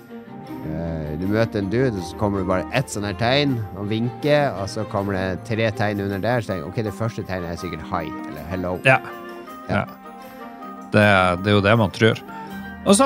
Eh, 0.50 1.10
du 1.20 1.26
møter 1.32 1.62
en 1.62 1.72
dude, 1.72 1.96
og 1.98 2.06
så 2.08 2.20
kommer 2.20 2.44
det 2.44 2.50
bare 2.50 2.68
ett 2.76 2.92
sånt 2.92 3.08
her 3.08 3.18
tegn, 3.20 3.58
og 3.78 3.90
vinker, 3.92 4.54
og 4.60 4.70
så 4.72 4.86
kommer 4.92 5.18
det 5.18 5.44
tre 5.50 5.72
tegn 5.76 6.04
under 6.06 6.22
der. 6.24 6.44
Så 6.44 6.54
tenker 6.54 6.64
jeg, 6.64 6.72
ok, 6.72 6.80
det 6.88 6.96
første 7.00 7.26
tegnet 7.28 7.52
er 7.54 7.60
sikkert 7.62 7.90
hi, 7.92 8.06
eller 8.30 8.48
hello. 8.52 8.78
Ja. 8.88 9.02
ja. 9.70 9.84
Det, 10.94 11.04
det 11.44 11.52
er 11.52 11.58
jo 11.58 11.66
det 11.66 11.78
man 11.80 11.94
tror. 11.96 12.24
Og 12.84 12.98
så, 13.00 13.06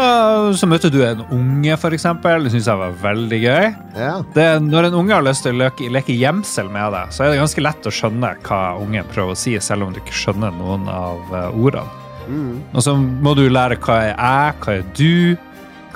så 0.57 0.65
møter 0.69 0.89
du 0.89 0.97
en 1.05 1.21
unge, 1.33 1.75
for 1.77 1.93
eksempel. 1.93 2.47
Det 2.47 2.53
syns 2.55 2.69
jeg 2.71 2.81
var 2.81 2.95
veldig 3.03 3.39
gøy. 3.43 3.67
Ja. 3.93 4.13
Det, 4.33 4.47
når 4.65 4.89
en 4.89 4.97
unge 5.03 5.13
har 5.13 5.25
lyst 5.25 5.45
til 5.45 5.53
å 5.53 5.61
leke, 5.61 5.89
leke 5.93 6.15
gjemsel 6.17 6.71
med 6.73 6.95
deg, 6.95 7.13
så 7.13 7.25
er 7.25 7.33
det 7.33 7.43
ganske 7.43 7.65
lett 7.65 7.85
å 7.89 7.93
skjønne 7.93 8.33
hva 8.47 8.61
ungen 8.81 9.13
prøver 9.13 9.37
å 9.37 9.37
si, 9.37 9.53
selv 9.61 9.85
om 9.85 9.93
du 9.93 10.01
ikke 10.01 10.17
skjønner 10.17 10.55
noen 10.57 10.89
av 10.89 11.29
eh, 11.29 11.61
ordene. 11.61 12.05
Mm. 12.27 12.55
Og 12.73 12.83
så 12.83 12.95
må 12.97 13.31
du 13.37 13.45
lære 13.47 13.77
hva 13.85 13.99
er 14.01 14.09
jeg, 14.09 14.55
hva 14.63 14.73
er 14.73 14.87
du, 14.97 15.13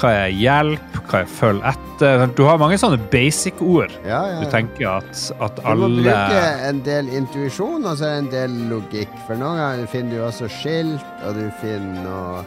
hva 0.01 0.11
er 0.25 0.31
hjelp, 0.33 0.95
hva 1.09 1.21
er 1.21 1.29
følg 1.29 1.65
etter. 1.69 2.23
Du 2.37 2.41
har 2.47 2.57
mange 2.61 2.79
sånne 2.81 2.97
basic-ord. 3.11 3.93
Ja, 4.07 4.21
ja, 4.31 4.39
Du 4.41 4.49
tenker 4.49 4.87
at, 4.95 5.11
at 5.43 5.59
Du 5.61 5.83
må 5.83 5.89
bruke 5.99 6.45
en 6.67 6.81
del 6.85 7.11
intuisjon, 7.13 7.85
og 7.85 7.99
så 7.99 8.15
en 8.17 8.31
del 8.33 8.55
logikk. 8.71 9.11
For 9.27 9.37
noen 9.37 9.59
ganger 9.61 9.91
finner 9.91 10.17
du 10.17 10.23
også 10.25 10.49
skilt, 10.49 11.05
og 11.27 11.37
du 11.37 11.45
finner 11.61 12.01
noe 12.07 12.41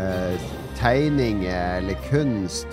eh, 0.00 0.48
tegninger 0.80 1.82
eller 1.82 2.00
kunst 2.08 2.70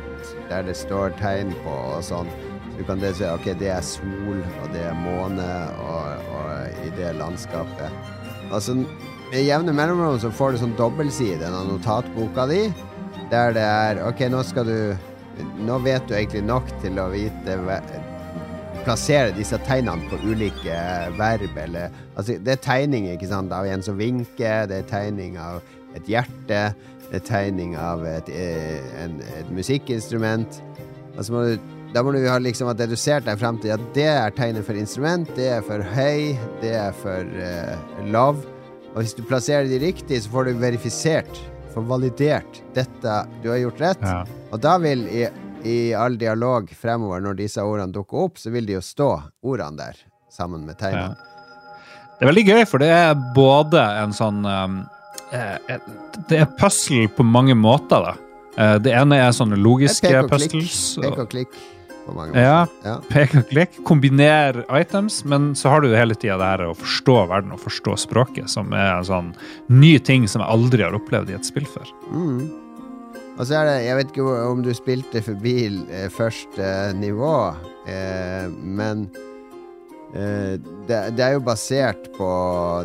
der 0.52 0.66
det 0.68 0.76
står 0.76 1.14
tegn 1.20 1.54
på 1.66 1.76
og 1.96 2.02
sånn. 2.04 2.30
Du 2.78 2.84
kan 2.88 3.02
det 3.02 3.14
si 3.18 3.28
ok, 3.28 3.52
det 3.60 3.70
er 3.72 3.84
sol, 3.86 4.40
og 4.64 4.72
det 4.74 4.84
er 4.88 4.98
måne, 4.98 5.48
og, 5.84 6.32
og 6.36 6.86
i 6.88 6.92
det 6.98 7.14
landskapet. 7.20 7.92
Altså, 8.52 8.76
med 9.32 9.46
jevne 9.46 9.76
mellomrom 9.76 10.18
så 10.20 10.32
får 10.36 10.56
du 10.56 10.62
sånn 10.64 10.78
dobbeltside 10.80 11.48
av 11.48 11.68
notatboka 11.70 12.48
di, 12.52 12.66
der 13.32 13.54
det 13.56 13.64
er, 13.64 14.02
ok, 14.08 14.26
nå 14.32 14.44
skal 14.48 14.68
du, 14.68 14.78
nå 15.64 15.78
vet 15.86 16.08
du 16.10 16.16
egentlig 16.18 16.44
nok 16.46 16.68
til 16.84 17.00
å 17.00 17.10
vite 17.14 17.58
plassere 18.86 19.34
disse 19.36 19.60
tegnene 19.68 20.10
på 20.10 20.20
ulike 20.26 20.78
verb, 21.20 21.58
eller 21.58 21.92
Altså, 22.18 22.36
det 22.44 22.52
er 22.54 22.62
tegning, 22.62 23.08
ikke 23.10 23.30
sant, 23.32 23.54
av 23.56 23.66
en 23.66 23.82
som 23.82 23.96
vinker, 23.98 24.68
det 24.70 24.82
er 24.82 24.90
tegning 24.90 25.38
av 25.42 25.62
et 25.98 26.10
hjerte, 26.12 26.60
det 27.08 27.18
er 27.18 27.24
tegning 27.26 27.76
av 27.80 28.04
et, 28.06 28.28
eh, 28.30 28.84
en, 29.02 29.16
et 29.40 29.48
musikkinstrument. 29.52 30.60
Altså, 31.16 31.34
må 31.34 31.44
du, 31.48 31.72
da 31.96 32.04
må 32.04 32.14
du 32.14 32.20
ha 32.28 32.38
liksom 32.40 32.70
ha 32.70 32.76
dedusert 32.78 33.26
deg 33.28 33.40
frem 33.40 33.58
til 33.64 33.74
at 33.76 33.88
det 33.96 34.08
er 34.12 34.36
tegnet 34.36 34.68
for 34.68 34.80
instrument, 34.80 35.32
det 35.36 35.48
er 35.56 35.66
for 35.66 35.84
høy, 35.96 36.36
det 36.62 36.76
er 36.78 36.94
for 37.00 37.34
uh, 37.40 38.06
lav. 38.12 38.44
Og 38.92 39.02
hvis 39.02 39.16
du 39.16 39.24
plasserer 39.28 39.68
de 39.72 39.80
riktig, 39.82 40.22
så 40.24 40.32
får 40.32 40.48
du 40.48 40.62
verifisert, 40.62 41.42
får 41.74 41.88
validert 41.90 42.62
dette 42.76 43.16
du 43.44 43.50
har 43.50 43.58
gjort 43.64 43.82
rett. 43.82 44.06
Ja. 44.06 44.22
Og 44.52 44.62
da 44.64 44.78
vil 44.84 45.06
i, 45.10 45.26
i 45.68 45.76
all 45.98 46.18
dialog 46.22 46.70
fremover, 46.78 47.22
når 47.24 47.40
disse 47.42 47.64
ordene 47.64 47.94
dukker 47.96 48.28
opp, 48.28 48.40
så 48.42 48.52
vil 48.54 48.68
de 48.70 48.78
jo 48.78 48.84
stå 48.86 49.10
ordene 49.44 49.78
der, 49.82 50.00
sammen 50.32 50.66
med 50.68 50.80
tegnene. 50.80 51.16
Det 52.18 52.28
er 52.28 52.30
veldig 52.30 52.48
gøy, 52.52 52.64
for 52.70 52.84
det 52.84 52.90
er 52.94 53.16
både 53.36 53.82
en 54.04 54.12
sånn 54.14 54.44
um, 54.46 54.76
eh, 55.34 55.80
Det 56.30 56.44
er 56.44 56.52
puzzle 56.60 57.08
på 57.18 57.26
mange 57.26 57.56
måter, 57.58 58.04
da. 58.12 58.14
Eh, 58.58 58.76
Det 58.86 58.94
ene 58.94 59.18
er 59.24 59.32
sånne 59.34 59.58
logiske 59.58 60.12
puzzles. 60.30 60.82
Pek 61.02 61.18
og- 61.18 61.30
klikk. 61.32 61.56
Ja, 62.34 62.66
Ja. 62.84 62.96
pek 63.10 63.36
og 63.36 63.46
klikk. 63.50 63.78
Kombiner 63.88 64.64
items, 64.80 65.24
men 65.26 65.54
så 65.56 65.70
har 65.70 65.82
du 65.82 65.90
hele 65.96 66.16
tida 66.16 66.38
det 66.38 66.50
her 66.50 66.64
å 66.70 66.76
forstå 66.76 67.28
verden 67.30 67.52
og 67.54 67.60
forstå 67.62 67.94
språket, 67.98 68.50
som 68.50 68.74
er 68.74 68.98
en 68.98 69.04
sånn 69.08 69.34
ny 69.70 69.98
ting 70.00 70.28
som 70.28 70.42
jeg 70.42 70.50
aldri 70.52 70.84
har 70.84 70.98
opplevd 70.98 71.30
i 71.30 71.38
et 71.38 71.46
spill 71.46 71.66
før. 71.66 71.88
Mm. 72.12 72.50
Og 73.40 73.48
så 73.48 73.56
er 73.62 73.66
det 73.66 73.86
Jeg 73.86 73.96
vet 73.98 74.08
ikke 74.12 74.52
om 74.52 74.62
du 74.62 74.74
spilte 74.74 75.22
forbi 75.24 75.56
eh, 75.90 76.10
første 76.10 76.94
nivå, 77.00 77.56
eh, 77.88 78.50
men 78.50 79.10
eh, 80.14 80.58
det, 80.88 81.00
det 81.16 81.24
er 81.26 81.38
jo 81.38 81.46
basert 81.46 82.12
på 82.18 82.28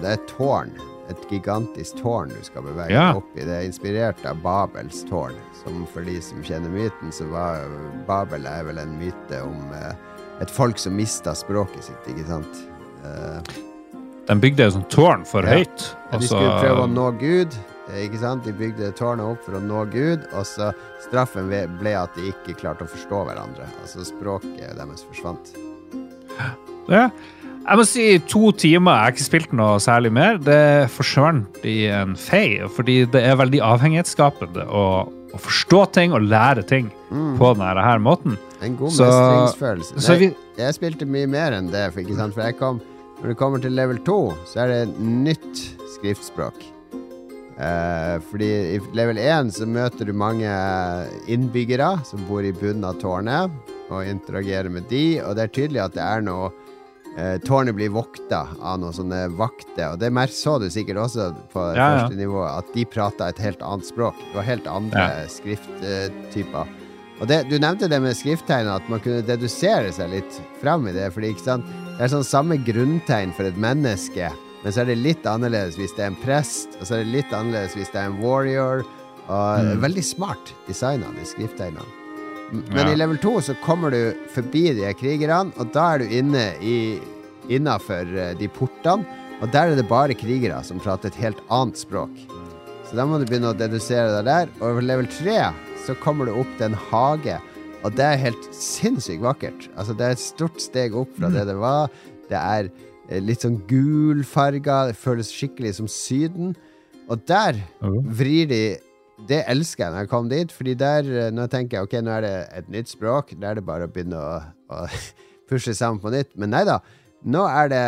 Det 0.02 0.12
er 0.12 0.20
et 0.20 0.28
tårn. 0.36 0.70
Et 1.10 1.28
gigantisk 1.30 2.00
tårn 2.02 2.28
du 2.34 2.40
skal 2.42 2.62
bevege 2.66 2.90
Ja. 2.94 3.12
opp 3.14 3.36
i. 3.36 3.44
Det 3.44 3.52
er 3.60 3.66
inspirert 3.68 4.24
av 4.26 4.40
Babels 4.42 5.04
tårn. 5.06 5.34
Som 5.66 5.82
for 5.90 6.06
de 6.06 6.20
som 6.22 6.38
kjenner 6.46 6.70
myten, 6.70 7.10
så 7.12 7.26
var 7.26 7.64
Babel 8.06 8.46
er 8.46 8.62
vel 8.68 8.78
en 8.78 8.92
myte 9.00 9.40
om 9.42 9.72
eh, 9.74 9.94
et 10.44 10.50
folk 10.52 10.78
som 10.78 10.94
mista 10.94 11.34
språket 11.34 11.88
sitt, 11.88 12.06
ikke 12.12 12.26
sant? 12.28 12.60
Eh, 13.02 13.56
De 14.28 14.34
bygde 14.42 14.62
et 14.68 14.74
sånt 14.76 14.88
tårn 14.94 15.24
for 15.26 15.42
Ja. 15.42 15.56
høyt. 15.58 15.88
Ja, 16.12 16.18
de 16.22 16.26
skulle 16.28 16.60
prøve 16.62 16.84
å 16.86 16.90
nå 16.90 17.08
Gud. 17.18 17.56
Ikke 17.98 18.18
sant? 18.18 18.42
De 18.46 18.50
bygde 18.54 18.92
tårnet 18.98 19.22
opp 19.26 19.42
for 19.46 19.54
å 19.58 19.62
nå 19.62 19.84
Gud, 19.92 20.24
og 20.34 20.42
så 20.46 20.72
straffen 21.04 21.46
ble 21.50 21.92
at 21.94 22.14
de 22.18 22.32
ikke 22.32 22.56
klarte 22.58 22.82
å 22.86 22.90
forstå 22.90 23.20
hverandre. 23.28 23.66
Altså 23.82 24.02
språket 24.06 24.74
deres 24.78 25.04
forsvant. 25.06 25.52
Ja. 26.90 27.10
Jeg 27.66 27.78
må 27.80 27.84
si 27.86 28.18
to 28.30 28.52
timer. 28.54 28.92
Jeg 28.94 29.02
har 29.02 29.14
ikke 29.14 29.26
spilt 29.26 29.52
noe 29.58 29.78
særlig 29.82 30.12
mer. 30.14 30.36
Det 30.38 30.86
forsvant 30.94 31.64
i 31.66 31.86
en 31.90 32.14
fei, 32.18 32.60
fordi 32.76 33.00
det 33.10 33.22
er 33.26 33.38
veldig 33.38 33.58
avhengighetsskapende 33.66 34.66
å, 34.70 34.84
å 35.36 35.40
forstå 35.44 35.80
ting 35.92 36.12
og 36.16 36.22
lære 36.26 36.64
ting 36.66 36.90
Mm. 37.10 37.36
på 37.38 37.52
denne 37.54 37.82
her 37.84 37.98
måten. 38.02 38.36
En 38.62 38.74
god 38.76 38.90
Så- 38.90 39.04
mestringsfølelse. 39.06 40.00
Så 40.02 40.08
Nei, 40.16 40.18
vi, 40.18 40.36
jeg 40.58 40.74
spilte 40.74 41.06
mye 41.06 41.28
mer 41.28 41.52
enn 41.52 41.70
det, 41.70 41.92
for, 41.92 42.00
ikke 42.00 42.16
sant? 42.16 42.34
for 42.34 42.42
jeg 42.42 42.58
kom 42.58 42.80
Når 43.22 43.28
du 43.32 43.34
kommer 43.34 43.58
til 43.62 43.72
level 43.72 43.96
2, 44.04 44.34
så 44.44 44.58
er 44.60 44.66
det 44.68 44.98
nytt 45.00 45.60
skriftspråk. 45.94 46.52
Eh, 47.58 48.18
fordi 48.30 48.74
i 48.76 48.80
level 48.92 49.16
1 49.16 49.48
så 49.56 49.64
møter 49.66 50.04
du 50.04 50.12
mange 50.12 50.44
innbyggere 51.26 52.04
som 52.04 52.20
bor 52.28 52.44
i 52.44 52.52
bunnen 52.52 52.84
av 52.84 52.98
tårnet, 53.00 53.50
og 53.90 54.04
interagerer 54.04 54.68
med 54.70 54.84
de, 54.90 55.20
og 55.22 55.34
det 55.38 55.44
er 55.46 55.54
tydelig 55.56 55.82
at 55.86 55.94
det 55.96 56.02
er 56.04 56.20
noe 56.26 56.50
Tårnet 57.46 57.74
blir 57.74 57.88
vokta 57.94 58.42
av 58.60 58.78
noen 58.82 58.92
sånne 58.92 59.22
vakter, 59.38 59.94
og 59.94 59.98
det 60.02 60.10
mer 60.12 60.28
så 60.28 60.58
du 60.60 60.66
sikkert 60.68 60.98
også 61.06 61.30
på 61.52 61.62
Ja, 61.74 61.76
ja. 61.76 61.92
første 62.02 62.16
nivå, 62.18 62.42
at 62.44 62.68
de 62.74 62.84
prata 62.84 63.28
et 63.32 63.38
helt 63.40 63.62
annet 63.64 63.86
språk. 63.88 64.14
Det 64.28 64.34
var 64.36 64.42
helt 64.50 64.66
andre 64.68 65.06
Ja. 65.06 65.26
skrifttyper. 65.28 66.66
Og 67.20 67.26
det, 67.30 67.48
Du 67.48 67.56
nevnte 67.58 67.88
det 67.88 68.00
med 68.02 68.12
skrifttegn, 68.14 68.68
at 68.68 68.88
man 68.92 69.00
kunne 69.00 69.22
dedusere 69.24 69.90
seg 69.92 70.10
litt 70.12 70.40
fram 70.60 70.86
i 70.88 70.92
det. 70.92 71.08
Fordi? 71.14 71.32
Det 71.32 72.00
er 72.04 72.12
sånn 72.12 72.24
samme 72.28 72.58
grunntegn 72.62 73.32
for 73.34 73.44
et 73.48 73.56
menneske, 73.56 74.30
men 74.62 74.72
så 74.72 74.82
er 74.82 74.90
det 74.92 74.98
litt 75.00 75.22
annerledes 75.24 75.76
hvis 75.80 75.94
det 75.96 76.04
er 76.04 76.10
en 76.12 76.20
prest, 76.22 76.76
og 76.80 76.84
så 76.86 76.98
er 77.00 77.04
det 77.04 77.12
litt 77.14 77.32
annerledes 77.32 77.72
hvis 77.78 77.90
det 77.92 78.02
er 78.02 78.10
en 78.10 78.20
warrior. 78.20 78.84
Og 79.28 79.58
Mm. 79.64 79.80
Veldig 79.80 80.04
smart 80.04 80.52
designa, 80.68 81.06
de 81.16 81.24
skrifttegnene. 81.24 81.82
Men 82.52 82.86
Ja. 82.86 82.92
i 82.92 82.96
level 82.96 83.18
2 83.18 83.40
så 83.42 83.54
kommer 83.64 83.90
du 83.90 84.14
forbi 84.30 84.68
de 84.74 84.92
krigerne, 84.94 85.52
og 85.58 85.72
da 85.74 85.94
er 85.94 85.98
du 85.98 86.04
inne 86.14 86.44
i 86.62 87.00
innafor 87.50 88.06
de 88.38 88.48
portene. 88.48 89.04
Og 89.42 89.50
der 89.52 89.72
er 89.72 89.76
det 89.76 89.88
bare 89.88 90.14
krigere 90.16 90.62
som 90.64 90.78
prater 90.80 91.08
et 91.08 91.18
helt 91.20 91.40
annet 91.50 91.76
språk. 91.76 92.14
Så 92.88 92.94
da 92.96 93.04
må 93.04 93.18
du 93.18 93.26
begynne 93.26 93.50
å 93.52 93.58
dedusere 93.58 94.14
deg 94.16 94.24
der. 94.24 94.48
Og 94.60 94.70
over 94.70 94.80
level 94.86 95.06
3 95.10 95.52
så 95.84 95.94
kommer 96.00 96.26
du 96.26 96.32
opp 96.38 96.48
til 96.56 96.70
en 96.70 96.78
hage, 96.90 97.36
og 97.84 97.94
det 97.94 98.04
er 98.06 98.16
helt 98.22 98.46
sinnssykt 98.54 99.20
vakkert. 99.22 99.68
Altså, 99.76 99.94
det 99.96 100.06
er 100.06 100.10
et 100.16 100.22
stort 100.22 100.60
steg 100.62 100.94
opp 100.96 101.12
fra 101.18 101.28
det 101.30 101.44
det 101.50 101.56
var. 101.60 101.90
Det 102.30 102.38
er 102.38 102.70
eh, 103.10 103.20
litt 103.20 103.42
sånn 103.44 103.60
gulfarga, 103.68 104.86
det 104.88 104.96
føles 104.98 105.30
skikkelig 105.30 105.74
som 105.78 105.86
Syden. 105.90 106.54
Og 107.10 107.20
der 107.28 107.58
vrir 107.82 108.48
de 108.50 108.62
Det 109.24 109.38
elsker 109.48 109.86
jeg 109.86 109.94
når 109.94 110.04
jeg 110.04 110.10
kom 110.10 110.26
dit, 110.28 110.50
fordi 110.52 110.74
der 110.76 111.06
eh, 111.08 111.30
Nå 111.32 111.46
tenker 111.48 111.78
jeg 111.78 111.88
ok, 111.88 111.94
nå 112.04 112.12
er 112.18 112.24
det 112.26 112.34
et 112.58 112.66
nytt 112.72 112.90
språk, 112.92 113.32
Da 113.40 113.50
er 113.50 113.60
det 113.60 113.64
bare 113.64 113.88
å 113.88 113.92
begynne 113.92 114.20
å, 114.20 114.40
å 114.68 114.82
pushe 115.48 115.72
sammen 115.76 116.02
på 116.02 116.12
nytt. 116.12 116.34
Men 116.36 116.52
nei 116.52 116.64
da. 116.68 116.80
Nå 117.24 117.46
er 117.48 117.70
det 117.72 117.84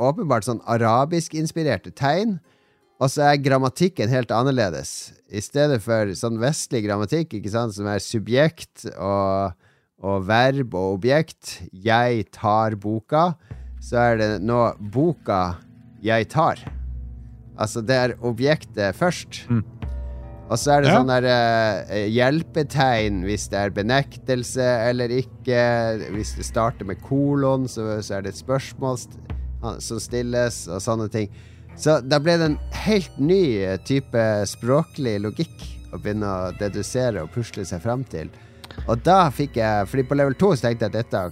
åpenbart 0.00 0.46
sånn 0.46 0.62
arabisk-inspirerte 0.70 1.92
tegn. 1.92 2.38
Og 3.00 3.08
så 3.08 3.30
er 3.30 3.40
grammatikken 3.40 4.12
helt 4.12 4.32
annerledes. 4.34 5.12
I 5.32 5.40
stedet 5.44 5.80
for 5.84 6.12
sånn 6.16 6.40
vestlig 6.40 6.84
grammatikk, 6.84 7.32
ikke 7.38 7.52
sant, 7.52 7.72
som 7.76 7.88
er 7.88 8.02
subjekt 8.04 8.84
og, 8.92 9.56
og 10.04 10.26
verb 10.28 10.76
og 10.76 10.98
objekt. 10.98 11.58
Jeg 11.72 12.26
tar 12.36 12.76
boka. 12.80 13.32
Så 13.80 13.96
er 14.00 14.20
det 14.20 14.30
nå 14.44 14.60
boka 14.92 15.58
jeg 16.04 16.28
tar. 16.32 16.60
Altså, 17.60 17.80
det 17.84 17.96
er 17.96 18.16
objektet 18.24 18.96
først. 18.96 19.42
Mm. 19.48 19.64
Og 20.50 20.58
så 20.58 20.72
er 20.74 20.82
det 20.82 20.90
Ja. 20.90 20.98
sånn 20.98 21.10
der 21.12 21.26
uh, 21.30 22.08
hjelpetegn 22.10 23.22
hvis 23.26 23.48
det 23.52 23.58
er 23.60 23.70
benektelse 23.74 24.66
eller 24.90 25.12
ikke. 25.14 25.60
Hvis 26.16 26.34
det 26.38 26.46
starter 26.48 26.88
med 26.88 26.98
kolon, 27.06 27.68
så, 27.70 28.00
så 28.02 28.18
er 28.18 28.26
det 28.26 28.34
et 28.34 28.42
spørsmål 28.42 28.98
st 28.98 29.18
som 29.84 29.98
stilles, 30.00 30.62
og 30.72 30.80
sånne 30.80 31.06
ting. 31.12 31.28
Så 31.76 31.98
da 32.02 32.18
ble 32.18 32.34
det 32.40 32.46
en 32.48 32.58
helt 32.82 33.18
ny 33.20 33.60
eh, 33.62 33.76
type 33.84 34.22
språklig 34.48 35.18
logikk 35.20 35.66
å 35.92 35.98
begynne 36.00 36.26
å 36.26 36.52
dedusere 36.58 37.22
og 37.22 37.30
pusle 37.34 37.64
seg 37.68 37.82
fram 37.84 38.02
til. 38.08 38.30
Og 38.88 39.02
da 39.04 39.28
fikk 39.34 39.58
jeg 39.60 39.86
Fordi 39.90 40.04
på 40.08 40.16
level 40.16 40.34
2 40.38 40.50
så 40.56 40.68
tenkte 40.68 40.86
jeg 40.86 40.94
at 40.94 40.98
dette 41.00 41.22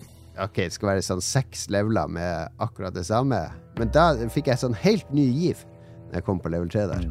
Ok, 0.44 0.56
det 0.60 0.72
skal 0.74 0.92
være 0.92 1.02
sånn 1.06 1.22
seks 1.24 1.66
leveler 1.72 2.06
med 2.12 2.52
akkurat 2.62 2.94
det 2.94 3.06
samme. 3.08 3.40
Men 3.78 3.90
da 3.94 4.12
fikk 4.30 4.52
jeg 4.52 4.60
sånn 4.60 4.76
helt 4.84 5.08
ny 5.10 5.24
giv 5.26 5.64
når 6.10 6.20
jeg 6.20 6.26
kom 6.28 6.38
på 6.38 6.52
level 6.52 6.68
3 6.70 6.86
der. 6.92 7.08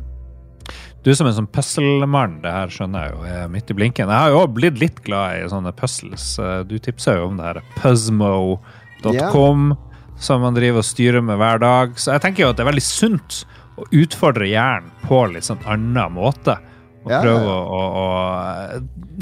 Du 1.05 1.13
som 1.15 1.27
en 1.29 1.33
sånn 1.37 1.47
puzzlemann, 1.53 2.39
det 2.43 2.51
her 2.51 2.67
skjønner 2.73 3.05
jeg 3.05 3.13
jo 3.13 3.21
er 3.31 3.47
midt 3.53 3.69
i 3.71 3.75
blinken. 3.77 4.09
Jeg 4.11 4.19
har 4.25 4.29
jo 4.33 4.39
også 4.41 4.53
blitt 4.57 4.79
litt 4.81 4.97
glad 5.05 5.37
i 5.39 5.49
sånne 5.51 5.71
puzzles. 5.77 6.25
Eh, 6.41 6.63
Du 6.67 6.75
tipsa 6.83 7.13
jo 7.15 7.27
om 7.29 7.37
det 7.39 7.45
her 7.45 7.59
puzzmo.com, 7.79 9.75
som 10.19 10.41
man 10.41 10.55
driver 10.57 10.81
og 10.81 10.87
styrer 10.87 11.21
med 11.23 11.37
hver 11.39 11.59
dag. 11.63 11.93
Så 12.01 12.11
jeg 12.15 12.21
tenker 12.25 12.43
jo 12.43 12.49
at 12.51 12.57
det 12.59 12.65
er 12.65 12.71
veldig 12.71 12.83
sunt 12.83 13.43
å 13.77 13.85
utfordre 13.93 14.49
hjernen 14.49 14.89
på 15.05 15.21
litt 15.31 15.45
sånn 15.47 15.61
annen 15.69 16.11
måte. 16.17 16.57
Og 17.05 17.11
ja, 17.13 17.21
prøve 17.23 17.47
å, 17.47 17.59
å, 17.71 17.81
å 18.01 18.05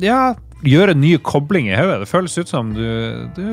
ja, 0.02 0.22
gjøre 0.66 0.96
nye 0.98 1.20
koblinger 1.22 1.76
i 1.76 1.82
hodet. 1.84 2.00
Det 2.06 2.10
føles 2.10 2.38
ut 2.40 2.50
som 2.50 2.72
du, 2.74 2.86
du 3.36 3.44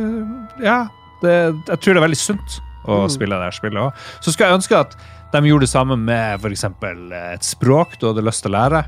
Ja, 0.64 0.86
det, 1.20 1.34
jeg 1.68 1.82
tror 1.82 1.92
det 1.92 2.00
er 2.00 2.06
veldig 2.08 2.22
sunt 2.22 2.60
å 2.82 3.02
Mm. 3.04 3.10
spille 3.14 3.36
det 3.38 3.44
her 3.46 3.54
spillet 3.54 3.78
òg. 3.78 3.92
Så 4.24 4.32
skal 4.34 4.48
jeg 4.48 4.56
ønske 4.58 4.74
at 4.74 4.96
de 5.32 5.48
gjorde 5.48 5.66
det 5.66 5.72
samme 5.72 5.96
med 5.96 6.40
f.eks. 6.42 6.64
et 6.68 7.46
språk 7.46 7.96
du 8.00 8.08
hadde 8.10 8.24
lyst 8.24 8.44
til 8.44 8.52
å 8.52 8.58
lære. 8.58 8.82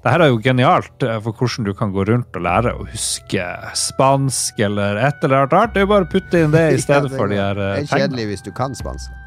Dette 0.00 0.16
er 0.16 0.30
jo 0.32 0.38
genialt 0.40 1.04
eh, 1.04 1.18
for 1.20 1.36
hvordan 1.36 1.66
du 1.68 1.74
kan 1.76 1.90
gå 1.92 2.06
rundt 2.08 2.36
og 2.38 2.44
lære 2.46 2.72
å 2.72 2.86
huske 2.88 3.44
spansk 3.76 4.60
eller 4.64 4.96
et 4.96 5.24
eller 5.26 5.42
annet 5.42 5.56
rart. 5.58 5.74
Det 5.74 5.82
er 5.82 5.84
jo 5.84 5.90
bare 5.92 6.08
å 6.08 6.12
putte 6.12 6.40
inn 6.40 6.54
det 6.54 6.62
i 6.72 6.78
stedet 6.86 7.10
Ja, 7.10 7.12
det 7.12 7.20
for 7.20 7.28
de 7.32 7.40
her 7.40 7.58
tegnene. 7.60 7.74
Det 7.74 7.82
eh, 7.82 7.98
er 7.98 8.04
kjedelig 8.06 8.28
hvis 8.30 8.46
du 8.46 8.52
kan 8.56 8.76
spansk. 8.78 9.18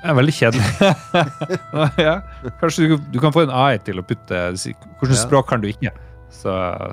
Det 0.00 0.08
er 0.08 0.16
veldig 0.16 0.32
kjedelig. 0.32 0.68
ja. 2.08 2.14
Kanskje 2.62 2.86
du, 2.88 2.94
du 3.12 3.18
kan 3.20 3.34
få 3.34 3.42
en 3.44 3.50
AI 3.52 3.80
til 3.84 3.98
å 4.00 4.04
putte 4.06 4.38
Hvilket 4.54 5.10
Ja. 5.10 5.18
språk 5.26 5.50
kan 5.50 5.60
du 5.60 5.68
ikke? 5.68 5.92
Så, 6.30 6.52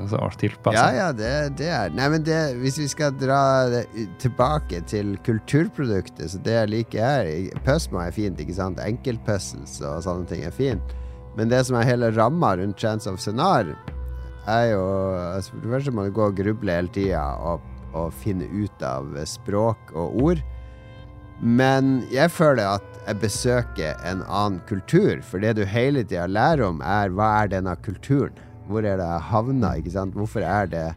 så 0.09 0.17
tilpassa. 0.41 0.81
Ja, 0.81 0.93
ja, 0.97 1.09
det, 1.13 1.57
det 1.59 1.67
er 1.69 1.91
Nei, 1.93 2.07
men 2.09 2.23
det, 2.25 2.37
hvis 2.57 2.79
vi 2.81 2.87
skal 2.89 3.13
dra 3.21 3.69
det 3.69 3.83
tilbake 4.21 4.81
til 4.89 5.13
kulturproduktet, 5.27 6.31
så 6.33 6.41
det 6.41 6.55
jeg 6.55 6.71
liker 6.73 7.05
her 7.05 7.61
Puzzmo 7.67 8.01
er 8.01 8.15
fint, 8.15 8.41
ikke 8.41 8.57
sant? 8.57 8.81
Enkeltpuzzles 8.81 9.77
og 9.85 10.01
sånne 10.07 10.25
ting 10.31 10.41
er 10.47 10.55
fint. 10.55 10.97
Men 11.37 11.53
det 11.53 11.61
som 11.67 11.77
er 11.77 11.85
hele 11.85 12.09
ramma 12.17 12.55
rundt 12.57 12.81
Chance 12.81 13.11
of 13.11 13.21
Scenar, 13.21 13.69
er 14.47 14.65
jo 14.71 14.83
altså 15.35 15.61
For 15.61 15.85
det 15.85 15.93
må 15.93 16.07
du 16.07 16.13
gå 16.15 16.29
og 16.31 16.37
gruble 16.39 16.73
hele 16.73 16.91
tida 16.95 17.23
og, 17.43 17.65
og 17.93 18.13
finne 18.23 18.47
ut 18.49 18.85
av 18.85 19.11
språk 19.29 19.93
og 19.93 20.17
ord. 20.23 20.45
Men 21.37 21.99
jeg 22.09 22.33
føler 22.33 22.79
at 22.79 23.01
jeg 23.05 23.21
besøker 23.21 23.99
en 24.07 24.23
annen 24.25 24.57
kultur, 24.67 25.21
for 25.21 25.43
det 25.43 25.53
du 25.59 25.65
hele 25.69 26.01
tida 26.01 26.25
lærer 26.25 26.65
om, 26.65 26.81
er 26.81 27.13
hva 27.13 27.29
er 27.43 27.53
denne 27.53 27.75
kulturen? 27.85 28.33
Hvor 28.67 28.83
er 28.85 28.97
det 28.99 29.05
jeg 29.07 29.27
havna? 29.31 29.75
ikke 29.79 29.91
sant? 29.93 30.13
Hvorfor 30.17 30.43
er 30.45 30.67
det 30.71 30.87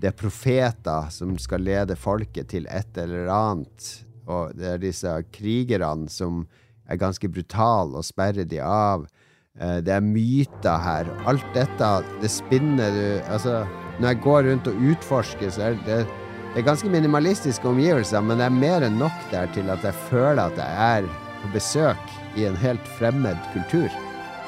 det 0.00 0.08
er 0.10 0.16
profeter 0.18 1.06
som 1.14 1.36
skal 1.38 1.62
lede 1.64 1.94
folket 1.96 2.48
til 2.50 2.66
et 2.68 2.98
eller 2.98 3.28
annet? 3.32 3.90
Og 4.26 4.54
det 4.58 4.66
er 4.74 4.78
disse 4.82 5.12
krigerne 5.32 6.08
som 6.10 6.46
er 6.88 6.96
ganske 7.00 7.28
brutale 7.32 7.96
og 8.00 8.04
sperrer 8.04 8.44
de 8.48 8.58
av. 8.60 9.06
Eh, 9.60 9.80
Det 9.80 9.92
er 9.94 10.00
myter 10.04 10.78
her. 10.82 11.06
Alt 11.26 11.46
dette, 11.54 11.90
det 12.20 12.30
spinner 12.30 12.90
du 12.90 13.32
Altså, 13.32 13.66
når 14.00 14.08
jeg 14.08 14.20
går 14.24 14.42
rundt 14.50 14.66
og 14.66 14.74
utforsker, 14.90 15.50
så 15.50 15.62
er 15.70 15.74
det 15.86 16.06
det 16.54 16.60
er 16.62 16.66
ganske 16.68 16.86
minimalistiske 16.90 17.66
omgivelser, 17.66 18.20
men 18.22 18.38
det 18.38 18.44
er 18.46 18.50
mer 18.54 18.84
enn 18.86 18.98
nok 18.98 19.24
der 19.32 19.48
til 19.54 19.66
at 19.70 19.82
jeg 19.82 19.94
føler 20.06 20.44
at 20.52 20.56
jeg 20.56 21.02
er 21.02 21.08
på 21.42 21.48
besøk 21.52 22.12
i 22.38 22.44
en 22.46 22.54
helt 22.54 22.86
fremmed 22.98 23.36
kultur. 23.52 23.90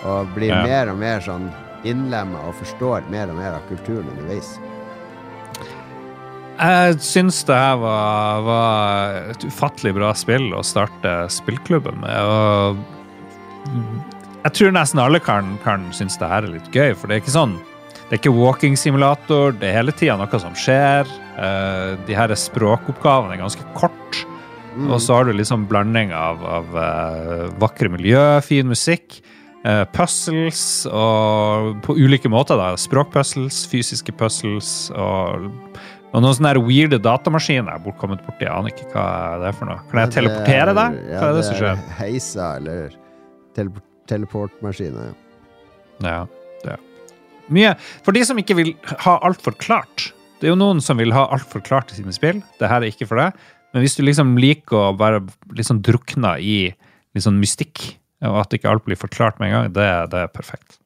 Og 0.07 0.29
blir 0.37 0.53
Ja. 0.55 0.63
mer 0.63 0.91
og 0.93 0.99
mer 0.99 1.19
sånn 1.21 1.51
innlemma 1.91 2.43
og 2.49 2.57
forstår 2.61 3.07
mer 3.13 3.31
og 3.33 3.39
mer 3.39 3.57
av 3.59 3.69
kulturen 3.71 4.09
underveis. 4.15 4.57
Jeg 6.57 6.97
syns 7.05 7.43
det 7.45 7.57
her 7.57 7.77
var, 7.83 8.45
var 8.47 9.17
et 9.35 9.43
ufattelig 9.45 9.93
bra 9.99 10.15
spill 10.17 10.49
å 10.57 10.63
starte 10.65 11.27
spillklubben 11.33 12.01
med. 12.01 12.17
Og 12.17 12.79
jeg 14.47 14.55
tror 14.57 14.73
nesten 14.73 15.03
alle 15.03 15.21
kan, 15.21 15.57
kan 15.65 15.85
synes 15.97 16.17
det 16.21 16.31
her 16.31 16.47
er 16.47 16.55
litt 16.55 16.71
gøy, 16.73 16.95
for 16.97 17.11
det 17.11 17.17
er 17.19 17.25
ikke 17.25 17.35
sånn 17.35 17.59
Det 18.07 18.15
er 18.15 18.21
ikke 18.21 18.37
walking 18.37 18.77
simulator, 18.79 19.51
det 19.53 19.69
er 19.69 19.81
hele 19.81 19.93
tida 19.93 20.15
noe 20.17 20.41
som 20.41 20.55
skjer. 20.57 21.09
Eh, 21.37 21.97
de 22.07 22.15
her 22.15 22.33
språkoppgavene 22.39 23.35
er 23.35 23.43
ganske 23.43 23.67
kort. 23.75 24.21
Mm. 24.77 24.93
Og 24.93 25.01
så 25.03 25.17
har 25.17 25.27
du 25.27 25.33
liksom 25.35 25.65
blanding 25.69 26.13
av, 26.15 26.45
av 26.47 26.77
eh, 26.79 27.47
vakre 27.59 27.91
miljø, 27.91 28.23
fin 28.47 28.69
musikk, 28.71 29.19
puzzles 29.97 30.61
og 30.91 31.77
på 31.87 31.97
ulike 31.99 32.31
måter. 32.31 32.59
da, 32.61 32.73
Språkpuzzles, 32.79 33.65
fysiske 33.71 34.15
puzzles 34.15 34.71
og, 34.95 35.49
og 36.13 36.23
noen 36.23 36.37
sånne 36.39 36.53
weirde 36.63 37.01
datamaskiner 37.03 37.73
jeg 37.73 37.81
har 37.81 37.85
bortkommet 37.85 38.23
borti. 38.27 38.47
Jeg 38.47 38.55
aner 38.55 38.73
ikke 38.75 38.89
hva 38.95 39.07
det 39.43 39.51
er 39.51 39.59
for 39.59 39.71
noe. 39.71 39.81
Kan 39.91 40.03
jeg 40.05 40.15
teleportere 40.21 40.77
deg? 40.79 41.01
Ja, 41.11 41.19
Hva 41.19 41.31
er 41.33 41.39
det 41.41 41.45
som 41.49 41.59
skjer? 41.59 41.83
Heisa 41.99 42.51
eller 42.61 42.97
tele 43.59 43.85
teleportmaskiner. 44.07 45.15
Ja, 46.05 46.21
det 46.63 46.77
er 46.77 46.83
mye. 47.51 47.75
For 48.07 48.15
de 48.15 48.23
som 48.29 48.39
ikke 48.39 48.57
vil 48.59 48.73
ha 49.03 49.19
alt 49.27 49.43
forklart. 49.43 50.11
Det 50.39 50.47
er 50.49 50.53
jo 50.53 50.61
noen 50.61 50.83
som 50.85 50.99
vil 51.01 51.15
ha 51.17 51.25
alt 51.33 51.47
forklart 51.51 51.91
i 51.95 51.99
sine 51.99 52.15
spill. 52.15 52.43
Det 52.61 52.71
her 52.71 52.85
er 52.85 52.93
ikke 52.93 53.09
for 53.09 53.19
deg. 53.19 53.35
Men 53.75 53.83
hvis 53.83 53.97
du 53.99 54.05
liksom 54.07 54.37
liker 54.41 54.79
å 54.79 54.97
være 54.97 55.25
sånn 55.67 55.83
drukna 55.85 56.37
i 56.39 56.59
litt 56.71 57.25
sånn 57.25 57.41
mystikk, 57.41 57.97
og 58.25 58.41
at 58.41 58.57
ikke 58.57 58.71
alt 58.71 58.85
blir 58.87 58.99
forklart 58.99 59.41
med 59.41 59.51
en 59.51 59.57
gang, 59.57 59.73
det, 59.77 59.87
det 60.13 60.25
er 60.25 60.33
perfekt. 60.33 60.79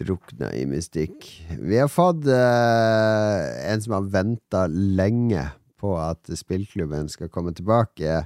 Drukna 0.00 0.48
i 0.56 0.64
mystikk. 0.64 1.26
Vi 1.60 1.76
har 1.76 1.90
fått 1.92 2.24
uh, 2.24 3.40
en 3.68 3.82
som 3.84 3.98
har 3.98 4.06
venta 4.14 4.64
lenge 4.70 5.42
på 5.80 5.96
at 6.00 6.30
spillklubben 6.36 7.10
skal 7.12 7.28
komme 7.32 7.52
tilbake, 7.56 8.22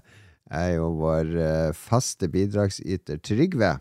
er 0.54 0.70
jo 0.76 0.92
vår 1.00 1.34
uh, 1.34 1.74
faste 1.74 2.28
bidragsyter 2.30 3.18
Trygve. 3.24 3.72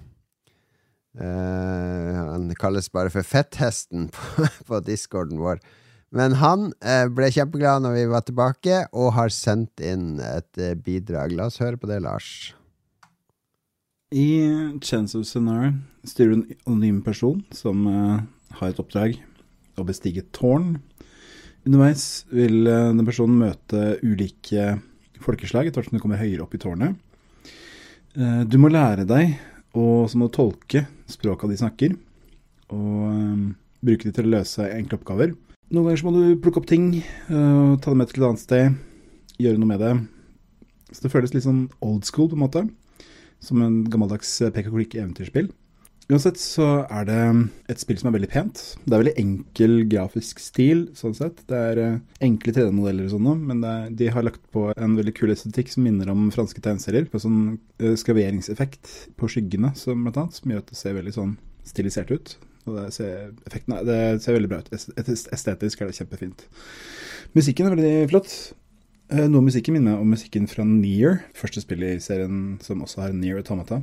Uh, 1.14 2.10
han 2.18 2.50
kalles 2.58 2.90
bare 2.90 3.14
for 3.14 3.26
Fetthesten 3.28 4.10
på, 4.14 4.48
på 4.70 4.82
discorden 4.88 5.42
vår. 5.44 5.62
Men 6.14 6.38
han 6.42 6.72
uh, 6.86 7.06
ble 7.14 7.30
kjempeglad 7.34 7.86
når 7.86 7.98
vi 8.00 8.10
var 8.10 8.26
tilbake, 8.26 8.82
og 8.90 9.14
har 9.20 9.34
sendt 9.34 9.84
inn 9.86 10.18
et 10.24 10.66
bidrag. 10.82 11.38
La 11.38 11.50
oss 11.50 11.62
høre 11.62 11.78
på 11.78 11.90
det, 11.94 12.02
Lars. 12.06 12.56
I 14.14 14.78
Chance 14.82 15.18
of 15.18 15.26
Scenario 15.26 15.74
styrer 16.06 16.30
du 16.30 16.36
en 16.36 16.58
anonym 16.68 17.02
person 17.02 17.40
som 17.50 17.88
eh, 17.90 18.20
har 18.60 18.70
et 18.70 18.82
oppdrag 18.82 19.16
å 19.82 19.86
bestige 19.88 20.22
et 20.22 20.30
tårn. 20.36 20.76
Underveis 21.66 22.28
vil 22.30 22.70
eh, 22.70 22.92
den 22.94 23.08
personen 23.08 23.40
møte 23.42 23.96
ulike 24.06 24.76
folkeslag 25.24 25.66
etter 25.66 25.82
hvert 25.82 25.90
som 25.90 25.98
du 25.98 26.04
kommer 26.04 26.22
høyere 26.22 26.46
opp 26.46 26.54
i 26.54 26.62
tårnet. 26.62 27.00
Eh, 28.14 28.44
du 28.46 28.60
må 28.62 28.70
lære 28.70 29.08
deg 29.10 29.34
og 29.74 30.06
så 30.12 30.22
må 30.22 30.30
du 30.30 30.36
tolke 30.38 30.84
språket 31.10 31.50
de 31.50 31.58
snakker, 31.64 31.98
og 32.70 33.50
bruke 33.82 34.06
de 34.06 34.14
til 34.14 34.30
å 34.30 34.36
løse 34.36 34.68
enkle 34.76 35.00
oppgaver. 35.00 35.34
Noen 35.74 35.88
ganger 35.88 36.04
så 36.04 36.06
må 36.06 36.14
du 36.20 36.38
plukke 36.44 36.62
opp 36.62 36.70
ting, 36.70 36.92
ta 37.26 37.88
det 37.88 37.98
med 37.98 38.12
til 38.12 38.22
et 38.22 38.28
annet 38.28 38.44
sted, 38.44 38.78
gjøre 39.42 39.58
noe 39.58 39.72
med 39.72 39.82
det. 39.82 39.94
Så 40.94 41.08
det 41.08 41.14
føles 41.16 41.34
litt 41.34 41.48
sånn 41.48 41.64
old 41.82 42.06
school 42.06 42.30
på 42.30 42.38
en 42.38 42.44
måte 42.44 42.64
som 43.44 43.62
en 43.64 43.84
gammeldags 43.92 44.38
pek 44.56 44.72
og 44.72 44.80
klikk-eventyrspill. 44.80 45.52
Uansett 46.12 46.36
så 46.42 46.66
er 46.92 47.06
det 47.08 47.20
et 47.72 47.80
spill 47.80 48.00
som 48.00 48.10
er 48.10 48.18
veldig 48.18 48.30
pent. 48.34 48.60
Det 48.84 48.92
er 48.92 49.02
veldig 49.02 49.14
enkel 49.22 49.76
grafisk 49.92 50.42
stil, 50.44 50.90
sånn 51.00 51.16
sett. 51.16 51.40
Det 51.48 51.60
er 51.70 51.80
eh, 51.80 52.00
enkle 52.28 52.52
3D-modeller 52.58 53.08
og 53.08 53.14
sånne, 53.14 53.36
men 53.48 53.64
er, 53.68 53.86
de 54.02 54.10
har 54.12 54.26
lagt 54.28 54.44
på 54.54 54.68
en 54.74 54.98
veldig 55.00 55.14
kul 55.16 55.32
estetikk 55.32 55.72
som 55.72 55.88
minner 55.88 56.12
om 56.12 56.26
franske 56.36 56.60
tegneserier. 56.64 57.08
På 57.12 57.22
sånn 57.24 57.56
eh, 57.80 57.96
skraveringseffekt 58.00 58.92
på 59.20 59.32
skyggene, 59.32 59.72
som 59.80 60.04
blant 60.04 60.20
annet, 60.20 60.42
som 60.42 60.52
gjør 60.52 60.66
at 60.66 60.74
det 60.74 60.80
ser 60.82 60.98
veldig 61.00 61.16
sånn 61.16 61.38
stilisert 61.72 62.12
ut. 62.12 62.36
Og 62.68 62.76
det 62.78 62.90
ser, 62.96 63.32
effekten, 63.48 63.80
det 63.88 64.02
ser 64.24 64.36
veldig 64.36 64.52
bra 64.52 64.60
ut. 64.64 64.74
Estetisk 64.76 65.84
er 65.84 65.90
det 65.90 65.98
kjempefint. 66.02 66.46
Musikken 67.36 67.70
er 67.70 67.78
veldig 67.78 67.96
flott. 68.12 68.36
Eh, 69.12 69.28
Noe 69.28 69.42
av 69.44 69.48
musikken 69.48 69.76
minner 69.76 69.94
meg 69.98 70.04
om 70.04 70.14
musikken 70.16 70.46
fra 70.50 70.66
Near, 70.68 71.24
første 71.38 71.62
spillet 71.64 71.98
i 71.98 72.04
serien 72.04 72.38
som 72.64 72.82
også 72.86 73.04
har 73.04 73.16
Near 73.16 73.42
Automata. 73.42 73.82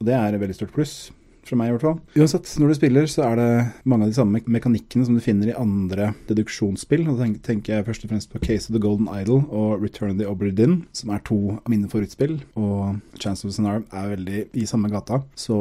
Og 0.00 0.06
det 0.08 0.14
er 0.16 0.34
et 0.34 0.40
veldig 0.42 0.56
stort 0.60 0.72
pluss. 0.74 1.10
fra 1.42 1.56
meg 1.58 1.66
i 1.66 1.72
hvert 1.74 1.82
fall. 1.82 1.96
Uansett, 2.14 2.46
når 2.62 2.68
du 2.70 2.74
spiller, 2.78 3.06
så 3.10 3.24
er 3.26 3.34
det 3.40 3.46
mange 3.84 4.04
av 4.06 4.12
de 4.12 4.14
samme 4.14 4.38
mekanikkene 4.46 5.02
som 5.08 5.16
du 5.16 5.20
finner 5.20 5.48
i 5.50 5.56
andre 5.58 6.12
deduksjonsspill. 6.28 7.02
Og 7.10 7.18
da 7.18 7.26
tenker 7.42 7.74
jeg 7.74 7.86
først 7.88 8.04
og 8.06 8.12
fremst 8.12 8.30
på 8.30 8.38
Case 8.46 8.70
of 8.70 8.76
the 8.76 8.82
Golden 8.82 9.08
Idol 9.10 9.42
og 9.50 9.82
Return 9.82 10.12
of 10.14 10.20
the 10.20 10.28
Obra 10.30 10.52
Dinn, 10.54 10.84
som 10.94 11.10
er 11.10 11.18
to 11.26 11.56
av 11.58 11.66
mine 11.66 11.90
favorittspill. 11.90 12.36
Og 12.54 13.00
Chance 13.18 13.42
of 13.44 13.56
Scenario 13.56 13.82
er 13.90 14.12
veldig 14.14 14.44
i 14.54 14.68
samme 14.70 14.86
gata. 14.94 15.18
Så 15.34 15.58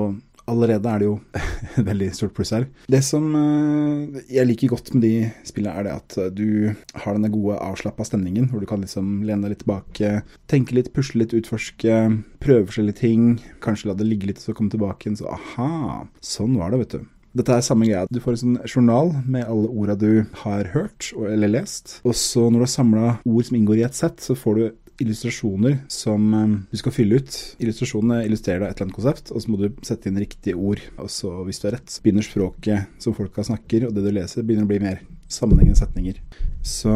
allerede 0.51 0.91
er 0.91 1.01
det 1.01 1.07
jo 1.07 1.15
et 1.37 1.85
veldig 1.89 2.09
stort 2.17 2.35
pluss 2.37 2.53
her. 2.55 2.67
Det 2.91 3.01
som 3.05 3.29
eh, 3.37 4.21
jeg 4.31 4.49
liker 4.49 4.73
godt 4.73 4.93
med 4.95 5.05
de 5.05 5.13
spillene, 5.47 5.75
er 5.77 5.87
det 5.87 5.95
at 5.95 6.17
eh, 6.19 6.33
du 6.35 6.97
har 7.05 7.15
denne 7.15 7.31
gode 7.33 7.59
avslappa 7.61 8.05
stemningen, 8.07 8.49
hvor 8.51 8.63
du 8.63 8.67
kan 8.69 8.83
liksom 8.83 9.21
lene 9.27 9.45
deg 9.45 9.55
litt 9.55 9.63
tilbake, 9.65 10.11
tenke 10.51 10.77
litt, 10.77 10.91
pusle 10.95 11.23
litt, 11.23 11.35
utforske, 11.37 12.03
prøve 12.43 12.67
forskjellige 12.69 13.01
ting, 13.01 13.31
kanskje 13.63 13.91
la 13.91 13.97
det 13.97 14.09
ligge 14.09 14.31
litt, 14.31 14.43
og 14.43 14.51
så 14.51 14.57
komme 14.57 14.73
tilbake 14.73 15.07
igjen, 15.07 15.19
så 15.21 15.31
aha, 15.37 16.05
sånn 16.25 16.59
var 16.59 16.73
det, 16.73 16.85
vet 16.85 16.99
du. 16.99 17.09
Dette 17.31 17.55
er 17.55 17.63
samme 17.63 17.87
greia. 17.87 18.07
Du 18.11 18.19
får 18.19 18.35
en 18.35 18.41
sånn 18.41 18.55
journal 18.67 19.13
med 19.23 19.45
alle 19.47 19.69
orda 19.71 19.95
du 19.95 20.25
har 20.41 20.67
hørt 20.73 21.13
eller 21.15 21.53
lest. 21.53 22.01
Og 22.03 22.15
så 22.19 22.49
når 22.49 22.59
du 22.59 22.65
har 22.65 22.73
samla 22.73 23.11
ord 23.23 23.47
som 23.47 23.55
inngår 23.55 23.79
i 23.79 23.85
et 23.87 23.95
sett, 23.95 24.19
så 24.19 24.35
får 24.35 24.59
du 24.59 24.65
illustrasjoner 25.01 25.79
som 25.91 26.27
eh, 26.37 26.57
du 26.71 26.79
skal 26.79 26.95
fylle 26.95 27.21
ut. 27.21 27.37
Illustrasjonene 27.61 28.23
illustrerer 28.27 28.63
da 28.63 28.71
et 28.71 28.77
eller 28.77 28.89
annet 28.89 28.99
konsept, 28.99 29.33
og 29.33 29.43
så 29.43 29.51
må 29.51 29.61
du 29.61 29.69
sette 29.87 30.09
inn 30.09 30.21
riktige 30.21 30.57
ord. 30.57 30.83
Og 31.01 31.11
så, 31.11 31.33
hvis 31.47 31.61
du 31.61 31.67
har 31.69 31.77
rett, 31.79 31.97
begynner 32.03 32.25
språket 32.25 33.01
som 33.01 33.17
folka 33.17 33.45
snakker, 33.47 33.87
og 33.87 33.95
det 33.97 34.05
du 34.05 34.13
leser, 34.15 34.45
begynner 34.45 34.69
å 34.69 34.71
bli 34.71 34.81
mer 34.83 35.03
sammenhengende 35.31 35.79
setninger. 35.79 36.19
Så 36.65 36.91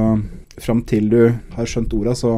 fram 0.62 0.84
til 0.88 1.08
du 1.12 1.22
har 1.56 1.70
skjønt 1.70 1.93
orda, 1.97 2.16
så 2.18 2.38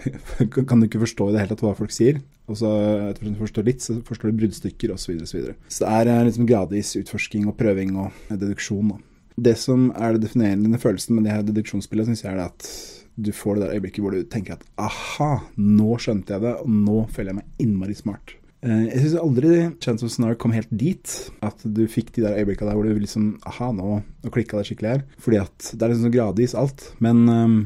kan 0.68 0.80
du 0.80 0.88
ikke 0.88 1.04
forstå 1.04 1.28
i 1.28 1.34
det 1.34 1.42
hele 1.44 1.52
tatt 1.52 1.64
hva 1.66 1.76
folk 1.78 1.94
sier. 1.94 2.22
Og 2.46 2.58
så 2.60 2.70
etter 3.08 3.24
hvert 3.24 3.26
som 3.26 3.34
du 3.34 3.42
forstår 3.42 3.66
litt, 3.66 3.82
så 3.82 3.98
forstår 4.06 4.30
du 4.30 4.40
bruddstykker 4.40 4.94
osv. 4.94 5.02
Så, 5.02 5.12
videre, 5.12 5.26
og 5.26 5.30
så, 5.30 5.38
videre. 5.38 5.56
så 5.68 5.84
det 5.84 5.94
er 5.98 6.12
eh, 6.12 6.24
liksom 6.28 6.48
gradvis 6.48 6.94
utforsking 7.02 7.48
og 7.50 7.56
prøving 7.58 7.96
og 7.98 8.10
eh, 8.30 8.38
deduksjon. 8.38 8.92
Da. 8.94 9.00
Det 9.48 9.56
som 9.60 9.88
er 9.92 10.14
det 10.14 10.28
definerende 10.28 10.80
følelsen 10.80 11.16
med 11.16 11.26
det 11.26 11.34
her 11.34 11.42
deduksjonsspillet, 11.46 12.08
syns 12.08 12.24
jeg 12.24 12.32
er 12.32 12.44
at 12.46 12.68
du 13.16 13.30
får 13.32 13.56
det 13.56 13.62
der 13.66 13.76
øyeblikket 13.78 14.04
hvor 14.04 14.12
du 14.16 14.24
tenker 14.28 14.56
at 14.58 14.64
aha, 14.80 15.30
nå 15.56 15.96
skjønte 16.02 16.34
jeg 16.36 16.44
det, 16.44 16.54
og 16.62 16.68
nå 16.68 16.98
føler 17.12 17.32
jeg 17.32 17.38
meg 17.38 17.62
innmari 17.64 17.96
smart. 17.96 18.34
Eh, 18.62 18.86
Jeg 18.90 19.02
syns 19.04 19.18
aldri 19.20 19.52
Chance 19.84 20.04
of 20.04 20.12
Snar 20.12 20.36
kom 20.40 20.52
helt 20.56 20.68
dit. 20.70 21.14
At 21.44 21.60
du 21.64 21.84
fikk 21.88 22.12
de 22.16 22.24
der 22.26 22.36
øyeblikkene 22.40 22.70
der 22.72 22.76
hvor 22.78 22.88
du 22.88 23.00
liksom 23.00 23.38
Aha, 23.46 23.70
nå, 23.76 24.00
nå 24.24 24.32
klikka 24.34 24.58
det 24.60 24.68
skikkelig 24.70 24.92
her. 24.94 25.04
Fordi 25.22 25.40
at 25.42 25.70
det 25.72 25.82
er 25.86 25.94
liksom 25.94 26.12
gradvis 26.14 26.54
alt. 26.58 26.90
Men 27.04 27.24
eh, 27.28 27.56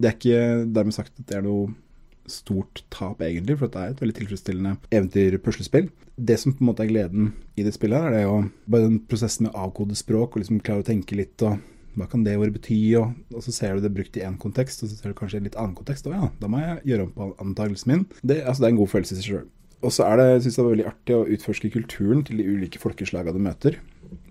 det 0.00 0.08
er 0.10 0.16
ikke 0.16 0.40
dermed 0.76 0.96
sagt 0.96 1.14
at 1.20 1.26
det 1.28 1.38
er 1.40 1.44
noe 1.46 1.74
stort 2.26 2.80
tap, 2.90 3.20
egentlig, 3.22 3.54
for 3.60 3.70
det 3.70 3.78
er 3.78 3.92
et 3.92 4.00
veldig 4.02 4.16
tilfredsstillende 4.16 4.72
eventyr-puslespill. 4.90 5.88
Det 6.16 6.34
som 6.40 6.54
på 6.56 6.64
en 6.64 6.70
måte 6.72 6.82
er 6.82 6.90
gleden 6.90 7.28
i 7.54 7.62
det 7.62 7.70
spillet, 7.76 8.00
her, 8.02 8.08
er 8.10 8.16
det 8.16 8.24
jo 8.24 8.38
bare 8.66 8.88
den 8.88 8.96
prosessen 9.06 9.46
med 9.46 9.54
å 9.54 9.66
avkode 9.68 9.94
språk 9.98 10.34
og 10.34 10.42
liksom 10.42 10.58
klare 10.66 10.82
å 10.82 10.88
tenke 10.88 11.14
litt 11.18 11.44
og 11.46 11.60
hva 11.96 12.06
kan 12.12 12.24
det 12.26 12.36
ordet 12.36 12.54
bety, 12.58 12.78
og, 13.00 13.16
og 13.32 13.44
så 13.44 13.54
ser 13.54 13.76
du 13.76 13.86
det 13.86 13.92
brukt 13.96 14.16
i 14.18 14.24
én 14.26 14.38
kontekst, 14.40 14.82
og 14.84 14.90
så 14.90 14.98
ser 14.98 15.12
du 15.12 15.18
kanskje 15.18 15.38
i 15.38 15.42
en 15.42 15.48
litt 15.48 15.58
annen 15.60 15.76
kontekst, 15.76 16.08
og 16.08 16.16
ja, 16.16 16.30
da 16.40 16.50
må 16.52 16.60
jeg 16.62 16.80
gjøre 16.92 17.06
om 17.06 17.12
på 17.16 17.28
antakelsen 17.44 17.92
min. 17.92 18.06
Det, 18.22 18.42
altså, 18.42 18.62
det 18.62 18.68
er 18.68 18.74
en 18.74 18.80
god 18.82 18.92
følelse 18.92 19.16
i 19.16 19.20
seg 19.20 19.28
sjøl. 19.30 19.46
Og 19.84 19.92
så 19.92 20.06
er 20.06 20.18
det, 20.18 20.26
jeg 20.30 20.42
synes 20.46 20.56
det 20.56 20.64
var 20.64 20.74
veldig 20.74 20.88
artig 20.90 21.16
å 21.16 21.26
utforske 21.36 21.70
kulturen 21.72 22.24
til 22.26 22.40
de 22.40 22.48
ulike 22.48 22.80
folkeslaga 22.80 23.34
du 23.34 23.40
møter. 23.44 23.78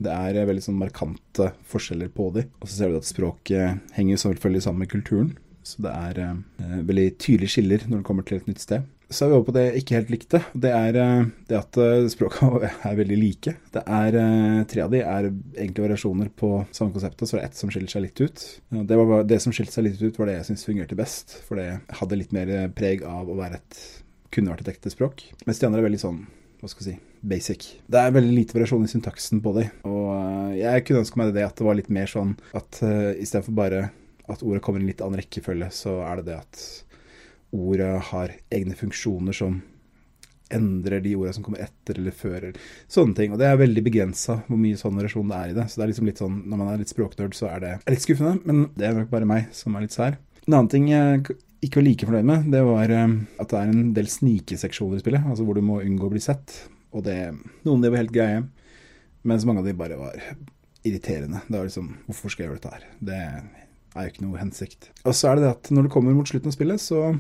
Det 0.01 0.11
er 0.11 0.38
eh, 0.38 0.47
veldig 0.49 0.63
sånn 0.66 0.80
markante 0.80 1.51
forskjeller 1.70 2.11
på 2.16 2.30
de, 2.36 2.45
og 2.59 2.70
så 2.70 2.78
ser 2.78 2.91
du 2.91 2.99
at 2.99 3.07
språket 3.07 3.95
henger 3.97 4.22
selvfølgelig 4.22 4.66
sammen 4.66 4.86
med 4.86 4.91
kulturen. 4.93 5.34
Så 5.66 5.82
det 5.86 5.93
er 5.93 6.22
eh, 6.22 6.82
veldig 6.86 7.07
tydelige 7.22 7.55
skiller 7.55 7.86
når 7.89 8.01
det 8.01 8.07
kommer 8.07 8.28
til 8.28 8.41
et 8.41 8.49
nytt 8.49 8.61
sted. 8.61 8.86
Så 9.10 9.26
er 9.26 9.30
vi 9.30 9.36
over 9.38 9.47
på 9.47 9.53
det 9.56 9.64
jeg 9.68 9.82
ikke 9.84 9.97
helt 9.99 10.12
likte. 10.14 10.39
Det 10.58 10.72
er 10.74 10.97
eh, 10.97 11.28
det 11.49 11.58
at 11.60 11.78
eh, 11.82 12.08
språka 12.12 12.47
er 12.89 12.97
veldig 12.97 13.18
like. 13.20 13.56
Det 13.74 13.84
er 13.86 14.18
eh, 14.22 14.62
Tre 14.72 14.86
av 14.86 14.93
de 14.93 15.01
er 15.03 15.28
egentlig 15.30 15.86
variasjoner 15.86 16.32
på 16.34 16.51
samme 16.76 16.95
konsept, 16.95 17.22
og 17.22 17.30
så 17.30 17.38
er 17.38 17.43
det 17.43 17.51
ett 17.51 17.60
som 17.60 17.74
skiller 17.74 17.91
seg 17.91 18.08
litt 18.08 18.24
ut. 18.24 18.45
Det, 18.76 18.97
var, 18.97 19.28
det 19.30 19.41
som 19.43 19.53
skilte 19.56 19.76
seg 19.76 19.88
litt 19.89 20.01
ut, 20.01 20.18
var 20.18 20.32
det 20.32 20.39
jeg 20.39 20.49
syns 20.49 20.66
fungerte 20.68 20.97
best. 20.97 21.38
For 21.45 21.62
det 21.62 21.70
hadde 21.99 22.20
litt 22.20 22.34
mer 22.36 22.56
preg 22.76 23.06
av 23.08 23.30
å 23.30 23.38
være 23.38 23.62
et 23.62 23.84
kunne 24.36 24.51
vært 24.51 24.66
et 24.66 24.74
ekte 24.74 24.91
språk. 24.91 25.22
Mens 25.47 25.62
de 25.62 25.70
andre 25.70 25.80
er 25.84 25.88
veldig 25.88 26.01
sånn 26.01 26.26
hva 26.60 26.70
skal 26.72 26.88
jeg 26.88 26.95
si, 26.95 27.20
basic. 27.30 27.66
Det 27.91 27.99
er 28.01 28.16
veldig 28.16 28.34
lite 28.34 28.56
variasjon 28.56 28.88
i 28.88 28.89
syntaksen 28.89 29.41
på 29.43 29.53
dem. 29.58 29.70
Og 29.86 30.56
jeg 30.58 30.86
kunne 30.88 31.03
ønske 31.03 31.20
meg 31.22 31.34
det 31.36 31.45
at 31.45 31.60
det 31.60 31.68
var 31.68 31.78
litt 31.78 31.91
mer 31.93 32.10
sånn 32.10 32.34
at 32.58 32.80
uh, 32.82 33.12
istedenfor 33.22 33.58
bare 33.60 33.82
at 34.32 34.41
ordet 34.41 34.64
kommer 34.66 34.82
i 34.82 34.86
en 34.86 34.89
litt 34.89 35.03
annen 35.06 35.20
rekkefølge, 35.22 35.70
så 35.76 35.99
er 36.08 36.20
det 36.20 36.32
det 36.32 36.39
at 36.39 36.64
ordet 37.56 37.93
har 38.12 38.36
egne 38.53 38.76
funksjoner 38.78 39.36
som 39.36 39.62
endrer 40.53 41.01
de 41.01 41.16
ordene 41.18 41.34
som 41.34 41.45
kommer 41.45 41.64
etter 41.64 41.97
eller 41.99 42.14
før, 42.14 42.38
eller 42.38 42.60
sånne 42.91 43.18
ting. 43.18 43.34
Og 43.34 43.41
det 43.41 43.47
er 43.49 43.58
veldig 43.60 43.84
begrensa 43.86 44.38
hvor 44.45 44.60
mye 44.62 44.78
sånn 44.80 44.97
variasjon 44.99 45.32
det 45.32 45.39
er 45.39 45.51
i 45.51 45.58
det. 45.58 45.66
Så 45.70 45.80
det 45.80 45.86
er 45.86 45.91
liksom 45.91 46.10
litt 46.10 46.22
sånn, 46.22 46.38
når 46.45 46.62
man 46.62 46.72
er 46.72 46.84
litt 46.84 46.93
språknerd, 46.93 47.38
så 47.38 47.49
er 47.49 47.64
det 47.64 47.74
litt 47.89 48.06
skuffende, 48.06 48.38
men 48.45 48.70
det 48.78 48.88
er 48.88 48.95
nok 48.99 49.12
bare 49.14 49.30
meg 49.30 49.49
som 49.56 49.76
er 49.76 49.88
litt 49.88 49.95
sær. 49.95 50.20
En 50.45 50.60
annen 50.60 50.72
ting 50.72 50.89
jeg 50.91 51.38
ikke 51.66 51.80
var 51.80 51.88
like 51.88 52.08
fornøyd 52.10 52.30
med, 52.30 52.49
det 52.53 52.62
var 52.68 52.93
eh, 52.93 53.16
at 53.41 53.51
det 53.51 53.62
er 53.62 53.72
en 53.74 53.93
del 53.97 54.10
snikeseksjoner 54.12 54.99
i 54.99 55.03
spillet, 55.03 55.26
altså 55.26 55.47
hvor 55.47 55.58
du 55.58 55.66
må 55.66 55.82
unngå 55.82 56.10
å 56.10 56.14
bli 56.14 56.22
sett. 56.22 56.60
Og 56.95 57.06
det, 57.08 57.18
noen 57.66 57.80
av 57.80 57.88
de 57.88 57.93
var 57.95 58.03
helt 58.03 58.14
greie, 58.16 58.43
mens 59.26 59.47
mange 59.49 59.64
av 59.64 59.70
de 59.70 59.74
bare 59.78 59.97
var 59.97 60.20
irriterende. 60.86 61.41
Det 61.47 61.58
var 61.58 61.66
liksom, 61.66 61.95
hvorfor 62.06 62.32
skal 62.32 62.45
jeg 62.45 62.51
gjøre 62.51 62.62
dette 62.62 62.76
her? 62.76 62.89
Det 63.10 63.22
er 63.95 64.06
jo 64.06 64.12
ikke 64.14 64.26
noe 64.28 64.41
hensikt. 64.41 64.91
Og 65.01 65.16
så 65.18 65.32
er 65.32 65.39
det 65.39 65.47
det 65.47 65.53
at 65.56 65.72
når 65.74 65.88
du 65.88 65.93
kommer 65.95 66.14
mot 66.14 66.30
slutten 66.30 66.53
av 66.53 66.56
spillet, 66.56 66.84
så 66.84 67.16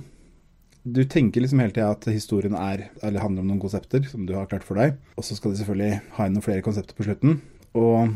du 0.85 1.01
tenker 1.09 1.41
liksom 1.41 1.63
hele 1.63 1.73
tida 1.73 1.89
at 1.95 2.05
historien 2.11 2.53
er, 2.59 2.89
eller 3.01 3.23
handler 3.23 3.41
om 3.41 3.49
noen 3.49 3.61
konsepter 3.63 4.05
som 4.05 4.27
du 4.27 4.35
har 4.37 4.45
klart 4.51 4.65
for 4.67 4.77
deg, 4.77 4.99
og 5.17 5.25
så 5.25 5.37
skal 5.37 5.51
de 5.51 5.59
selvfølgelig 5.63 5.99
ha 6.17 6.27
inn 6.27 6.35
noen 6.37 6.45
flere 6.45 6.65
konsepter 6.65 6.97
på 6.97 7.07
slutten. 7.07 7.39
Og 7.75 8.13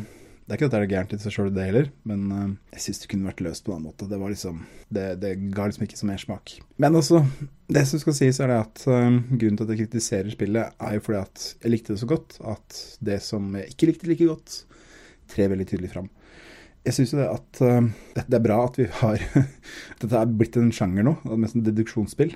det 0.50 0.54
er 0.54 0.58
ikke 0.60 0.68
at 0.70 0.74
det 0.74 0.80
er 0.82 0.92
gærent 0.92 1.12
i 1.14 1.18
seg 1.22 1.34
sjøl, 1.34 1.50
det 1.54 1.66
heller, 1.66 1.90
men 2.10 2.22
eh, 2.34 2.46
jeg 2.76 2.84
syns 2.86 3.02
det 3.02 3.10
kunne 3.12 3.30
vært 3.30 3.42
løst 3.46 3.66
på 3.66 3.70
en 3.70 3.80
annen 3.80 3.90
måte. 3.90 4.08
Det 4.10 4.18
var 4.22 4.34
liksom 4.34 4.64
Det, 4.90 5.04
det 5.22 5.34
ga 5.54 5.68
liksom 5.70 5.86
ikke 5.86 6.00
så 6.00 6.10
mersmak. 6.10 6.54
Men 6.82 6.98
altså, 6.98 7.24
det 7.70 7.84
som 7.86 8.02
skal 8.02 8.18
sies, 8.18 8.40
er 8.42 8.50
det 8.50 8.60
at 8.64 8.86
eh, 8.86 9.20
grunnen 9.30 9.60
til 9.60 9.66
at 9.68 9.74
jeg 9.74 9.84
kritiserer 9.84 10.34
spillet, 10.34 10.74
er 10.78 10.96
jo 10.96 11.04
fordi 11.06 11.20
at 11.22 11.46
jeg 11.62 11.74
likte 11.74 11.94
det 11.94 12.02
så 12.02 12.10
godt 12.10 12.40
at 12.54 12.80
det 13.12 13.20
som 13.26 13.54
jeg 13.58 13.76
ikke 13.76 13.92
likte 13.92 14.10
like 14.10 14.30
godt, 14.30 14.64
trer 15.30 15.54
veldig 15.54 15.70
tydelig 15.70 15.94
fram. 15.94 16.10
Jeg 16.88 16.96
syns 16.96 17.14
jo 17.14 17.22
det 17.22 17.30
at 17.30 17.62
eh, 17.66 17.90
det, 18.18 18.40
er 18.40 18.46
bra 18.46 18.64
at 18.66 18.78
vi 18.82 18.90
har 19.02 19.26
Dette 20.02 20.14
er 20.18 20.38
blitt 20.42 20.58
en 20.58 20.74
sjanger 20.74 21.06
nå, 21.06 21.18
nesten 21.38 21.66
deduksjonsspill. 21.66 22.34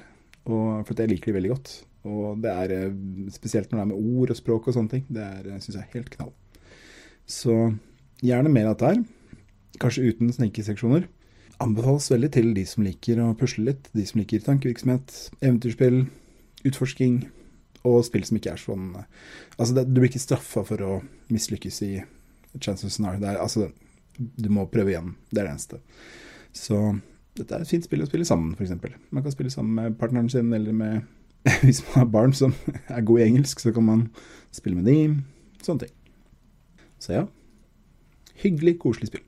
Og 0.50 0.84
for 0.88 1.00
jeg 1.00 1.12
liker 1.12 1.32
de 1.32 1.38
veldig 1.38 1.52
godt. 1.54 1.74
Og 2.10 2.39
det 2.44 2.52
er 2.52 2.76
eh, 2.76 2.96
spesielt 3.32 3.72
når 3.72 3.80
det 3.80 3.84
er 3.84 3.91
med 3.94 4.14
ord 4.20 4.34
og 4.34 4.39
språk 4.39 4.68
og 4.68 4.76
sånne 4.76 4.91
ting. 4.91 5.04
Det 5.08 5.24
er, 5.24 5.52
syns 5.64 5.78
jeg 5.78 5.84
er 5.86 5.94
helt 5.96 6.12
knall. 6.18 6.34
Så 7.30 7.56
gjerne 8.24 8.52
mer 8.52 8.70
av 8.70 8.76
dette 8.76 8.89
her. 8.91 9.04
Kanskje 9.82 10.10
uten 10.12 10.34
snekeseksjoner. 10.36 11.08
Anbefales 11.64 12.10
veldig 12.12 12.32
til 12.34 12.52
de 12.58 12.66
som 12.68 12.84
liker 12.84 13.22
å 13.24 13.32
pusle 13.39 13.70
litt. 13.70 13.88
De 13.96 14.04
som 14.08 14.20
liker 14.20 14.44
tankevirksomhet, 14.44 15.16
eventyrspill, 15.39 16.04
utforsking 16.68 17.24
og 17.88 18.04
spill 18.08 18.24
som 18.28 18.39
ikke 18.39 18.54
er 18.54 18.62
sånn 18.62 18.91
Altså, 18.96 19.74
det, 19.76 19.88
du 19.91 20.00
blir 20.00 20.10
ikke 20.10 20.24
straffa 20.24 20.64
for 20.68 20.84
å 20.84 20.91
mislykkes 21.34 21.80
i 21.88 21.94
Chance 22.60 22.88
of 22.88 22.94
Scenario. 22.94 23.22
Det 23.22 23.32
er, 23.32 23.39
altså, 23.44 23.70
du 24.18 24.50
må 24.54 24.68
prøve 24.72 24.94
igjen. 24.94 25.16
Det 25.30 25.41
er 25.41 25.48
det 25.48 25.56
eneste. 25.56 25.80
Så 26.54 26.80
dette 27.38 27.56
er 27.56 27.66
et 27.66 27.70
fint 27.70 27.86
spill 27.86 28.04
å 28.04 28.08
spille 28.08 28.28
sammen, 28.28 28.54
f.eks. 28.54 28.76
Man 29.14 29.26
kan 29.26 29.34
spille 29.34 29.52
sammen 29.54 29.76
med 29.80 29.98
partneren 30.00 30.30
sin, 30.30 30.54
eller 30.54 30.76
med 30.76 31.04
Hvis 31.66 31.82
man 31.90 31.98
har 31.98 32.12
barn 32.12 32.34
som 32.34 32.54
er 32.88 33.04
gode 33.04 33.24
i 33.24 33.28
engelsk, 33.28 33.60
så 33.60 33.74
kan 33.76 33.84
man 33.84 34.06
spille 34.54 34.80
med 34.80 34.88
dem. 34.88 35.18
Sånne 35.64 35.88
ting. 35.88 35.96
Så 37.04 37.18
ja. 37.18 37.26
Hyggelig, 38.40 38.78
koselig 38.80 39.12
spill. 39.12 39.26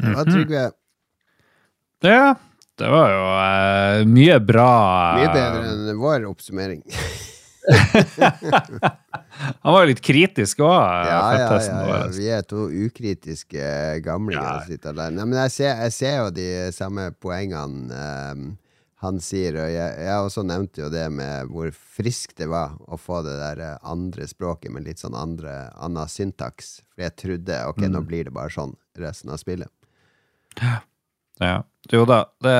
Hva, 0.00 0.24
Trygve? 0.28 0.70
Ja, 2.04 2.34
det 2.80 2.88
var 2.88 3.10
jo 3.12 3.24
uh, 3.28 4.06
mye 4.08 4.38
bra 4.40 4.68
Mye 5.18 5.32
bedre 5.34 5.72
enn 5.74 5.98
vår 6.00 6.24
oppsummering. 6.30 6.80
Han 9.40 9.74
var 9.74 9.84
jo 9.84 9.90
litt 9.90 10.02
kritisk 10.04 10.62
òg, 10.64 10.72
Ja, 11.08 11.20
ja, 11.36 11.44
ja, 11.48 11.76
ja. 11.88 12.00
Vi 12.12 12.26
er 12.32 12.42
to 12.48 12.66
ukritiske 12.68 14.00
gamlinger 14.04 14.60
som 14.60 14.72
sitter 14.72 14.96
der. 14.96 15.14
Nei, 15.14 15.24
men 15.24 15.38
jeg 15.46 15.54
ser, 15.54 15.78
jeg 15.86 15.94
ser 15.96 16.16
jo 16.18 16.32
de 16.36 16.48
samme 16.76 17.08
poengene 17.22 18.02
um, 18.34 18.50
han 19.00 19.16
sier, 19.24 19.56
og 19.56 19.70
jeg, 19.72 19.92
jeg 20.04 20.24
også 20.26 20.42
nevnte 20.44 20.82
jo 20.82 20.90
det 20.92 21.06
med 21.14 21.48
hvor 21.48 21.70
friskt 21.72 22.36
det 22.42 22.50
var 22.52 22.74
å 22.84 22.98
få 23.00 23.22
det 23.24 23.38
der 23.40 23.62
eh, 23.64 23.78
andre 23.88 24.26
språket 24.28 24.74
med 24.74 24.84
litt 24.84 25.00
sånn 25.00 25.16
andre, 25.16 25.70
annen 25.80 26.10
syntaks. 26.10 26.82
For 26.92 27.06
jeg 27.06 27.16
trodde 27.16 27.62
ok, 27.70 27.86
nå 27.88 28.02
blir 28.04 28.28
det 28.28 28.34
bare 28.36 28.52
sånn 28.52 28.74
resten 29.00 29.32
av 29.32 29.40
spillet. 29.40 29.72
Ja. 31.40 31.62
Jo 31.88 32.04
da, 32.04 32.26
det, 32.44 32.56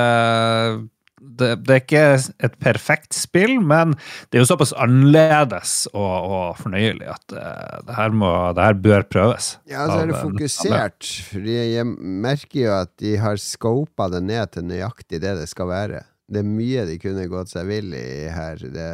det, 1.21 1.49
det 1.67 1.75
er 1.75 1.81
ikke 1.83 2.03
et 2.47 2.55
perfekt 2.61 3.15
spill, 3.15 3.59
men 3.61 3.93
det 4.29 4.39
er 4.39 4.43
jo 4.43 4.49
såpass 4.49 4.73
annerledes 4.73 5.85
og, 5.93 6.15
og 6.25 6.61
fornøyelig 6.61 7.07
at 7.13 7.35
uh, 7.35 7.79
det, 7.85 7.95
her 7.97 8.15
må, 8.15 8.31
det 8.57 8.65
her 8.65 8.79
bør 8.87 9.05
prøves. 9.09 9.51
Ja, 9.69 9.85
så 9.85 10.01
er 10.01 10.11
det 10.11 10.21
fokusert. 10.21 11.09
Fordi 11.31 11.57
jeg 11.75 11.87
merker 11.87 12.61
jo 12.63 12.73
at 12.79 12.93
de 13.01 13.15
har 13.21 13.41
scopa 13.41 14.09
det 14.13 14.23
ned 14.25 14.55
til 14.55 14.67
nøyaktig 14.69 15.21
det 15.21 15.37
det 15.43 15.49
skal 15.51 15.69
være. 15.71 16.03
Det 16.31 16.41
er 16.41 16.47
mye 16.47 16.87
de 16.87 16.99
kunne 17.01 17.27
gått 17.31 17.51
seg 17.51 17.67
vill 17.69 17.93
i 17.97 18.29
her. 18.31 18.61
Det, 18.71 18.91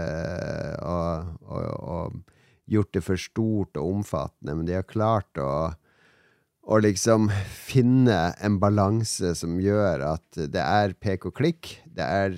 og, 0.84 1.36
og, 1.48 1.68
og 1.78 2.38
gjort 2.68 2.96
det 2.98 3.04
for 3.06 3.22
stort 3.22 3.78
og 3.80 4.00
omfattende, 4.00 4.56
men 4.58 4.66
de 4.68 4.76
har 4.76 4.88
klart 4.88 5.40
å 5.40 5.52
å 6.68 6.80
liksom 6.84 7.30
finne 7.48 8.34
en 8.44 8.58
balanse 8.60 9.32
som 9.40 9.56
gjør 9.62 10.04
at 10.04 10.40
det 10.52 10.64
er 10.64 10.96
pek 11.00 11.30
og 11.30 11.38
klikk, 11.40 11.78
det 11.88 12.04
er 12.04 12.36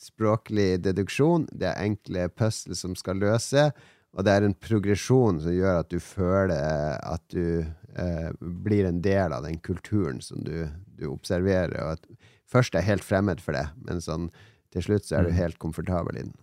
språklig 0.00 0.78
deduksjon, 0.84 1.44
det 1.52 1.68
er 1.68 1.82
enkle 1.84 2.28
puzzle 2.32 2.76
som 2.78 2.96
skal 2.96 3.20
løse, 3.20 3.68
og 4.16 4.24
det 4.24 4.32
er 4.32 4.46
en 4.46 4.56
progresjon 4.56 5.42
som 5.44 5.52
gjør 5.52 5.82
at 5.82 5.92
du 5.92 5.98
føler 6.00 6.96
at 7.02 7.24
du 7.34 7.66
eh, 7.66 8.30
blir 8.40 8.88
en 8.88 9.02
del 9.04 9.34
av 9.36 9.44
den 9.44 9.60
kulturen 9.60 10.22
som 10.24 10.40
du, 10.46 10.70
du 10.96 11.10
observerer, 11.10 11.76
og 11.84 11.98
at 11.98 12.32
først 12.48 12.78
er 12.78 12.86
helt 12.86 13.04
fremmed 13.04 13.44
for 13.44 13.58
det, 13.58 13.66
men 13.84 14.00
sånn 14.00 14.30
til 14.72 14.88
slutt 14.88 15.08
så 15.08 15.18
er 15.18 15.28
du 15.28 15.36
helt 15.36 15.60
komfortabel 15.60 16.16
i 16.16 16.24
den. 16.24 16.36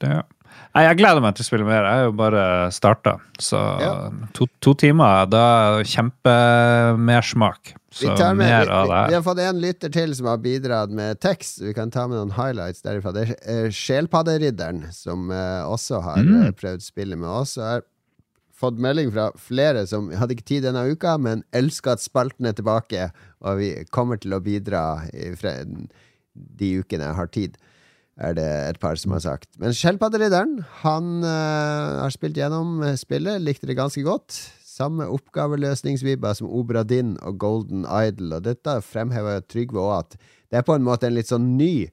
Det, 0.00 0.22
Nei, 0.76 0.82
jeg 0.86 0.96
gleder 0.98 1.20
meg 1.24 1.34
til 1.36 1.44
å 1.44 1.46
spille 1.48 1.64
mer. 1.68 1.84
Jeg 1.84 1.98
har 2.00 2.04
jo 2.06 2.12
bare 2.16 2.42
starta. 2.72 3.16
Så 3.40 3.56
Ja. 3.80 4.10
to, 4.36 4.46
to 4.60 4.74
timer, 4.74 5.26
da 5.28 5.42
er 5.78 5.84
kjempemersmak. 5.88 7.74
Så 7.90 8.12
med, 8.12 8.36
mer 8.36 8.64
vi, 8.66 8.70
av 8.72 8.88
det 8.88 8.98
vi 9.06 9.08
vi 9.08 9.14
har 9.16 9.22
fått 9.24 9.38
en 9.40 9.60
lytter 9.60 9.92
til 9.92 10.14
som 10.16 10.26
har 10.28 10.38
bidratt 10.44 10.90
med 10.92 11.20
tekst. 11.20 11.60
Vi 11.64 11.72
kan 11.76 11.90
ta 11.90 12.06
med 12.08 12.18
noen 12.18 12.34
highlights 12.36 12.82
derifra. 12.84 13.12
Det 13.16 13.24
er 13.30 13.34
eh, 13.66 13.68
Sjelpadderidderen, 13.72 14.82
som 14.92 15.30
eh, 15.32 15.62
også 15.64 16.02
har 16.04 16.16
Mm. 16.22 16.42
eh, 16.46 16.50
prøvd 16.52 16.82
spillet 16.84 17.18
med 17.18 17.28
oss. 17.28 17.56
Og 17.58 17.64
har 17.64 17.82
fått 18.56 18.78
melding 18.80 19.10
fra 19.12 19.30
flere 19.36 19.86
som 19.86 20.10
hadde 20.10 20.36
ikke 20.36 20.44
tid 20.52 20.64
denne 20.64 20.84
uka, 20.92 21.16
men 21.18 21.42
elsker 21.52 21.92
at 21.96 22.00
spalten 22.04 22.46
er 22.48 22.52
tilbake, 22.56 23.10
og 23.44 23.58
vi 23.58 23.84
kommer 23.90 24.16
til 24.20 24.32
å 24.36 24.40
bidra 24.44 25.02
i 25.12 25.32
fre- 25.36 25.64
de 26.36 26.70
ukene 26.82 27.04
jeg 27.08 27.14
har 27.16 27.26
tid. 27.32 27.56
Er 28.16 28.36
det 28.36 28.46
et 28.46 28.78
par 28.80 28.96
som 28.96 29.12
har 29.12 29.20
sagt. 29.20 29.50
Men 29.60 29.74
skjellpadderidderen, 29.76 30.62
han 30.80 31.18
uh, 31.20 32.00
har 32.00 32.14
spilt 32.14 32.38
gjennom 32.40 32.80
eh, 32.80 32.96
spillet, 32.96 33.42
likte 33.44 33.68
det 33.68 33.76
ganske 33.76 34.00
godt. 34.06 34.38
Samme 34.64 35.08
oppgaveløsningsvibber 35.12 36.36
som 36.38 36.48
Obra 36.48 36.80
Dinn 36.84 37.14
og 37.20 37.36
Golden 37.40 37.84
Idol, 37.84 38.38
og 38.38 38.46
dette 38.48 38.78
fremhever 38.84 39.44
Trygve 39.44 39.84
òg 39.84 39.94
at 39.98 40.16
det 40.48 40.60
er 40.60 40.64
på 40.64 40.76
en 40.76 40.86
måte 40.86 41.08
en 41.08 41.16
litt 41.16 41.28
sånn 41.28 41.54
ny 41.58 41.88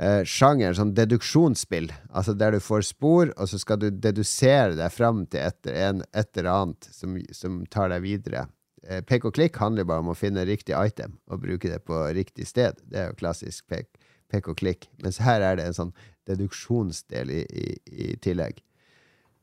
uh, 0.00 0.24
sjanger, 0.24 0.72
sånn 0.78 0.94
deduksjonsspill. 0.96 1.90
Altså 2.16 2.32
der 2.32 2.56
du 2.56 2.64
får 2.64 2.88
spor, 2.88 3.34
og 3.36 3.52
så 3.52 3.60
skal 3.60 3.82
du 3.82 3.90
dedusere 3.92 4.72
deg 4.78 4.94
fram 4.94 5.26
til 5.28 5.50
et, 5.50 5.72
en, 5.72 6.00
et 6.16 6.30
eller 6.40 6.54
annet 6.54 6.88
som, 6.96 7.20
som 7.36 7.60
tar 7.68 7.92
deg 7.92 8.06
videre. 8.08 8.48
Eh, 8.86 9.02
pek 9.04 9.26
og 9.28 9.34
klikk 9.36 9.58
handler 9.60 9.86
bare 9.88 10.04
om 10.04 10.12
å 10.12 10.16
finne 10.16 10.46
riktig 10.48 10.76
item 10.76 11.18
og 11.28 11.42
bruke 11.42 11.70
det 11.70 11.82
på 11.84 11.98
riktig 12.16 12.46
sted. 12.48 12.78
Det 12.88 13.02
er 13.02 13.10
jo 13.10 13.18
klassisk 13.18 13.66
pek, 13.68 13.90
pek 14.32 14.48
og 14.50 14.58
klikk. 14.60 14.88
Mens 15.04 15.20
her 15.24 15.44
er 15.44 15.58
det 15.58 15.68
en 15.68 15.76
sånn 15.76 15.92
deduksjonsdel 16.28 17.32
i, 17.32 17.42
i, 17.48 17.68
i 17.88 18.08
tillegg. 18.24 18.62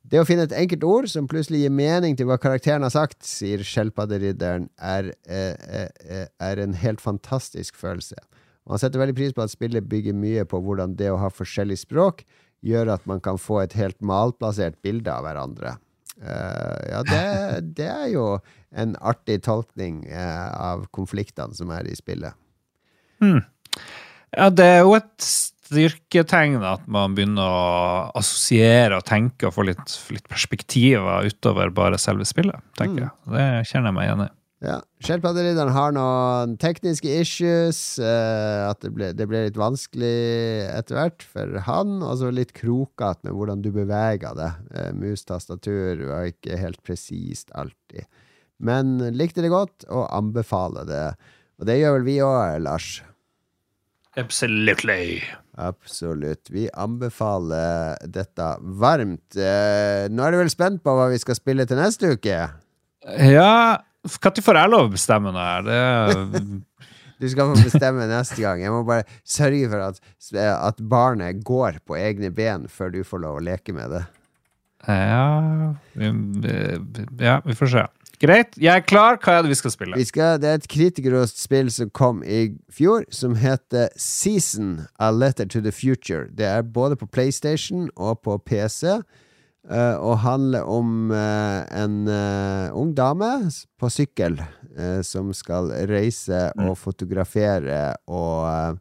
Det 0.06 0.20
å 0.22 0.26
finne 0.28 0.46
et 0.46 0.54
enkelt 0.54 0.84
ord 0.86 1.08
som 1.10 1.26
plutselig 1.30 1.64
gir 1.64 1.74
mening 1.74 2.14
til 2.18 2.28
hva 2.30 2.38
karakteren 2.42 2.86
har 2.86 2.94
sagt, 2.94 3.24
sier 3.26 3.64
skjelpadderidderen, 3.66 4.68
er, 4.78 5.10
eh, 5.26 5.88
eh, 6.06 6.28
er 6.30 6.62
en 6.62 6.76
helt 6.78 7.02
fantastisk 7.02 7.78
følelse. 7.80 8.20
Og 8.66 8.76
han 8.76 8.84
setter 8.84 9.02
veldig 9.02 9.16
pris 9.18 9.34
på 9.34 9.42
at 9.42 9.54
spillet 9.54 9.90
bygger 9.90 10.14
mye 10.18 10.46
på 10.50 10.62
hvordan 10.62 10.94
det 11.00 11.10
å 11.14 11.18
ha 11.22 11.32
forskjellig 11.34 11.80
språk 11.82 12.22
gjør 12.66 12.94
at 12.96 13.10
man 13.10 13.22
kan 13.22 13.42
få 13.42 13.64
et 13.64 13.74
helt 13.78 13.98
malplassert 14.02 14.78
bilde 14.86 15.10
av 15.10 15.26
hverandre. 15.26 15.76
Uh, 16.16 16.80
ja, 16.90 17.02
det, 17.06 17.26
det 17.78 17.90
er 17.92 18.08
jo 18.14 18.28
en 18.78 18.96
artig 19.02 19.42
tolkning 19.46 20.04
uh, 20.10 20.50
av 20.74 20.88
konfliktene 20.96 21.58
som 21.58 21.74
er 21.76 21.90
i 21.90 21.98
spillet. 21.98 22.38
Ja, 24.36 24.50
det 24.52 24.66
er 24.68 24.82
jo 24.84 24.96
et 24.98 25.26
styrketegn 25.26 26.60
at 26.68 26.86
man 26.92 27.16
begynner 27.18 27.46
å 27.50 27.68
assosiere 28.20 29.00
og 29.00 29.06
tenke 29.08 29.50
og 29.50 29.56
få 29.56 29.66
litt, 29.70 30.00
litt 30.14 30.28
perspektiver 30.32 31.26
utover 31.26 31.72
bare 31.76 32.00
selve 32.02 32.28
spillet, 32.28 32.60
tenker 32.80 33.08
jeg. 33.08 33.14
Det 33.32 33.46
kjenner 33.72 33.92
jeg 33.92 33.98
meg 33.98 34.10
igjen 34.10 34.26
i. 34.28 34.34
Ja. 34.66 34.80
Skjellpadderidderen 35.04 35.74
har 35.76 35.94
noen 35.94 36.56
tekniske 36.62 37.12
issues. 37.22 38.00
eh, 38.00 38.62
at 38.66 38.82
det 38.82 38.92
ble, 38.96 39.12
det 39.14 39.28
ble 39.30 39.44
litt 39.46 39.60
vanskelig 39.60 40.66
etter 40.72 40.98
hvert 40.98 41.26
for 41.28 41.60
han. 41.68 42.00
Og 42.02 42.18
så 42.22 42.32
litt 42.34 42.56
krokete 42.56 43.28
med 43.28 43.36
hvordan 43.38 43.62
du 43.66 43.72
beveger 43.76 44.38
det. 44.38 44.52
Uh, 44.72 44.92
Mus-tastatur 44.98 46.06
var 46.10 46.32
ikke 46.32 46.58
helt 46.62 46.82
presist 46.88 47.52
alltid. 47.54 48.08
Men 48.58 48.98
likte 49.14 49.44
det 49.44 49.52
godt, 49.54 49.86
og 49.92 50.08
anbefaler 50.16 50.88
det. 50.88 51.06
Og 51.60 51.68
det 51.68 51.82
gjør 51.82 52.00
vel 52.00 52.08
vi 52.08 52.22
òg, 52.24 52.64
Lars? 52.64 53.04
Absolutely. 54.20 55.24
Absolutt. 55.60 56.50
Vi 56.52 56.68
anbefaler 56.74 57.98
dette 58.12 58.48
varmt. 58.80 59.36
Eh, 59.36 60.06
nå 60.12 60.24
er 60.24 60.36
du 60.36 60.40
vel 60.40 60.52
spent 60.52 60.84
på 60.84 60.96
hva 60.96 61.10
vi 61.12 61.20
skal 61.22 61.38
spille 61.38 61.68
til 61.68 61.80
neste 61.80 62.16
uke? 62.16 62.38
Ja, 63.22 63.56
når 64.06 64.44
får 64.46 64.60
jeg 64.62 64.72
lov 64.72 64.88
å 64.88 64.94
bestemme 64.96 65.34
noe 65.36 65.50
her? 65.50 65.68
Det 65.68 66.46
Du 67.16 67.30
skal 67.32 67.48
få 67.48 67.62
bestemme 67.64 68.06
neste 68.10 68.42
gang. 68.44 68.60
Jeg 68.60 68.74
må 68.74 68.82
bare 68.88 69.06
sørge 69.24 69.70
for 69.72 69.84
at, 69.86 70.02
at 70.44 70.82
barnet 70.84 71.46
går 71.48 71.80
på 71.88 71.96
egne 71.96 72.28
ben 72.36 72.68
før 72.68 72.92
du 72.92 73.06
får 73.08 73.24
lov 73.24 73.40
å 73.40 73.46
leke 73.46 73.76
med 73.76 73.94
det. 73.96 74.02
Ja 74.86 75.74
ja, 77.24 77.38
vi 77.46 77.56
får 77.58 77.72
se. 77.72 77.86
Greit. 78.22 78.56
Jeg 78.62 78.72
er 78.72 78.86
klar. 78.86 79.20
Hva 79.22 79.38
er 79.38 79.46
det 79.46 79.52
vi 79.52 79.58
skal 79.60 79.74
spille? 79.74 79.98
Vi 80.00 80.08
skal, 80.08 80.40
det 80.42 80.50
er 80.50 80.60
et 80.60 80.70
kritikerrost 80.72 81.42
spill 81.42 81.72
som 81.74 81.92
kom 81.96 82.24
i 82.24 82.56
fjor, 82.74 83.06
som 83.14 83.36
heter 83.40 83.90
Season 84.00 84.86
A 85.00 85.12
Letter 85.12 85.50
to 85.50 85.62
the 85.62 85.74
Future. 85.76 86.30
Det 86.32 86.48
er 86.48 86.64
både 86.64 86.98
på 87.00 87.08
PlayStation 87.08 87.90
og 87.96 88.22
på 88.26 88.40
PC, 88.46 89.02
Uh, 89.66 89.98
og 89.98 90.20
handler 90.22 90.62
om 90.70 91.10
uh, 91.10 91.66
en 91.74 92.04
uh, 92.06 92.70
ung 92.78 92.92
dame 92.94 93.50
på 93.82 93.90
sykkel 93.90 94.36
eh, 94.38 95.00
som 95.02 95.32
skal 95.34 95.72
reise 95.90 96.52
og 96.62 96.76
fotografere 96.78 97.96
og 98.06 98.78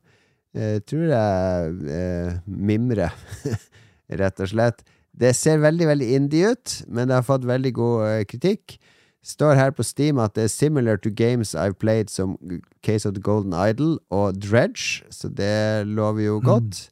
uh, 0.58 0.78
tror 0.86 1.06
jeg 1.10 1.74
eh, 1.90 2.36
mimre, 2.46 3.10
rett 4.20 4.42
og 4.42 4.50
slett. 4.50 4.84
Det 5.14 5.34
ser 5.36 5.62
veldig, 5.62 5.86
veldig 5.92 6.10
indie 6.16 6.54
ut, 6.54 6.76
men 6.88 7.08
det 7.08 7.18
har 7.18 7.26
fått 7.26 7.46
veldig 7.46 7.72
god 7.76 8.06
eh, 8.08 8.22
kritikk. 8.30 8.76
Står 9.24 9.54
her 9.56 9.70
på 9.72 9.82
Steam 9.82 10.18
at 10.20 10.34
det 10.36 10.44
er 10.44 10.52
similar 10.52 10.96
to 11.00 11.10
games 11.10 11.54
I've 11.54 11.78
played 11.80 12.10
som 12.12 12.36
Case 12.84 13.08
of 13.08 13.14
the 13.14 13.22
Golden 13.22 13.54
Idol 13.56 13.98
og 14.10 14.36
Dredge, 14.36 15.04
så 15.10 15.28
det 15.28 15.86
lover 15.86 16.26
jo 16.26 16.40
godt. 16.44 16.90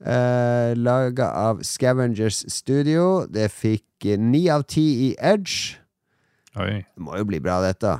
Eh, 0.00 0.76
Laga 0.76 1.30
av 1.34 1.62
Scavengers 1.64 2.44
Studio. 2.52 3.26
Det 3.26 3.50
fikk 3.50 4.06
ni 4.18 4.46
av 4.52 4.62
ti 4.70 4.84
i 5.08 5.14
Edge. 5.18 5.80
Oi. 6.56 6.84
Det 6.84 7.02
må 7.02 7.16
jo 7.18 7.26
bli 7.28 7.40
bra, 7.42 7.58
dette. 7.64 7.96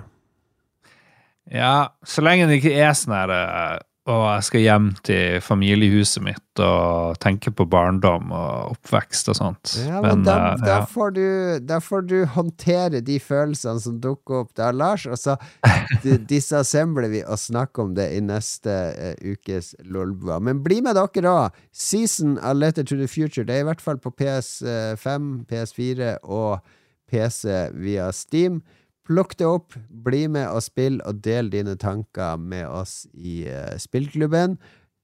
Ja, 1.51 1.89
så 2.07 2.23
lenge 2.23 2.47
det 2.51 2.61
ikke 2.61 2.75
er 2.77 2.95
sånn 2.97 3.17
her 3.17 3.33
eh, 3.35 3.79
Og 4.07 4.23
jeg 4.23 4.43
skal 4.47 4.63
hjem 4.63 4.85
til 5.07 5.41
familiehuset 5.43 6.23
mitt 6.23 6.61
og 6.63 7.17
tenke 7.19 7.51
på 7.51 7.65
barndom 7.67 8.31
og 8.31 8.77
oppvekst 8.77 9.33
og 9.33 9.39
sånt. 9.39 9.73
Ja, 9.83 9.99
men, 10.05 10.23
da, 10.27 10.37
eh, 10.53 10.61
da, 10.63 10.77
ja. 10.77 10.85
får 10.87 11.11
du, 11.17 11.25
da 11.67 11.81
får 11.83 12.07
du 12.07 12.15
håndtere 12.37 13.03
de 13.03 13.19
følelsene 13.23 13.83
som 13.83 13.99
dukker 14.03 14.45
opp 14.45 14.55
der, 14.59 14.77
Lars, 14.79 15.09
og 15.11 15.19
så 15.19 15.35
disassembler 16.31 17.11
vi 17.11 17.25
og 17.27 17.41
snakker 17.43 17.89
om 17.89 17.97
det 17.99 18.07
i 18.15 18.23
neste 18.23 18.77
uh, 18.95 19.19
ukes 19.27 19.75
Lolbua. 19.83 20.39
Men 20.39 20.63
bli 20.63 20.79
med 20.87 20.95
dere 21.01 21.35
òg! 21.35 21.61
Season 21.75 22.39
of 22.39 22.61
Letter 22.61 22.87
to 22.87 22.95
the 22.97 23.11
Future. 23.11 23.45
Det 23.45 23.59
er 23.59 23.67
i 23.67 23.69
hvert 23.73 23.83
fall 23.83 23.99
på 23.99 24.15
PS5, 24.15 25.31
PS4 25.51 26.17
og 26.23 26.63
PC 27.11 27.51
via 27.75 28.13
Steam. 28.15 28.63
Plukk 29.07 29.37
det 29.39 29.47
opp, 29.47 29.77
bli 30.07 30.25
med 30.27 30.49
og 30.51 30.65
spill, 30.67 30.99
og 31.07 31.21
del 31.23 31.53
dine 31.53 31.77
tanker 31.79 32.41
med 32.43 32.67
oss 32.67 33.05
i 33.15 33.45
eh, 33.47 33.77
spillklubben. 33.79 34.57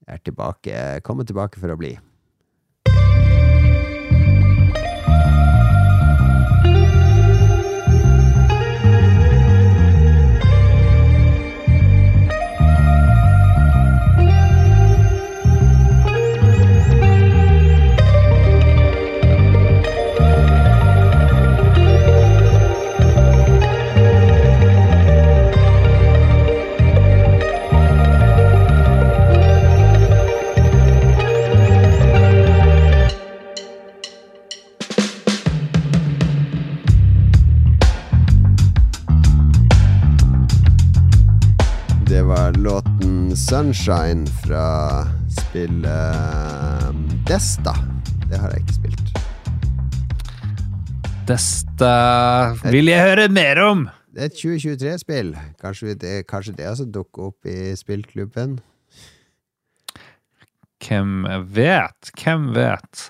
Jeg 0.09 0.19
er 0.19 0.25
tilbake, 0.27 0.81
kommer 1.07 1.27
tilbake 1.29 1.63
for 1.63 1.71
å 1.71 1.79
bli. 1.79 1.95
Låten 43.33 43.37
'Sunshine' 43.37 44.27
fra 44.45 45.07
spillet 45.31 46.17
um, 46.89 47.09
Desta. 47.27 47.73
Det 48.29 48.37
har 48.39 48.51
jeg 48.53 48.61
ikke 48.61 48.75
spilt. 48.77 49.13
Desta 51.29 51.93
vil 52.69 52.91
jeg 52.91 53.01
høre 53.01 53.29
mer 53.33 53.61
om! 53.65 53.87
Det 54.13 54.21
er 54.21 54.29
et 54.29 54.37
2023-spill. 54.37 55.33
Kanskje, 55.63 55.95
det, 55.97 56.27
kanskje 56.29 56.53
det 56.59 56.67
også 56.69 56.85
dukker 56.93 57.31
opp 57.31 57.49
i 57.49 57.73
spillklubben? 57.77 58.59
Hvem 60.85 61.25
vet? 61.57 62.13
Hvem 62.21 62.51
vet? 62.57 63.07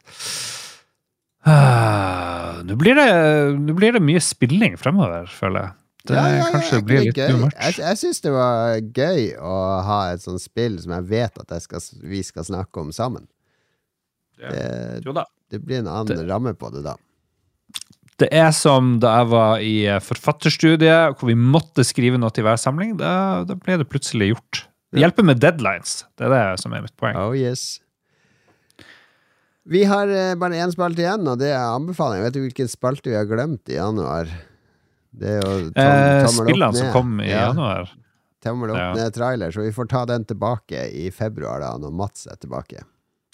Ah, 1.47 2.61
Nå 2.63 2.77
blir, 2.79 2.95
det- 2.95 3.59
nå 3.59 3.75
blir 3.75 3.93
det 3.99 4.03
mye 4.07 4.21
spilling 4.23 4.79
fremover, 4.79 5.27
føler 5.27 5.61
jeg. 5.67 5.73
Det 6.09 6.17
Ja, 6.17 6.23
ja, 6.27 6.39
ja, 6.41 6.47
kanskje 6.51 6.79
er 6.81 6.83
blir 6.87 7.05
litt 7.07 7.15
gøy? 7.21 7.37
Jeg, 7.53 7.75
jeg 7.79 7.99
syns 8.01 8.21
det 8.25 8.33
var 8.35 8.81
gøy 8.83 9.29
å 9.39 9.55
ha 9.87 9.99
et 10.13 10.25
sånt 10.25 10.43
spill 10.43 10.81
som 10.83 10.95
jeg 10.97 11.07
vet 11.13 11.39
at 11.45 11.55
jeg 11.55 11.63
skal, 11.69 11.85
vi 12.11 12.23
skal 12.27 12.47
snakke 12.49 12.83
om 12.83 12.91
sammen. 12.97 13.29
Det, 14.43 15.01
Jo 15.05 15.13
da. 15.15 15.23
det 15.53 15.61
blir 15.63 15.79
en 15.79 15.87
annen 15.93 16.11
Det- 16.17 16.27
ramme 16.29 16.55
på 16.59 16.73
det 16.75 16.83
da. 16.89 16.97
Det 18.19 18.29
er 18.35 18.51
som 18.55 18.99
da 19.03 19.17
jeg 19.21 19.29
var 19.33 19.63
i 19.65 19.87
eh, 19.87 19.99
forfatterstudiet, 20.03 21.17
hvor 21.19 21.27
vi 21.31 21.35
måtte 21.39 21.83
skrive 21.87 22.19
noe 22.21 22.31
til 22.35 22.45
hver 22.47 22.59
samling. 22.61 22.97
Da, 23.01 23.43
da 23.49 23.55
ble 23.59 23.79
det 23.81 23.89
plutselig 23.91 24.33
gjort. 24.35 24.65
Det 24.93 25.01
hjelper 25.01 25.25
med 25.25 25.41
deadlines. 25.41 26.03
Det 26.19 26.27
er 26.29 26.35
det 26.35 26.61
som 26.61 26.75
er 26.77 26.83
mitt 26.85 26.95
poeng. 27.01 27.17
Oh 27.17 27.33
yes. 27.35 27.81
Vi 29.65 29.85
har 29.87 30.11
eh, 30.11 30.35
bare 30.39 30.59
én 30.59 30.71
spalte 30.75 31.03
igjen, 31.05 31.27
og 31.31 31.39
det 31.41 31.53
er 31.55 31.63
anbefaling. 31.77 32.23
Vet 32.27 32.35
du 32.35 32.41
hvilken 32.45 32.69
spalte 32.71 33.11
vi 33.11 33.17
har 33.17 33.27
glemt 33.31 33.71
i 33.71 33.79
januar? 33.79 34.27
Det 35.13 35.29
er 35.29 35.43
jo 35.43 35.71
tom, 35.71 35.83
Eh, 35.83 36.27
spillene 36.33 36.75
som 36.77 36.93
kom 36.95 37.21
i 37.21 37.29
Ja, 37.31 37.49
januar. 37.51 37.91
Tommel 38.43 38.71
opp 38.73 38.79
Ja. 38.79 38.93
ned 38.95 39.13
trailer, 39.15 39.53
så 39.55 39.63
vi 39.63 39.71
får 39.73 39.89
ta 39.89 40.05
den 40.07 40.25
tilbake 40.25 40.89
i 40.93 41.11
februar, 41.11 41.61
da, 41.61 41.77
når 41.79 41.93
Mats 41.95 42.27
er 42.27 42.37
tilbake. 42.37 42.83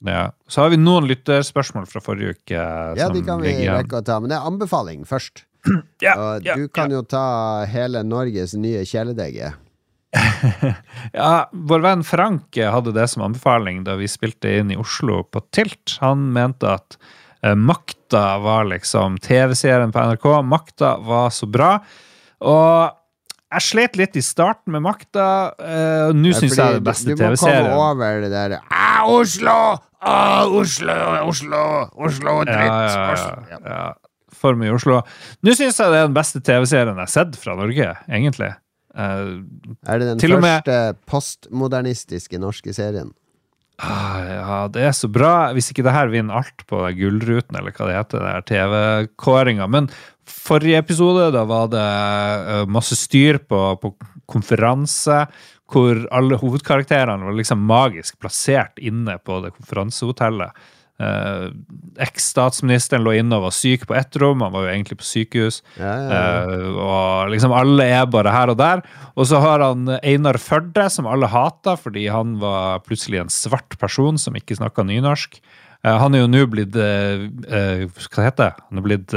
Ja. 0.05 0.31
Så 0.47 0.63
har 0.63 0.71
vi 0.71 0.77
noen 0.77 1.07
lytterspørsmål 1.09 1.87
fra 1.89 2.01
forrige 2.01 2.35
uke. 2.37 2.59
Ja, 2.99 3.09
de 3.09 3.23
kan 3.23 3.41
vi 3.41 3.55
rekke 3.67 3.99
å 3.99 4.05
ta, 4.05 4.19
men 4.21 4.29
det 4.31 4.37
er 4.39 4.47
anbefaling 4.47 5.05
først. 5.07 5.45
Ja, 6.03 6.15
Og 6.17 6.45
ja, 6.47 6.55
du 6.55 6.69
kan 6.69 6.91
jo 6.91 7.03
ta 7.03 7.65
hele 7.67 8.03
Norges 8.07 8.55
nye 8.55 8.85
kjæledegge. 8.87 9.55
Ja, 11.13 11.49
vår 11.53 11.81
venn 11.85 12.05
Frank 12.07 12.55
hadde 12.57 12.93
det 12.97 13.09
som 13.11 13.23
anbefaling 13.27 13.83
da 13.85 13.97
vi 13.99 14.07
spilte 14.11 14.51
inn 14.61 14.71
i 14.73 14.77
Oslo 14.81 15.23
på 15.25 15.43
Tilt. 15.55 15.99
Han 16.01 16.29
mente 16.33 16.69
at 16.79 16.97
Makta 17.43 18.39
var 18.43 18.65
liksom 18.67 19.19
TV-serien 19.23 19.93
på 19.95 20.03
NRK. 20.11 20.29
Makta 20.45 20.97
var 21.05 21.31
så 21.31 21.47
bra. 21.47 21.77
Og 22.43 22.95
jeg 23.49 23.65
slet 23.65 23.97
litt 23.97 24.17
i 24.19 24.23
starten 24.25 24.75
med 24.75 24.83
Makta. 24.85 25.27
Uh, 25.57 26.11
Nå 26.17 26.33
syns 26.37 26.53
jeg 26.53 26.59
det 26.59 26.67
er 26.67 26.81
den 26.81 26.89
beste 26.89 27.09
du, 27.09 27.15
du 27.15 27.23
må 27.23 27.31
komme 27.31 27.37
TV-serien. 27.39 27.71
over 27.79 28.21
det 28.25 28.31
der 28.35 28.57
ah, 28.61 29.07
Oslo! 29.09 29.55
Ah, 30.05 30.45
Oslo, 30.47 30.95
Oslo, 31.25 31.63
Oslo, 31.97 32.35
dritt! 32.47 32.69
Ja, 32.69 33.15
ja, 33.17 33.59
ja. 33.65 33.87
For 34.39 34.59
mye 34.59 34.75
Oslo. 34.77 35.01
Nå 35.43 35.55
syns 35.57 35.81
jeg 35.81 35.95
det 35.95 36.03
er 36.03 36.11
den 36.11 36.17
beste 36.19 36.43
TV-serien 36.45 36.93
jeg 36.93 37.07
har 37.07 37.15
sett 37.15 37.39
fra 37.41 37.57
Norge, 37.59 37.95
egentlig. 38.07 38.53
Uh, 38.99 39.41
Er 39.89 40.03
det 40.03 40.11
den 40.13 40.21
første 40.23 40.43
med- 40.45 41.01
postmodernistiske 41.09 42.39
norske 42.43 42.75
serien? 42.77 43.15
Ah, 43.79 44.23
ja, 44.27 44.55
det 44.75 44.83
er 44.89 44.95
så 44.97 45.07
bra. 45.11 45.53
Hvis 45.55 45.71
ikke 45.71 45.85
det 45.87 45.95
her 45.95 46.11
vinner 46.11 46.41
alt 46.41 46.65
på 46.67 46.81
Gullruten, 46.99 47.59
eller 47.59 47.75
hva 47.77 47.87
det 47.87 47.99
heter, 47.99 48.25
det 48.25 48.49
TV-kåringa. 48.51 49.69
Men 49.71 49.87
forrige 50.29 50.81
episode, 50.83 51.29
da 51.35 51.45
var 51.49 51.71
det 51.71 51.85
eh, 51.85 52.65
masse 52.75 52.99
styr 52.99 53.39
på, 53.47 53.61
på 53.79 53.93
konferanse, 54.29 55.23
hvor 55.69 56.01
alle 56.17 56.41
hovedkarakterene 56.41 57.29
var 57.29 57.37
liksom 57.37 57.63
magisk 57.69 58.19
plassert 58.23 58.81
inne 58.83 59.19
på 59.23 59.39
det 59.45 59.55
konferansehotellet. 59.55 60.67
Eh, 60.99 61.45
Eks-statsministeren 62.03 63.05
lå 63.07 63.13
inne 63.19 63.37
og 63.39 63.45
var 63.49 63.55
syk 63.55 63.85
på 63.87 63.95
ett 63.99 64.17
rom, 64.19 64.41
han 64.43 64.53
var 64.55 64.65
jo 64.67 64.73
egentlig 64.73 64.99
på 64.99 65.07
sykehus. 65.07 65.61
Ja, 65.79 65.93
ja, 65.95 66.09
ja. 66.11 66.25
Eh, 66.59 66.81
og 66.83 67.31
liksom 67.35 67.55
alle 67.55 67.87
er 68.01 68.07
bare 68.11 68.33
her 68.35 68.51
og 68.55 68.59
der. 68.59 68.83
Og 69.15 69.27
så 69.31 69.41
har 69.43 69.63
han 69.63 69.87
Einar 70.03 70.39
Førde, 70.43 70.89
som 70.91 71.07
alle 71.11 71.31
hata 71.31 71.77
fordi 71.79 72.09
han 72.11 72.37
var 72.43 72.81
plutselig 72.87 73.21
en 73.23 73.31
svart 73.33 73.79
person 73.79 74.19
som 74.19 74.35
ikke 74.39 74.59
snakka 74.59 74.87
nynorsk. 74.87 75.41
Eh, 75.85 75.97
han 76.03 76.15
er 76.19 76.25
jo 76.25 76.31
nå 76.35 76.45
blitt 76.51 76.75
Hva 76.75 78.25
heter 78.27 78.49
det? 78.49 78.53
Han 78.71 78.79
er 78.83 78.87
blitt 78.89 79.15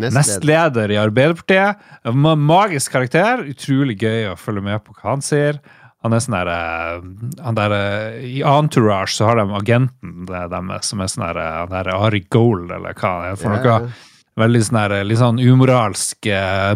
Nestleder. 0.00 0.14
nestleder 0.20 0.92
i 0.94 0.98
Arbeiderpartiet. 1.02 1.80
Ma- 2.14 2.36
Magisk 2.38 2.92
karakter. 2.94 3.42
Utrolig 3.50 3.96
gøy 3.98 4.28
å 4.30 4.36
følge 4.38 4.62
med 4.62 4.84
på 4.86 4.94
hva 4.94 5.16
han 5.16 5.22
sier. 5.24 5.58
Han 6.00 6.16
er 6.16 6.22
sånn 6.24 6.36
der, 6.38 6.48
eh, 6.48 7.02
han 7.44 7.56
der 7.58 7.74
eh, 7.76 8.22
I 8.24 8.38
Entourage 8.48 9.12
så 9.12 9.28
har 9.28 9.40
de 9.40 9.44
agenten 9.58 10.24
deres, 10.30 10.88
som 10.88 11.02
er 11.02 11.10
sånn 11.12 11.26
der, 11.26 11.40
eh, 11.42 11.58
han 11.58 11.74
der 11.74 11.92
Ari 11.92 12.22
Gold, 12.32 12.70
eller 12.72 12.96
hva 12.96 13.12
det 13.20 13.34
er 13.34 13.42
for 13.42 13.58
yeah. 13.58 13.84
noe. 13.84 14.08
Veldig 14.40 14.62
sånn 14.64 14.80
der, 14.80 14.96
litt 15.04 15.20
sånn 15.20 15.42
umoralsk, 15.42 16.30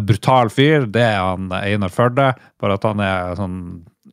brutal 0.05 0.51
fyr. 0.53 0.85
Det 0.91 1.01
er 1.01 1.21
han 1.23 1.49
Einar 1.55 1.93
Førde, 1.93 2.33
bare 2.61 2.77
at 2.77 2.85
han 2.85 3.01
er 3.01 3.37
sånn 3.39 3.59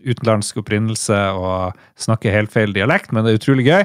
utenlandsk 0.02 0.62
opprinnelse 0.62 1.18
og 1.36 1.76
snakker 2.00 2.32
helt 2.34 2.54
feil 2.54 2.72
dialekt, 2.74 3.12
men 3.12 3.26
det 3.26 3.34
er 3.34 3.42
utrolig 3.42 3.66
gøy. 3.68 3.82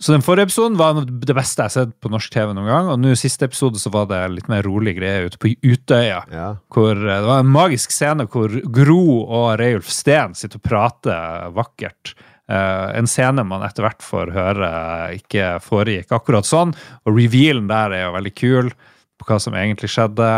Så 0.00 0.12
den 0.12 0.24
forrige 0.24 0.50
episoden 0.50 0.76
var 0.76 0.98
det 1.06 1.34
beste 1.36 1.62
jeg 1.62 1.70
har 1.70 1.72
sett 1.72 1.94
på 2.04 2.10
norsk 2.12 2.32
TV 2.32 2.52
noen 2.52 2.68
gang. 2.68 2.90
Og 2.92 3.00
nå 3.00 3.14
i 3.14 3.18
siste 3.18 3.48
episode 3.48 3.80
så 3.80 3.92
var 3.94 4.08
det 4.10 4.20
litt 4.34 4.50
mer 4.52 4.66
rolig 4.66 4.96
greie 4.98 5.26
ute 5.28 5.40
på 5.40 5.54
Utøya. 5.64 6.22
Ja. 6.32 6.48
Hvor 6.72 6.92
eh, 6.92 7.20
det 7.22 7.28
var 7.30 7.42
en 7.42 7.52
magisk 7.52 7.94
scene 7.94 8.28
hvor 8.30 8.52
Gro 8.76 9.02
og 9.24 9.48
Reiulf 9.60 9.88
Steen 9.92 10.36
sitter 10.36 10.60
og 10.60 10.66
prater 10.68 11.54
vakkert. 11.56 12.16
Uh, 12.46 12.92
en 12.94 13.08
scene 13.10 13.42
man 13.42 13.64
etter 13.66 13.82
hvert 13.82 14.04
får 14.06 14.30
høre 14.30 14.68
ikke 15.16 15.56
foregikk 15.64 16.12
akkurat 16.14 16.46
sånn. 16.46 16.76
Og 17.06 17.16
revealen 17.16 17.66
der 17.70 17.96
er 17.96 18.04
jo 18.04 18.14
veldig 18.20 18.34
kul 18.36 18.70
på 19.16 19.26
hva 19.26 19.40
som 19.42 19.56
egentlig 19.58 19.90
skjedde. 19.90 20.30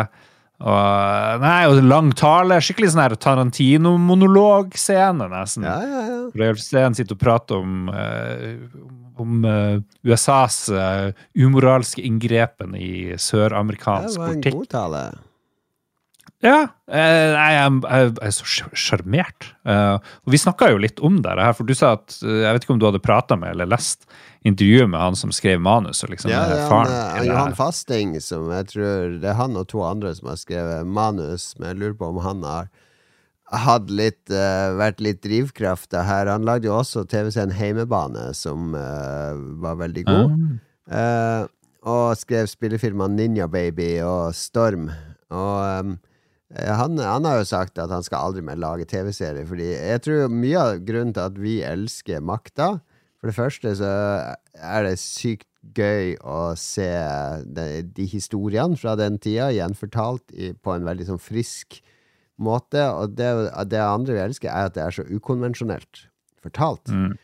Og, 0.59 1.39
nei, 1.43 1.67
og 1.71 1.79
lang 1.87 2.09
tale. 2.19 2.57
Skikkelig 2.65 2.91
sånn 2.93 3.05
Tarantino-monologscene, 3.23 5.29
nesten. 5.31 5.63
ja, 5.69 5.79
ja, 5.87 6.01
ja. 6.09 6.17
Reiulf 6.35 6.59
Steen 6.63 6.95
sitter 6.99 7.15
og 7.15 7.21
prater 7.23 7.55
om, 7.63 7.73
eh, 7.93 8.57
om 9.23 9.45
eh, 9.47 9.77
USAs 10.09 10.57
eh, 10.75 11.13
umoralske 11.39 12.03
inngrepen 12.03 12.75
i 12.75 13.15
Det 14.17 14.19
var 14.19 14.29
en 14.29 14.35
politikk. 14.43 14.55
god 14.59 14.71
tale. 14.75 15.03
Ja, 16.45 16.69
eh, 16.87 17.35
jeg, 17.35 17.71
jeg, 17.83 18.11
er 18.23 18.35
så 18.37 18.45
sj- 18.47 18.75
sjarmert. 18.79 19.49
Eh, 19.67 19.97
og 19.99 20.31
vi 20.31 20.39
snakka 20.39 20.69
jo 20.71 20.79
litt 20.79 21.01
om 21.03 21.17
det 21.25 21.33
her, 21.35 21.51
for 21.59 21.67
du 21.67 21.75
sa 21.75 21.97
at 21.97 22.15
eh, 22.23 22.45
Jeg 22.45 22.55
vet 22.55 22.67
ikke 22.67 22.75
om 22.77 22.83
du 22.83 22.87
hadde 22.87 23.01
prata 23.03 23.35
med 23.41 23.57
eller 23.57 23.67
lest 23.73 24.07
intervjuet 24.47 24.87
med 24.93 25.03
han 25.03 25.19
som 25.19 25.33
skrev 25.35 25.59
manus? 25.59 26.05
Og 26.07 26.13
liksom 26.15 26.31
Ja, 26.31 26.45
det 26.47 26.61
er 26.61 26.69
faren 26.71 26.95
han, 26.95 27.27
Johan. 27.27 27.57
Fasting, 27.59 28.13
som 28.23 28.47
jeg 28.55 28.69
tror 28.71 29.17
Det 29.19 29.33
er 29.33 29.39
han 29.41 29.59
og 29.59 29.67
to 29.73 29.83
andre 29.83 30.15
som 30.15 30.31
har 30.31 30.39
skrevet 30.39 30.87
manus, 30.87 31.51
men 31.59 31.73
jeg 31.73 31.81
lurer 31.83 31.99
på 31.99 32.13
om 32.13 32.23
han 32.23 32.47
har 32.47 32.71
hadde 33.49 33.95
litt, 33.97 34.29
uh, 34.29 34.77
vært 34.77 34.99
litt 35.01 35.23
drivkrafta 35.25 36.03
her. 36.05 36.29
Han 36.29 36.45
lagde 36.45 36.69
jo 36.69 36.75
også 36.77 37.07
TV-serien 37.09 37.55
Heimebane, 37.57 38.27
som 38.37 38.75
uh, 38.77 39.33
var 39.65 39.79
veldig 39.81 40.03
god. 40.05 40.35
Eh, 40.93 41.47
og 41.89 42.13
skrev 42.21 42.45
spillefilmene 42.53 43.17
Ninja 43.17 43.47
Baby 43.49 44.03
og 44.05 44.37
Storm. 44.37 44.91
Og 45.33 45.57
eh, 45.65 45.95
han, 46.57 46.97
han 46.97 47.27
har 47.29 47.43
jo 47.43 47.49
sagt 47.49 47.81
at 47.81 47.93
han 47.93 48.05
skal 48.07 48.31
aldri 48.31 48.43
mer 48.45 48.57
lage 48.61 48.87
TV-serie, 48.89 49.45
fordi 49.49 49.69
jeg 49.75 50.05
tror 50.05 50.33
mye 50.33 50.63
av 50.63 50.79
grunnen 50.87 51.13
til 51.17 51.27
at 51.27 51.37
vi 51.37 51.59
elsker 51.67 52.25
makta 52.25 52.79
For 53.21 53.29
det 53.29 53.37
første 53.37 53.75
så 53.77 53.93
er 54.55 54.87
det 54.87 54.95
sykt 55.03 55.49
gøy 55.77 56.15
å 56.23 56.55
se 56.57 56.89
de, 57.45 57.83
de 57.83 58.07
historiene 58.09 58.79
fra 58.79 58.95
den 58.97 59.19
tida 59.21 59.51
gjenfortalt 59.53 60.33
i, 60.33 60.53
på 60.55 60.73
en 60.73 60.87
veldig 60.87 61.09
sånn 61.11 61.21
frisk 61.21 61.81
måte. 62.39 62.85
Og 62.95 63.17
det, 63.19 63.29
det 63.69 63.83
andre 63.83 64.15
vi 64.15 64.23
elsker, 64.23 64.53
er 64.53 64.71
at 64.71 64.77
det 64.79 64.85
er 64.85 64.95
så 64.95 65.05
ukonvensjonelt 65.11 66.07
fortalt. 66.45 66.95
Mm. 66.95 67.17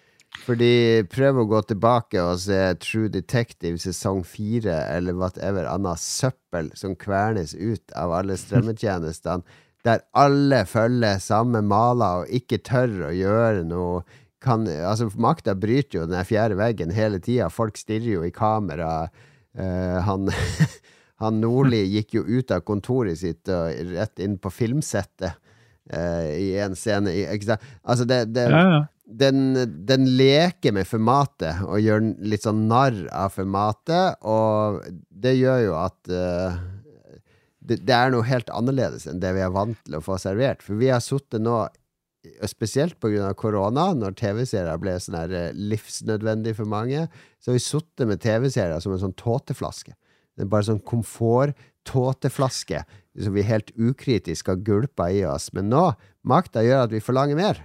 Fordi 0.42 1.04
prøv 1.08 1.38
å 1.40 1.46
gå 1.48 1.60
tilbake 1.70 2.20
og 2.20 2.40
se 2.42 2.58
True 2.82 3.08
Detective 3.12 3.78
sesong 3.80 4.24
fire, 4.26 4.76
eller 4.92 5.16
whatever 5.16 5.68
annet 5.70 6.02
søppel 6.02 6.72
som 6.76 6.96
kvernes 6.98 7.54
ut 7.54 7.94
av 7.96 8.12
alle 8.18 8.36
strømmetjenestene, 8.40 9.46
der 9.84 10.02
alle 10.16 10.62
følger 10.66 11.20
samme 11.20 11.60
maler 11.64 12.24
og 12.24 12.32
ikke 12.32 12.62
tør 12.64 13.10
å 13.10 13.14
gjøre 13.14 13.64
noe. 13.68 14.02
Kan, 14.44 14.66
altså 14.68 15.08
Makta 15.20 15.54
bryter 15.56 16.02
jo 16.02 16.08
den 16.08 16.24
fjerde 16.28 16.56
veggen 16.58 16.92
hele 16.92 17.20
tida. 17.22 17.50
Folk 17.52 17.78
stirrer 17.80 18.10
jo 18.10 18.24
i 18.26 18.32
kamera. 18.34 19.06
Uh, 19.56 20.00
han 20.04 20.28
Han 21.22 21.38
Nordli 21.38 21.78
gikk 21.86 22.16
jo 22.16 22.24
ut 22.26 22.50
av 22.52 22.64
kontoret 22.66 23.20
sitt 23.20 23.48
og 23.48 23.70
rett 23.94 24.18
inn 24.20 24.34
på 24.42 24.50
filmsettet 24.50 25.36
uh, 25.94 26.26
i 26.34 26.56
en 26.60 26.74
scene. 26.76 27.12
i-? 27.14 27.28
Altså, 27.30 28.04
det, 28.04 28.24
det, 28.34 28.48
Ja, 28.50 28.64
ja. 28.72 28.80
Den, 29.04 29.54
den 29.86 30.06
leker 30.16 30.72
med 30.72 30.88
formatet 30.88 31.60
og 31.66 31.80
gjør 31.82 32.00
litt 32.24 32.44
sånn 32.46 32.66
narr 32.70 33.04
av 33.12 33.34
formatet, 33.36 34.16
og 34.24 34.80
det 35.10 35.36
gjør 35.36 35.60
jo 35.66 35.74
at 35.76 35.98
uh, 36.08 36.56
det, 37.64 37.80
det 37.84 37.94
er 37.96 38.12
noe 38.12 38.24
helt 38.28 38.50
annerledes 38.52 39.06
enn 39.08 39.20
det 39.22 39.32
vi 39.36 39.42
er 39.44 39.52
vant 39.52 39.78
til 39.84 39.98
å 39.98 40.04
få 40.04 40.18
servert. 40.20 40.64
For 40.64 40.80
vi 40.80 40.88
har 40.92 41.02
sittet 41.04 41.42
nå, 41.44 41.56
og 42.34 42.48
spesielt 42.48 42.96
pga. 43.00 43.34
korona, 43.36 43.92
når 43.96 44.16
TV-serier 44.20 44.80
ble 44.80 44.96
sånn 45.00 45.18
her 45.18 45.30
eh, 45.36 45.52
livsnødvendig 45.52 46.56
for 46.56 46.66
mange, 46.68 47.08
så 47.40 47.50
har 47.50 47.58
vi 47.58 47.64
sittet 47.64 48.08
med 48.08 48.22
TV-serier 48.24 48.80
som 48.80 48.92
en 48.96 49.02
sånn 49.04 49.20
tåteflaske. 49.20 49.92
Det 50.34 50.42
er 50.46 50.50
bare 50.50 50.66
sånn 50.66 50.82
komfort-tåteflaske 50.88 52.80
som 53.22 53.36
vi 53.36 53.42
helt 53.46 53.70
ukritisk 53.76 54.48
har 54.50 54.64
gulpa 54.66 55.04
i 55.12 55.22
oss. 55.28 55.52
Men 55.54 55.68
nå, 55.70 55.84
makta 56.26 56.64
gjør 56.64 56.88
at 56.88 56.94
vi 56.96 57.04
forlanger 57.04 57.36
mer. 57.38 57.56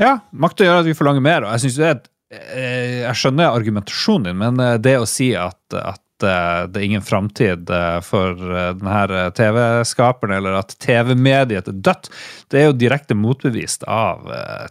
Ja, 0.00 0.18
makta 0.32 0.66
gjør 0.66 0.82
at 0.82 0.88
vi 0.88 0.96
forlanger 0.98 1.24
mer, 1.24 1.46
og 1.46 1.54
jeg 1.54 1.66
synes 1.66 1.76
det 1.78 1.86
er 1.86 1.94
et 1.98 2.08
eh, 2.34 2.96
Jeg 3.04 3.20
skjønner 3.20 3.52
argumentasjonen 3.52 4.30
din, 4.30 4.40
men 4.40 4.62
eh, 4.62 4.80
det 4.82 4.96
å 4.98 5.06
si 5.08 5.30
at, 5.38 5.60
at 5.78 6.26
eh, 6.26 6.64
det 6.72 6.80
er 6.80 6.88
ingen 6.88 7.04
framtid 7.06 7.70
for 8.06 8.42
denne 8.80 9.28
TV-skaperen, 9.38 10.34
eller 10.40 10.58
at 10.58 10.74
TV-mediet 10.82 11.70
er 11.70 11.78
dødt, 11.86 12.10
det 12.50 12.60
er 12.60 12.68
jo 12.70 12.76
direkte 12.82 13.16
motbevist 13.18 13.86
av 13.86 14.26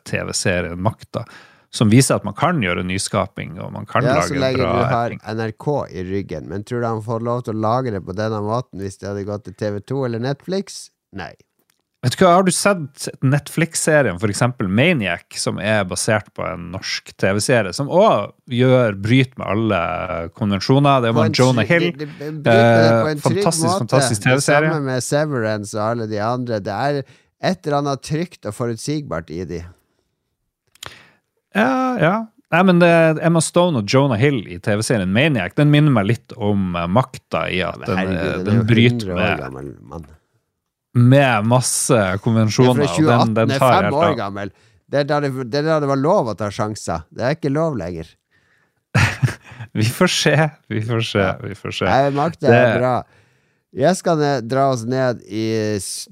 TV-serien 0.10 0.80
Makta. 0.82 1.26
Som 1.74 1.90
viser 1.90 2.20
at 2.20 2.26
man 2.28 2.36
kan 2.38 2.60
gjøre 2.62 2.84
nyskaping, 2.86 3.56
og 3.58 3.72
man 3.74 3.88
kan 3.90 4.06
Ja, 4.06 4.20
så 4.22 4.36
lage 4.36 4.44
lenge 4.44 4.60
bra 4.62 4.74
du 4.76 4.92
har. 4.92 5.16
NRK 5.34 5.68
i 5.90 6.04
ryggen. 6.06 6.46
Men 6.52 6.62
tror 6.70 6.84
du 6.84 6.86
han 6.86 7.02
får 7.02 7.24
lov 7.26 7.42
til 7.48 7.56
å 7.56 7.64
lage 7.64 7.96
det 7.96 8.04
på 8.06 8.14
denne 8.14 8.44
måten 8.46 8.84
hvis 8.84 9.00
det 9.02 9.10
hadde 9.10 9.24
gått 9.26 9.48
til 9.48 9.56
TV2 9.58 10.04
eller 10.06 10.22
Netflix? 10.22 10.92
Nei. 11.18 11.32
Vet 12.04 12.18
du 12.20 12.26
hva, 12.26 12.34
Har 12.36 12.44
du 12.44 12.52
sett 12.52 13.06
Netflix-serien 13.24 14.18
eksempel 14.30 14.68
Maniac, 14.68 15.24
som 15.40 15.58
er 15.64 15.86
basert 15.88 16.28
på 16.36 16.44
en 16.44 16.66
norsk 16.74 17.14
TV-serie, 17.16 17.72
som 17.74 17.88
òg 17.88 18.34
gjør 18.52 18.98
bryt 19.00 19.38
med 19.40 19.48
alle 19.48 19.80
konvensjoner? 20.36 21.00
Det 21.06 21.14
er 21.14 21.16
var 21.16 21.30
en 21.30 21.38
Jonah 21.40 21.66
Hill. 21.70 21.92
det- 21.94 22.00
det- 22.00 22.10
det 22.20 22.44
bryter 22.44 22.44
det 22.44 23.12
en 23.12 23.18
Eh, 23.18 23.22
fantastisk, 23.22 23.64
måte. 23.68 23.80
fantastisk 23.88 24.22
TV-serie. 24.24 24.70
samme 24.74 24.84
med 24.84 25.04
Severance 25.04 25.76
og 25.76 25.92
alle 25.92 26.08
de 26.10 26.20
andre. 26.20 26.60
Det 26.60 26.74
er 26.74 27.04
et 27.42 27.68
eller 27.68 27.78
annet 27.78 28.02
trygt 28.02 28.46
og 28.46 28.54
forutsigbart 28.54 29.30
i 29.32 29.46
de. 29.46 29.64
Ja, 31.56 31.98
ja. 32.00 32.26
Nei, 32.52 32.62
men 32.64 32.80
det 32.80 33.20
Emma 33.24 33.40
Stone 33.42 33.78
og 33.78 33.86
Jonah 33.88 34.18
Hill 34.20 34.44
i 34.48 34.60
TV-serien 34.60 35.10
Maniac 35.12 35.56
den 35.56 35.72
minner 35.72 35.90
meg 35.90 36.06
litt 36.06 36.34
om 36.38 36.76
eh, 36.76 36.86
makta 36.86 37.48
i 37.50 37.62
at 37.62 37.80
den, 37.86 37.98
eh, 37.98 38.06
den 38.06 38.44
den 38.44 38.48
er 38.48 38.58
jo 38.58 38.62
100 38.62 38.68
bryter 38.68 39.16
med. 39.16 40.06
Med 40.94 41.48
masse 41.50 42.00
konvensjoner. 42.24 42.84
Det 42.84 42.90
er 42.90 42.94
fra 42.94 42.98
2018, 42.98 43.34
den, 43.34 43.48
den 43.50 43.56
er 43.56 43.64
fem 43.64 43.98
år 43.98 44.16
gammel. 44.20 44.52
Det 44.94 45.00
er, 45.02 45.08
det, 45.26 45.32
det 45.50 45.62
er 45.64 45.68
da 45.72 45.80
det 45.82 45.90
var 45.90 45.98
lov 46.02 46.28
å 46.30 46.36
ta 46.38 46.52
sjanser. 46.54 47.08
Det 47.10 47.24
er 47.26 47.38
ikke 47.38 47.50
lov 47.54 47.78
lenger. 47.80 48.12
Vi 49.74 49.86
får 49.90 50.12
se, 50.14 50.36
vi 50.70 50.84
får 50.86 51.02
se, 51.08 51.24
vi 51.42 51.56
får 51.58 51.74
se. 51.74 51.86
Nei, 51.90 52.10
makta 52.14 52.46
er 52.52 52.54
Det- 52.54 52.78
bra. 52.78 52.96
Jeg 53.74 53.98
skal 53.98 54.20
ned, 54.22 54.44
dra 54.46 54.68
oss 54.70 54.84
ned 54.86 55.24
i 55.26 55.48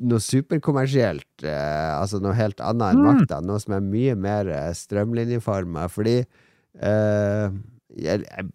noe 0.02 0.18
superkommersielt, 0.26 1.44
eh, 1.46 1.92
altså 1.94 2.18
noe 2.18 2.34
helt 2.34 2.58
annet 2.58 2.96
enn 2.98 3.20
Mm. 3.22 3.46
Noe 3.46 3.60
som 3.62 3.76
er 3.78 3.84
mye 3.86 4.16
mer 4.18 4.50
eh, 4.50 4.72
strømlinjeforma. 4.74 5.84
Fordi 5.94 6.16
eh, 6.82 7.52
jeg, 8.02 8.26
jeg, 8.26 8.48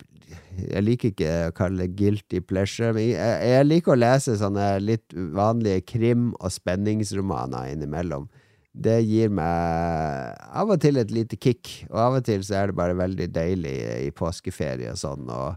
jeg 0.59 0.84
liker 0.84 1.12
ikke 1.12 1.34
å 1.48 1.52
kalle 1.57 1.84
det 1.84 1.96
guilty 1.98 2.40
pleasure, 2.44 2.92
men 2.96 3.11
jeg, 3.11 3.36
jeg 3.50 3.66
liker 3.68 3.94
å 3.94 4.00
lese 4.00 4.38
sånne 4.40 4.70
litt 4.82 5.14
vanlige 5.36 5.84
krim- 5.92 6.32
og 6.40 6.52
spenningsromaner 6.54 7.72
innimellom. 7.74 8.28
Det 8.76 8.98
gir 9.07 9.30
meg 9.32 10.36
av 10.52 10.72
og 10.74 10.80
til 10.82 11.00
et 11.00 11.12
lite 11.14 11.38
kick, 11.40 11.70
og 11.88 12.00
av 12.02 12.18
og 12.18 12.26
til 12.28 12.42
så 12.44 12.59
er 12.61 12.70
det 12.70 12.76
bare 12.76 12.98
veldig 12.98 13.30
deilig 13.32 13.76
i 14.04 14.11
påskeferie 14.16 14.92
og 14.92 15.00
sånn. 15.00 15.30
og 15.30 15.57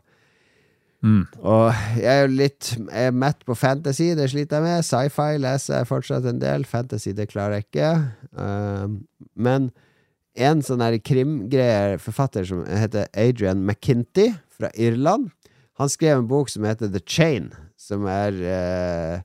Mm. 1.00 1.22
og 1.48 1.72
jeg 1.96 2.12
er 2.12 2.26
jo 2.26 2.32
litt 2.36 2.74
jeg 2.76 3.08
er 3.08 3.14
mett 3.16 3.46
på 3.48 3.56
fantasy, 3.56 4.10
det 4.20 4.26
sliter 4.34 4.60
jeg 4.60 4.66
med. 4.66 4.84
Sci-fi 4.84 5.38
leser 5.40 5.78
jeg 5.78 5.88
fortsatt 5.88 6.26
en 6.28 6.42
del. 6.42 6.66
Fantasy, 6.68 7.14
det 7.16 7.30
klarer 7.32 7.62
jeg 7.62 7.70
ikke. 7.70 7.92
Uh, 8.36 9.00
men 9.36 9.70
en 10.38 10.62
sånn 10.66 10.84
her 10.84 10.98
krimgreier 11.02 11.98
forfatter 12.02 12.46
som 12.48 12.64
heter 12.68 13.10
Adrian 13.18 13.64
McKinty 13.66 14.30
fra 14.54 14.72
Irland, 14.76 15.32
han 15.80 15.92
skrev 15.92 16.20
en 16.20 16.30
bok 16.30 16.52
som 16.52 16.68
heter 16.68 16.92
The 16.92 17.02
Chain, 17.08 17.54
som 17.80 18.06
er 18.12 18.36
eh, 18.44 19.22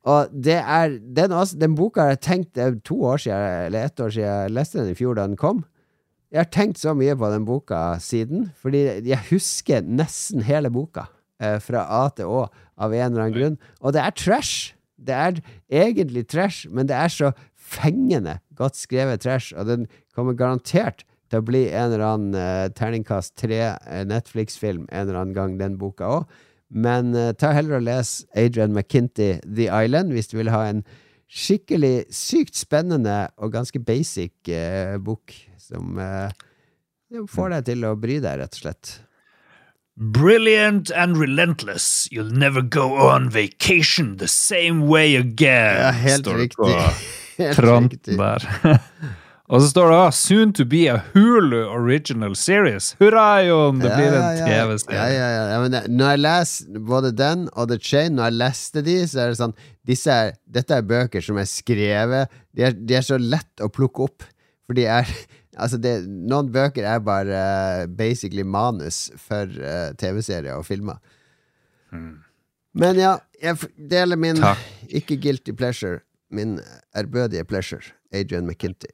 Og 0.08 0.32
det 0.32 0.56
er 0.56 0.94
den, 0.96 1.34
den 1.60 1.74
boka 1.76 2.06
jeg 2.08 2.20
tenkt 2.24 2.54
Det 2.56 2.62
er 2.64 2.78
to 2.88 2.96
år 3.04 3.20
siden, 3.20 3.66
eller 3.66 3.84
ett 3.84 4.00
år 4.00 4.14
siden 4.14 4.30
jeg 4.30 4.54
leste 4.56 4.80
den 4.80 4.94
i 4.94 4.96
fjor 4.96 5.18
da 5.18 5.26
den 5.28 5.36
kom. 5.40 5.64
Jeg 6.30 6.44
har 6.44 6.50
tenkt 6.54 6.78
så 6.80 6.94
mye 6.94 7.16
på 7.18 7.28
den 7.32 7.44
boka 7.44 7.98
siden, 8.00 8.48
fordi 8.56 8.84
jeg 9.10 9.26
husker 9.32 9.82
nesten 9.82 10.44
hele 10.46 10.70
boka. 10.72 11.08
Eh, 11.40 11.56
fra 11.64 11.86
A 11.88 12.04
til 12.12 12.28
Å, 12.28 12.44
av 12.80 12.92
en 12.92 13.06
eller 13.06 13.24
annen 13.24 13.36
grunn. 13.36 13.56
Og 13.80 13.96
det 13.96 14.04
er 14.04 14.16
trash! 14.16 14.74
Det 15.00 15.16
er 15.16 15.38
egentlig 15.72 16.26
trash, 16.28 16.68
men 16.68 16.88
det 16.90 16.96
er 16.96 17.08
så 17.08 17.30
fengende 17.56 18.36
godt 18.58 18.76
skrevet 18.76 19.22
trash, 19.24 19.54
og 19.56 19.64
den 19.70 19.86
kommer 20.12 20.36
garantert 20.36 21.06
til 21.30 21.40
å 21.40 21.46
bli 21.46 21.62
en 21.70 21.86
eller 21.86 22.04
annen 22.04 22.36
eh, 22.36 22.66
terningkast 22.76 23.38
tre 23.40 23.62
eh, 23.72 24.04
Netflix-film 24.04 24.84
en 24.90 25.06
eller 25.06 25.22
annen 25.22 25.36
gang, 25.36 25.56
den 25.60 25.78
boka 25.80 26.10
òg. 26.18 26.38
Men 26.70 27.14
uh, 27.16 27.32
ta 27.34 27.52
heller 27.56 27.80
og 27.80 27.86
les 27.86 28.20
Adrian 28.38 28.74
McKinty 28.74 29.40
The 29.44 29.68
Island 29.68 30.14
hvis 30.14 30.30
du 30.30 30.38
vil 30.38 30.52
ha 30.54 30.64
en 30.70 30.84
skikkelig 31.30 32.08
sykt 32.14 32.58
spennende 32.58 33.28
og 33.38 33.52
ganske 33.54 33.82
basic 33.82 34.34
uh, 34.50 34.96
bok 35.02 35.34
som 35.60 35.98
uh, 35.98 36.30
får 37.30 37.54
deg 37.54 37.70
til 37.70 37.86
å 37.86 37.94
bry 37.98 38.18
deg, 38.22 38.40
rett 38.42 38.58
og 38.58 38.64
slett. 38.64 38.96
Brilliant 40.00 40.90
and 40.96 41.18
relentless, 41.18 42.08
you'll 42.10 42.32
never 42.32 42.62
go 42.62 42.94
on 42.96 43.28
vacation 43.28 44.16
the 44.16 44.28
same 44.28 44.86
way 44.88 45.14
again. 45.16 45.76
Ja, 45.76 45.90
helt 45.90 46.24
står 46.24 46.38
riktig. 46.46 46.76
Helt 47.40 47.58
riktig. 47.58 48.18
der. 48.18 48.44
Og 49.50 49.64
så 49.64 49.68
står 49.72 49.88
det 49.90 49.96
også, 49.98 50.20
soon 50.28 50.52
to 50.54 50.64
be 50.68 50.84
a 50.86 51.00
Hulu 51.10 51.64
original 51.74 52.36
series. 52.38 52.92
Hurra, 53.00 53.42
Jon! 53.42 53.80
Det 53.82 53.90
blir 53.96 54.14
en 54.14 54.36
TV-serie. 54.38 54.98
Ja, 55.00 55.06
ja, 55.10 55.30
ja. 55.34 55.46
ja 55.50 55.56
men 55.64 55.96
når 55.96 56.12
jeg 56.12 56.20
leser 56.22 56.84
både 56.86 57.10
den 57.18 57.48
og 57.58 57.72
The 57.72 57.78
Chain, 57.82 58.14
når 58.14 58.30
jeg 58.30 58.38
leste 58.44 58.84
de, 58.86 58.94
så 59.10 59.24
er 59.24 59.32
det 59.32 59.40
sånn 59.40 59.56
disse 59.90 60.14
er, 60.14 60.36
Dette 60.46 60.76
er 60.78 60.86
bøker 60.86 61.24
som 61.24 61.40
er 61.40 61.48
skrevet 61.50 62.30
De 62.54 62.62
er, 62.68 62.76
de 62.76 62.94
er 62.94 63.02
så 63.02 63.18
lett 63.18 63.64
å 63.64 63.70
plukke 63.74 64.06
opp. 64.06 64.26
For 64.68 64.78
de 64.78 64.86
er 64.86 65.10
Altså, 65.60 65.80
det, 65.82 66.06
noen 66.06 66.46
bøker 66.54 66.86
er 66.86 67.00
bare 67.04 67.40
uh, 67.42 67.88
basically 67.90 68.44
manus 68.46 69.08
for 69.18 69.50
uh, 69.50 69.90
TV-serier 69.98 70.54
og 70.54 70.62
filmer. 70.64 71.02
Men 71.90 73.00
ja, 73.02 73.16
jeg 73.42 73.66
deler 73.90 74.16
min 74.16 74.38
Takk. 74.38 74.62
ikke 75.02 75.18
guilty 75.20 75.52
pleasure. 75.58 75.98
Min 76.30 76.60
ærbødige 76.96 77.44
pleasure. 77.44 77.82
Adrian 78.14 78.46
McKinty. 78.46 78.88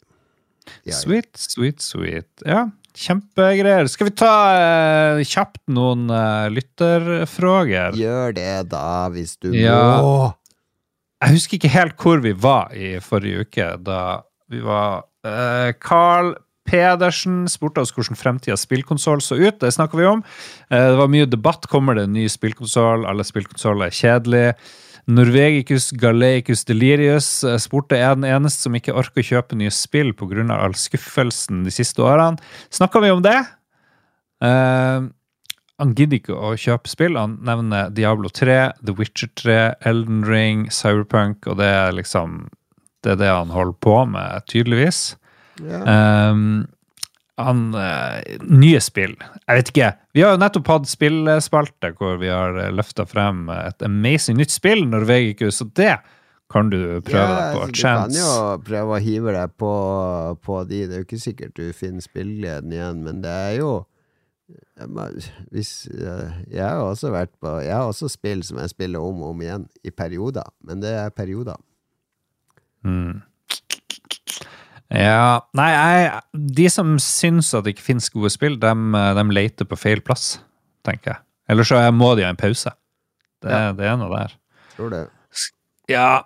Ja. 0.87 0.95
Sweet, 0.99 1.33
sweet, 1.39 1.81
sweet. 1.85 2.29
Ja, 2.47 2.67
kjempegreier. 2.97 3.89
Skal 3.93 4.09
vi 4.11 4.15
ta 4.17 4.33
eh, 4.57 5.23
kjapt 5.29 5.63
noen 5.73 6.07
eh, 6.11 6.47
lytterfråger? 6.55 7.97
Gjør 7.99 8.35
det, 8.37 8.51
da, 8.73 8.87
hvis 9.15 9.37
du 9.43 9.53
Ja. 9.55 10.01
må. 10.03 10.33
Jeg 11.25 11.33
husker 11.39 11.57
ikke 11.59 11.73
helt 11.73 11.97
hvor 12.03 12.21
vi 12.21 12.33
var 12.37 12.75
i 12.77 12.97
forrige 13.01 13.47
uke, 13.47 13.71
da 13.83 14.01
vi 14.53 14.61
var 14.63 15.07
eh, 15.25 15.73
Carl 15.81 16.35
Pedersen 16.67 17.45
spurte 17.49 17.79
oss 17.81 17.93
hvordan 17.95 18.19
fremtidens 18.19 18.65
spillkonsoll 18.67 19.21
så 19.23 19.37
ut. 19.39 19.61
Det 19.63 19.71
snakker 19.75 19.99
vi 20.01 20.07
om. 20.11 20.23
Eh, 20.71 20.89
det 20.93 20.99
var 20.99 21.09
mye 21.13 21.29
debatt. 21.31 21.69
Kommer 21.71 21.95
det 21.95 22.09
en 22.09 22.13
ny 22.17 22.27
spillkonsoll? 22.29 23.07
Alle 23.07 23.23
spillkonsoller 23.25 23.87
er 23.87 23.95
kjedelige. 23.95 24.57
Norvegicus 25.07 25.93
Galeicus 25.95 26.65
Delirius 26.67 27.29
eh, 27.47 27.59
spurte 27.63 27.99
er 27.99 28.17
den 28.19 28.27
eneste 28.27 28.67
som 28.67 28.75
ikke 28.75 28.95
orker 28.97 29.23
å 29.23 29.29
kjøpe 29.29 29.59
nye 29.59 29.71
spill 29.71 30.11
pga. 30.19 30.47
all 30.51 30.75
skuffelsen 30.75 31.63
de 31.67 31.75
siste 31.75 32.03
årene. 32.03 32.43
Snakka 32.75 33.03
vi 33.05 33.13
om 33.15 33.23
det? 33.23 33.39
Uh, 34.43 35.07
han 35.79 35.93
gidder 35.95 36.19
ikke 36.19 36.35
å 36.35 36.55
kjøpe 36.59 36.91
spill. 36.91 37.19
Han 37.21 37.39
nevner 37.47 37.93
Diablo 37.95 38.29
3, 38.33 38.59
The 38.83 38.97
Witcher 38.99 39.31
3, 39.39 39.59
Elden 39.87 40.25
Ring, 40.27 40.67
Cyberpunk, 40.73 41.47
og 41.47 41.61
det 41.63 41.71
er 41.71 41.97
liksom 41.97 42.49
Det 43.05 43.13
er 43.13 43.19
det 43.21 43.29
han 43.31 43.53
holder 43.55 43.77
på 43.79 44.01
med, 44.11 44.43
tydeligvis. 44.51 45.17
Ja. 45.63 46.31
Um, 46.33 46.67
han 47.37 47.75
eh, 47.77 48.37
Nye 48.49 48.81
spill. 48.81 49.13
Jeg 49.45 49.59
vet 49.59 49.71
ikke. 49.73 49.89
Vi 50.17 50.23
har 50.25 50.35
jo 50.35 50.41
nettopp 50.41 50.71
hatt 50.73 50.89
spillspalte 50.89 51.91
hvor 51.99 52.17
vi 52.23 52.31
har 52.33 52.57
løfta 52.73 53.05
frem 53.09 53.49
et 53.53 53.83
amazing 53.85 54.39
nytt 54.41 54.55
spill, 54.55 54.87
Norvegicus, 54.89 55.61
og 55.65 55.75
det 55.77 55.99
kan 56.53 56.71
du 56.71 56.79
prøve 57.03 57.27
deg 57.35 57.57
på. 57.57 57.61
altså, 57.61 57.67
Du 57.67 57.73
kan 57.73 57.75
Chance. 57.75 58.23
jo 58.23 58.63
prøve 58.69 58.97
å 58.97 59.03
hive 59.03 59.35
deg 59.35 59.53
på, 59.59 59.73
på 60.47 60.63
de. 60.71 60.81
Det 60.87 60.95
er 60.97 61.03
jo 61.03 61.09
ikke 61.09 61.21
sikkert 61.27 61.57
du 61.59 61.73
finner 61.77 62.05
spillgleden 62.05 62.73
igjen, 62.73 63.03
men 63.05 63.21
det 63.25 63.33
er 63.35 63.55
jo 63.59 63.75
hvis, 65.51 65.89
eh, 65.91 66.33
Jeg 66.53 66.63
har 66.63 66.79
også 66.85 67.11
vært 67.11 67.33
på 67.43 67.51
Jeg 67.65 67.73
har 67.75 67.89
også 67.89 68.07
spill 68.13 68.45
som 68.47 68.59
jeg 68.63 68.71
spiller 68.71 69.03
om 69.03 69.23
og 69.25 69.33
om 69.35 69.41
igjen, 69.43 69.65
i 69.85 69.91
perioder. 69.91 70.47
Men 70.63 70.81
det 70.85 70.93
er 70.95 71.11
perioder. 71.11 71.57
Mm. 72.87 73.23
Ja 74.95 75.41
Nei, 75.59 75.69
jeg, 75.73 76.11
de 76.57 76.67
som 76.71 76.93
syns 77.03 77.49
at 77.57 77.65
det 77.67 77.75
ikke 77.75 77.89
finnes 77.89 78.11
gode 78.15 78.31
spill, 78.31 78.59
de, 78.63 78.73
leter 79.35 79.67
på 79.67 79.79
feil 79.81 80.03
plass, 80.05 80.37
tenker 80.87 81.15
jeg. 81.15 81.23
Eller 81.51 81.67
så 81.67 81.81
må 81.95 82.13
de 82.19 82.23
ha 82.27 82.31
en 82.31 82.39
pause. 82.39 82.71
Det, 83.43 83.51
Ja. 83.51 83.73
det 83.75 83.87
er 83.87 83.97
noe 83.99 84.11
der. 84.15 84.35
Tror 84.77 84.91
det. 84.95 85.03
Ja. 85.91 86.23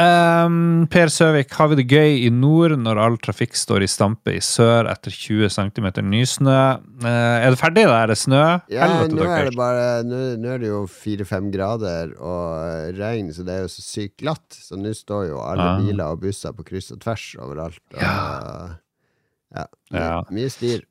Ehm, 0.00 0.86
per 0.90 1.10
Søvik, 1.12 1.52
har 1.54 1.68
vi 1.70 1.76
det 1.78 1.84
gøy 1.90 2.16
i 2.26 2.30
nord 2.34 2.74
når 2.80 2.98
all 3.00 3.18
trafikk 3.22 3.54
står 3.58 3.84
i 3.84 3.88
stampe 3.90 4.32
i 4.34 4.40
sør 4.42 4.88
etter 4.90 5.14
20 5.14 5.50
cm 5.54 5.88
nysnø? 6.10 6.56
Uh, 7.04 7.08
er 7.44 7.50
det 7.54 7.60
ferdig, 7.60 7.84
da? 7.90 8.00
Er 8.02 8.12
det 8.12 8.18
snø? 8.18 8.42
Ja, 8.72 8.88
Helvete, 8.88 9.14
nå 9.18 9.28
er 9.28 9.50
det 9.50 9.54
bare 9.58 9.84
Nå, 10.06 10.22
nå 10.42 10.54
er 10.54 10.58
det 10.64 10.70
jo 10.72 10.80
fire-fem 10.90 11.50
grader 11.54 12.14
og 12.18 12.48
eh, 12.64 12.88
regn, 12.98 13.30
så 13.36 13.46
det 13.46 13.54
er 13.58 13.62
jo 13.66 13.70
så 13.74 13.84
sykt 13.86 14.16
glatt. 14.24 14.58
Så 14.58 14.78
nå 14.80 14.90
står 14.96 15.28
jo 15.30 15.38
alle 15.44 15.68
ja. 15.70 15.76
biler 15.84 16.10
og 16.16 16.24
busser 16.24 16.52
på 16.56 16.66
kryss 16.66 16.90
og 16.94 17.00
tvers 17.04 17.28
overalt. 17.38 17.80
Og, 17.94 18.02
Ja. 18.02 18.16
ja. 19.54 19.68
Mye, 19.94 20.10
mye 20.34 20.50
styr. 20.50 20.82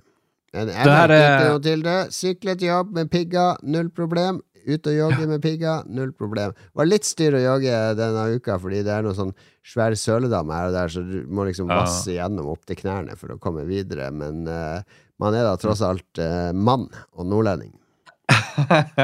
Men 0.53 0.69
jeg 0.69 0.85
Det 0.85 0.93
merker 0.93 1.13
er- 1.17 1.33
ikke 1.33 1.51
noe 1.51 1.61
til 1.65 1.81
det. 1.83 1.99
Sykle 2.13 2.53
til 2.55 2.67
jobb 2.69 2.91
med 2.93 3.09
pigger, 3.11 3.57
null 3.63 3.89
problem. 3.89 4.39
Ut 4.67 4.87
og 4.87 4.95
jogge 4.95 5.27
med 5.27 5.41
pigga, 5.43 5.83
null 5.91 6.13
problem. 6.15 6.53
Det 6.55 6.79
Var 6.79 6.87
litt 6.89 7.07
styr 7.07 7.35
å 7.37 7.41
jogge 7.43 7.79
denne 7.99 8.25
uka, 8.37 8.57
fordi 8.61 8.83
det 8.85 8.93
er 8.95 9.03
noen 9.05 9.17
sånn 9.17 9.33
svær 9.63 9.95
søledam 9.99 10.51
her 10.53 10.69
og 10.69 10.75
der, 10.77 10.91
så 10.93 11.03
du 11.07 11.23
må 11.27 11.45
liksom 11.47 11.69
Ja. 11.71 11.81
vasse 11.83 12.15
gjennom 12.15 12.47
opp 12.53 12.65
til 12.69 12.79
knærne 12.79 13.17
for 13.19 13.35
å 13.35 13.39
komme 13.39 13.65
videre. 13.67 14.09
Men 14.11 14.47
uh, 14.47 14.81
man 15.19 15.35
er 15.35 15.43
da 15.47 15.55
tross 15.59 15.81
alt 15.85 16.19
uh, 16.19 16.51
mann 16.53 16.87
og 17.15 17.27
nordlending. 17.27 17.73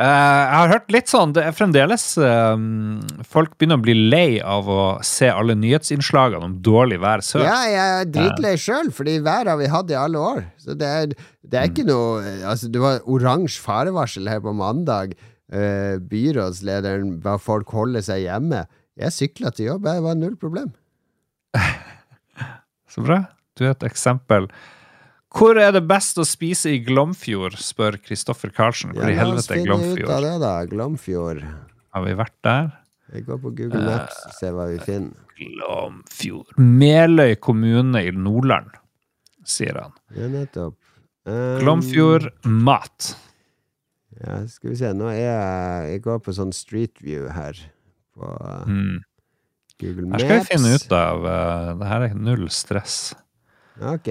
Eh, 0.00 0.42
jeg 0.48 0.56
har 0.56 0.70
hørt 0.70 0.92
litt 0.94 1.10
sånn 1.12 1.34
Det 1.36 1.42
er 1.44 1.52
fremdeles 1.52 2.04
eh, 2.24 2.62
Folk 3.28 3.58
begynner 3.60 3.76
å 3.76 3.82
bli 3.84 3.92
lei 3.98 4.38
av 4.40 4.68
å 4.72 4.84
se 5.04 5.28
alle 5.28 5.52
nyhetsinnslagene 5.60 6.46
om 6.46 6.54
dårlig 6.64 6.96
vær 7.02 7.20
sør. 7.24 7.44
Ja, 7.44 7.58
jeg 7.68 7.96
er 7.98 8.08
dritlei 8.14 8.54
sjøl, 8.60 8.88
fordi 8.96 9.18
været 9.26 9.52
har 9.52 9.60
vi 9.60 9.68
hatt 9.68 9.92
i 9.92 9.98
alle 10.00 10.22
år. 10.24 10.40
Så 10.62 10.76
det 10.78 10.88
er, 10.88 11.12
det 11.44 11.60
er 11.60 11.68
ikke 11.68 11.84
noe 11.88 12.22
Altså, 12.48 12.70
det 12.72 12.80
var 12.80 13.04
oransje 13.04 13.60
farevarsel 13.60 14.30
her 14.32 14.40
på 14.44 14.54
mandag. 14.56 15.12
Eh, 15.52 15.98
byrådslederen 16.10 17.18
ba 17.20 17.36
folk 17.42 17.68
holde 17.76 18.00
seg 18.06 18.24
hjemme. 18.24 18.64
Jeg 19.00 19.16
sykla 19.16 19.52
til 19.52 19.72
jobb, 19.74 19.84
det 19.84 20.00
var 20.06 20.16
null 20.16 20.36
problem. 20.40 20.72
Så 22.90 23.04
bra. 23.04 23.24
Du 23.58 23.66
er 23.66 23.74
et 23.74 23.84
eksempel. 23.90 24.48
Hvor 25.30 25.58
er 25.62 25.70
det 25.76 25.84
best 25.86 26.18
å 26.18 26.24
spise 26.26 26.72
i 26.74 26.80
Glomfjord, 26.82 27.54
spør 27.62 27.98
Kristoffer 28.02 28.50
Karlsen. 28.54 28.90
Hvor 28.96 29.06
i 29.10 29.14
helvete 29.14 29.54
er 29.54 29.64
Glomfjord? 29.68 30.02
ut 30.02 30.10
av 30.16 30.24
det, 30.26 30.32
da. 30.42 30.52
Glomfjord. 30.70 31.42
Har 31.94 32.04
vi 32.06 32.14
vært 32.18 32.36
der? 32.46 32.70
Vi 33.14 33.22
går 33.26 33.38
på 33.42 33.50
Google 33.58 33.82
Maps 33.86 34.18
og 34.26 34.34
ser 34.38 34.52
hva 34.56 34.66
vi 34.70 34.78
finner. 34.82 35.14
Glomfjord. 35.40 36.50
Meløy 36.58 37.36
kommune 37.42 38.02
i 38.06 38.10
Nordland, 38.14 38.74
sier 39.46 39.78
han. 39.84 39.94
Ja, 40.18 40.26
nettopp. 40.30 40.76
Um, 41.28 41.58
Glomfjord 41.62 42.28
mat. 42.44 43.12
Ja, 44.20 44.40
skal 44.50 44.72
vi 44.74 44.76
se. 44.82 44.90
Nå 44.96 45.06
er 45.12 45.18
jeg 45.20 45.90
Jeg 45.94 46.02
går 46.04 46.18
på 46.26 46.34
sånn 46.36 46.50
Street 46.56 46.98
View 47.04 47.28
her. 47.32 47.56
På 48.18 48.34
Mm. 48.66 48.98
Google 49.80 50.10
Her 50.12 50.20
skal 50.20 50.38
vi 50.42 50.48
finne 50.50 50.74
ut 50.76 50.92
av 50.92 51.22
uh, 51.24 51.68
Det 51.80 51.86
her 51.88 52.02
er 52.10 52.14
null 52.18 52.48
stress. 52.52 53.14
Ok. 53.80 54.10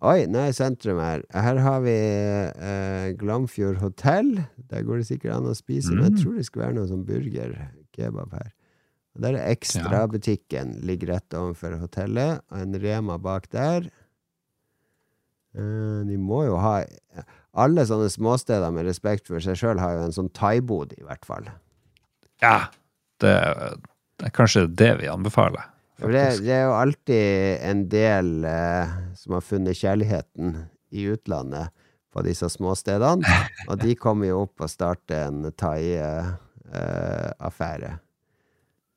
Oi, 0.00 0.24
nå 0.32 0.40
er 0.46 0.54
sentrum 0.56 0.96
her. 1.02 1.20
Her 1.34 1.58
har 1.60 1.82
vi 1.84 1.92
eh, 1.92 3.10
Glamfjord 3.20 3.76
hotell. 3.82 4.30
Der 4.70 4.84
går 4.86 5.02
det 5.02 5.08
sikkert 5.10 5.34
an 5.36 5.50
å 5.50 5.56
spise, 5.58 5.92
men 5.92 6.06
jeg 6.08 6.14
Mm. 6.14 6.20
tror 6.22 6.36
det 6.38 6.46
skal 6.48 6.62
være 6.62 6.74
noe 6.78 6.88
sånn 6.88 7.04
burger-kebab 7.04 8.32
her. 8.32 8.52
Og 9.16 9.20
der 9.26 9.34
er 9.36 9.50
Ekstrabutikken. 9.52 10.78
Ligger 10.88 11.12
rett 11.16 11.36
overfor 11.36 11.76
hotellet. 11.82 12.40
Og 12.50 12.58
en 12.62 12.78
Rema 12.80 13.18
bak 13.18 13.50
der. 13.52 13.90
Eh, 15.54 16.00
de 16.08 16.16
må 16.16 16.44
jo 16.46 16.56
ha 16.62 16.84
Alle 17.52 17.82
sånne 17.82 18.06
småsteder 18.08 18.70
med 18.72 18.86
respekt 18.86 19.26
for 19.26 19.40
seg 19.42 19.56
sjøl 19.58 19.80
har 19.82 19.96
jo 19.96 20.02
en 20.06 20.12
sånn 20.14 20.28
thaibod, 20.32 20.92
i 20.96 21.02
hvert 21.02 21.24
fall. 21.26 21.48
Ja, 22.40 22.68
det, 23.18 23.32
det 24.22 24.28
er 24.28 24.30
kanskje 24.30 24.68
det 24.72 24.92
vi 25.00 25.08
anbefaler. 25.10 25.66
Det, 26.00 26.24
det 26.46 26.54
er 26.56 26.64
jo 26.64 26.72
alltid 26.78 27.60
en 27.70 27.82
del 27.92 28.30
eh, 28.48 28.86
som 29.20 29.34
har 29.36 29.44
funnet 29.44 29.76
kjærligheten 29.76 30.46
i 30.96 31.04
utlandet 31.12 31.68
på 32.10 32.18
disse 32.26 32.48
småstedene, 32.50 33.22
og 33.70 33.76
de 33.84 33.92
kommer 33.94 34.26
jo 34.32 34.40
opp 34.48 34.56
og 34.64 34.70
starter 34.72 35.28
en 35.28 35.38
thai-affære. 35.54 37.92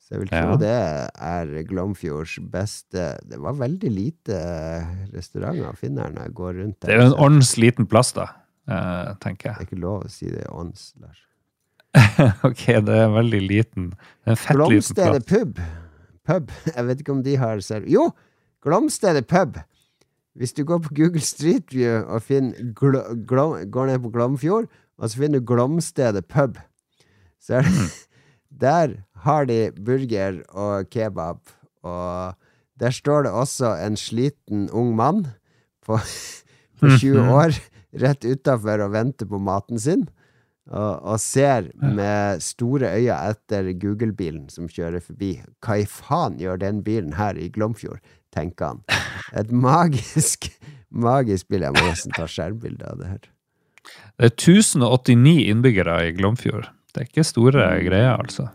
Så 0.04 0.08
jeg 0.14 0.20
vil 0.20 0.28
tro 0.32 0.48
Ja. 0.50 0.56
det 0.60 0.80
er 1.16 1.62
Glomfjords 1.64 2.34
beste 2.52 3.04
Det 3.24 3.38
var 3.40 3.54
veldig 3.56 3.88
lite 3.88 4.36
restauranter 5.14 5.64
å 5.70 5.76
finne 5.78 6.02
her 6.04 6.12
når 6.12 6.22
jeg 6.26 6.34
går 6.34 6.52
rundt 6.58 6.80
Det 6.84 6.92
er 6.92 6.98
jo 7.00 7.06
en 7.06 7.14
ordens 7.24 7.54
liten 7.56 7.86
plass, 7.88 8.12
da, 8.12 8.26
eh, 8.68 9.14
tenker 9.24 9.54
Det 9.54 9.60
er 9.62 9.66
ikke 9.70 9.80
lov 9.80 10.04
å 10.04 10.10
si 10.12 10.28
det 10.28 10.42
i 10.44 10.50
ånds, 10.52 10.92
Lars. 11.00 11.22
ok, 12.50 12.64
det 12.84 12.96
er 12.98 13.08
veldig 13.14 13.40
liten. 13.48 13.84
Er 14.26 14.30
en 14.34 14.36
fett 14.36 14.56
liten 14.58 14.66
plass. 14.66 14.92
Glomstedet 14.92 15.24
pub. 15.30 15.56
Pub. 16.24 16.52
Jeg 16.76 16.86
vet 16.88 17.02
ikke 17.02 17.14
om 17.14 17.24
de 17.24 17.36
har 17.40 17.62
serv... 17.64 17.88
Jo! 17.90 18.10
Glomstedet 18.64 19.26
pub. 19.28 19.58
Hvis 20.34 20.54
du 20.56 20.64
går 20.64 20.80
på 20.86 20.94
Google 20.96 21.20
Street 21.20 21.68
View 21.74 22.00
og 22.08 22.24
gl 22.24 22.96
glom, 23.28 23.58
går 23.70 23.90
ned 23.90 24.00
på 24.02 24.10
Glomfjord, 24.14 24.70
og 24.98 25.10
så 25.10 25.20
finner 25.20 25.38
du 25.42 25.46
Glomstedet 25.46 26.24
pub, 26.26 26.56
så 27.40 27.60
er 27.60 27.68
det 27.68 27.84
Der 28.64 28.94
har 29.26 29.44
de 29.44 29.72
burger 29.84 30.40
og 30.48 30.88
kebab, 30.90 31.40
og 31.82 32.34
der 32.80 32.90
står 32.90 33.26
det 33.26 33.32
også 33.32 33.72
en 33.82 33.96
sliten 33.96 34.68
ung 34.70 34.94
mann 34.96 35.26
på, 35.82 35.98
på 36.80 36.90
20 36.98 37.20
år 37.34 37.58
rett 38.00 38.24
utafor 38.24 38.84
og 38.86 38.92
venter 38.94 39.26
på 39.26 39.38
maten 39.38 39.78
sin. 39.78 40.06
Og, 40.72 41.02
og 41.04 41.18
ser 41.20 41.66
med 41.76 42.40
store 42.40 42.88
øyne 42.96 43.18
etter 43.34 43.66
Google-bilen 43.76 44.46
som 44.48 44.70
kjører 44.70 45.02
forbi. 45.04 45.34
Hva 45.60 45.82
i 45.82 45.84
faen 45.84 46.38
gjør 46.40 46.62
den 46.62 46.80
bilen 46.86 47.12
her 47.18 47.36
i 47.36 47.50
Glomfjord, 47.52 48.00
tenker 48.32 48.72
han. 48.72 48.80
Et 49.36 49.52
magisk, 49.52 50.48
magisk 50.88 51.50
bilde. 51.52 51.68
Jeg 51.68 51.76
må 51.76 51.84
nesten 51.90 52.16
ta 52.16 52.24
skjermbilde 52.30 52.88
av 52.88 53.02
det 53.02 53.12
her. 53.12 53.22
Det 54.16 54.30
er 54.30 54.36
1089 54.38 55.36
innbyggere 55.52 56.00
i 56.08 56.16
Glomfjord. 56.16 56.70
Det 56.94 57.02
er 57.02 57.10
ikke 57.10 57.26
store 57.26 57.68
greier, 57.84 58.14
altså. 58.16 58.48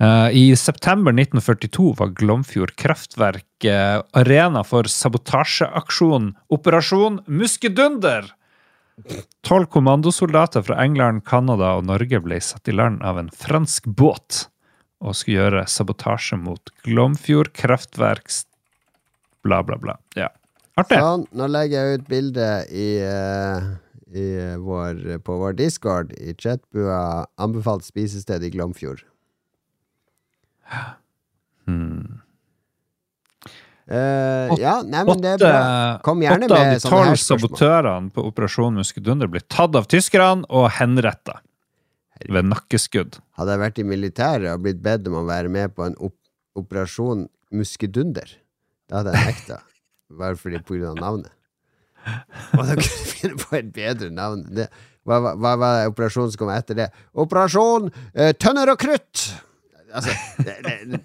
Eh, 0.00 0.28
I 0.32 0.56
september 0.56 1.12
1942 1.12 1.92
var 1.98 2.14
Glomfjord 2.16 2.72
kraftverk 2.80 3.68
eh, 3.68 4.00
arena 4.16 4.62
for 4.64 4.88
sabotasjeaksjonen 4.88 6.32
Operasjon 6.56 7.20
Muskedunder. 7.28 8.30
Tolv 9.46 9.70
kommandosoldater 9.72 10.64
fra 10.66 10.78
England, 10.82 11.24
Canada 11.28 11.74
og 11.78 11.86
Norge 11.88 12.20
ble 12.22 12.40
satt 12.44 12.68
i 12.70 12.74
land 12.76 13.02
av 13.06 13.18
en 13.20 13.30
fransk 13.32 13.86
båt 13.86 14.46
og 15.00 15.16
skulle 15.16 15.40
gjøre 15.40 15.64
sabotasje 15.70 16.36
mot 16.40 16.72
Glomfjord 16.84 17.54
kraftverks 17.56 18.44
bla, 19.42 19.62
bla, 19.62 19.78
bla. 19.80 19.96
Ja. 20.14 20.28
Artig. 20.78 21.00
Sånn, 21.00 21.26
nå 21.36 21.48
legger 21.50 21.86
jeg 21.86 22.00
ut 22.00 22.08
bilde 22.08 22.48
i, 22.72 22.88
eh, 23.04 23.70
i 24.16 24.26
vår, 24.60 25.02
på 25.24 25.36
vår 25.42 25.56
discord 25.58 26.12
i 26.16 26.34
chatbua. 26.36 27.26
Anbefalt 27.40 27.84
spisested 27.88 28.44
i 28.46 28.52
Glomfjord. 28.54 29.02
Hmm. 31.66 32.19
Eh, 33.90 34.52
ja, 34.62 34.76
nei, 34.86 35.02
men 35.02 35.22
det 35.22 35.32
er 35.34 35.40
bra. 35.42 35.62
Kom 36.06 36.20
gjerne 36.22 36.46
åtte 36.46 36.58
av 36.58 36.68
de 36.68 36.82
sånne 36.82 36.98
her 37.00 37.08
tolv 37.10 37.22
sabotørene 37.24 38.12
på 38.14 38.22
Operasjon 38.28 38.76
Muskedunder 38.78 39.30
blir 39.32 39.42
tatt 39.50 39.74
av 39.74 39.88
tyskerne 39.90 40.46
og 40.46 40.68
henretta 40.76 41.40
ved 42.28 42.46
nakkeskudd. 42.52 43.18
Hadde 43.40 43.56
jeg 43.56 43.62
vært 43.64 43.80
i 43.82 43.86
militæret 43.88 44.52
og 44.52 44.62
blitt 44.66 44.78
bedt 44.84 45.08
om 45.10 45.18
å 45.22 45.24
være 45.26 45.50
med 45.50 45.74
på 45.74 45.88
en 45.88 45.98
op 45.98 46.14
operasjon 46.58 47.28
muskedunder, 47.54 48.30
da 48.90 49.00
hadde 49.00 49.16
jeg 49.16 49.34
nekta. 49.34 49.60
Bare 50.20 50.38
fordi 50.38 50.58
på 50.66 50.76
grunn 50.76 50.98
av 50.98 51.02
navnet. 51.02 51.34
Og 52.56 52.64
da 52.66 52.74
kunne 52.74 52.86
jeg 52.86 53.12
finne 53.12 53.38
på 53.38 53.58
et 53.58 53.68
bedre 53.74 54.08
navn. 54.14 54.42
Det, 54.56 54.66
hva, 55.06 55.20
hva, 55.22 55.34
hva 55.38 55.52
var 55.60 55.90
operasjonen 55.90 56.32
som 56.34 56.42
kom 56.42 56.50
etter 56.54 56.78
det? 56.78 56.88
Operasjon 57.18 57.90
eh, 58.14 58.32
Tønner 58.38 58.72
og 58.72 58.80
krutt! 58.82 59.28
Altså, 59.90 60.14
det, 60.46 60.56
det, 60.64 61.00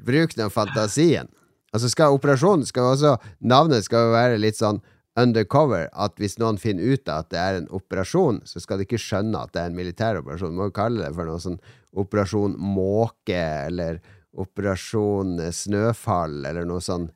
bruk 0.00 0.34
den 0.36 0.52
fantasien. 0.52 1.28
Altså 1.74 1.90
skal 1.92 2.16
operasjonen 2.16 2.66
skal 2.66 2.94
også 2.96 3.16
Navnet 3.46 3.86
skal 3.86 4.08
jo 4.08 4.14
være 4.16 4.40
litt 4.42 4.58
sånn 4.58 4.80
undercover. 5.18 5.88
At 5.92 6.16
hvis 6.20 6.38
noen 6.40 6.58
finner 6.60 6.94
ut 6.94 7.10
at 7.10 7.30
det 7.34 7.40
er 7.40 7.58
en 7.58 7.68
operasjon, 7.74 8.40
så 8.48 8.62
skal 8.62 8.80
de 8.80 8.86
ikke 8.86 9.00
skjønne 9.00 9.42
at 9.42 9.54
det 9.54 9.62
er 9.62 9.70
en 9.72 9.78
militær 9.78 10.20
operasjon. 10.20 10.54
Må 10.56 10.70
jo 10.70 10.76
kalle 10.76 11.04
det 11.04 11.14
for 11.16 11.30
noe 11.30 11.42
sånn 11.42 11.60
Operasjon 11.98 12.52
måke, 12.62 13.34
eller 13.66 13.96
Operasjon 14.38 15.40
snøfall, 15.50 16.44
eller 16.46 16.68
noe 16.68 16.78
sånn 16.84 17.08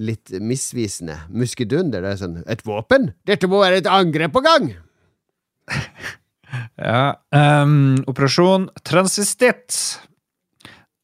litt 0.00 0.32
misvisende. 0.40 1.18
Muskedunder, 1.28 2.00
det 2.00 2.14
er 2.14 2.22
sånn 2.22 2.38
Et 2.48 2.64
våpen? 2.64 3.10
Dette 3.28 3.50
må 3.50 3.60
være 3.60 3.82
et 3.82 3.90
angrep 3.90 4.34
på 4.36 4.44
gang! 4.44 4.72
Ja, 6.76 7.14
um, 7.32 8.02
Operasjon 8.10 8.66
Transistit. 8.84 9.72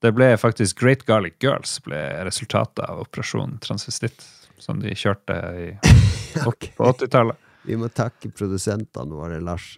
Det 0.03 0.13
ble 0.15 0.31
faktisk 0.39 0.79
Great 0.79 1.03
Garlic 1.09 1.41
Girls 1.43 1.79
ble 1.83 1.99
resultatet 2.29 2.85
av 2.87 3.01
Operasjon 3.03 3.57
transvestitt, 3.65 4.23
som 4.63 4.79
de 4.83 4.95
kjørte 4.95 5.37
i, 5.59 5.69
okay. 6.49 6.71
på 6.79 6.93
80-tallet. 6.93 7.45
Vi 7.69 7.77
må 7.77 7.91
takke 7.91 8.31
produsentene 8.31 9.19
våre, 9.19 9.41
Lars. 9.43 9.75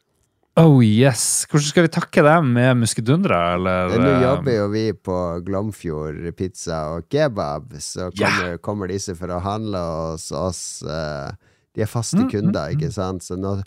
Oh 0.61 0.81
yes! 0.85 1.47
Hvordan 1.49 1.69
skal 1.71 1.87
vi 1.87 1.93
takke 1.95 2.23
dem? 2.27 2.51
Med 2.53 2.77
muskedundere, 2.83 3.39
eller? 3.57 3.95
Nå 3.97 4.09
eh, 4.11 4.25
jobber 4.27 4.57
jo 4.59 4.65
vi 4.75 4.83
på 4.93 5.17
Glomfjord 5.47 6.19
pizza 6.37 6.83
og 6.97 7.07
kebab, 7.11 7.71
så 7.81 8.11
kommer, 8.11 8.19
kommer, 8.19 8.59
kommer 8.67 8.91
disse 8.93 9.15
for 9.17 9.33
å 9.33 9.41
handle 9.45 9.81
hos 9.81 10.29
oss. 10.37 10.65
eh, 10.83 11.31
de 11.79 11.85
er 11.87 11.89
faste 11.89 12.19
Mm, 12.19 12.31
kunder, 12.33 12.75
ikke 12.75 12.91
sant? 12.93 13.23
Så 13.25 13.39
nå 13.39 13.61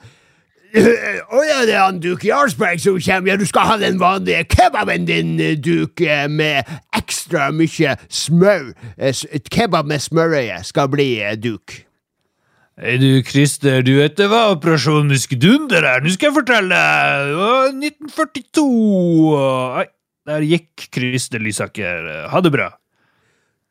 Å 0.74 1.42
ja, 1.46 1.60
det 1.68 1.76
er 1.76 1.84
han 1.84 2.00
Duke 2.02 2.26
Jarlsberg 2.26 2.82
som 2.82 2.98
kommer. 2.98 3.30
Ja, 3.30 3.38
du 3.38 3.46
skal 3.46 3.68
ha 3.70 3.78
den 3.78 4.00
vanlige 4.02 4.48
kebaben 4.56 5.06
din, 5.06 5.36
Duke, 5.62 6.24
med 6.34 6.70
ekstra 6.98 7.52
mye 7.54 7.94
smør. 8.10 8.72
Eh, 8.98 9.14
Kebab 9.54 9.90
med 9.92 10.02
smørøye 10.02 10.64
skal 10.66 10.90
bli, 10.90 11.10
eh, 11.22 11.36
Duke. 11.38 11.84
Hei 12.82 12.96
du, 12.98 13.22
Christer, 13.22 13.84
du 13.86 14.00
vet 14.00 14.16
det 14.18 14.32
var 14.32 14.56
Operasjon 14.56 15.12
Muskedunder 15.12 15.86
her. 15.86 16.02
Nå 16.02 16.10
skal 16.16 16.32
jeg 16.32 16.38
fortelle 16.40 16.74
deg. 16.74 17.28
Det 17.30 17.36
var 17.38 17.68
1942. 17.78 18.66
Nei, 19.78 19.86
der 20.32 20.48
gikk 20.50 20.88
Christer 20.90 21.44
Lysaker. 21.44 22.10
Ha 22.34 22.42
det 22.42 22.54
bra. 22.56 22.72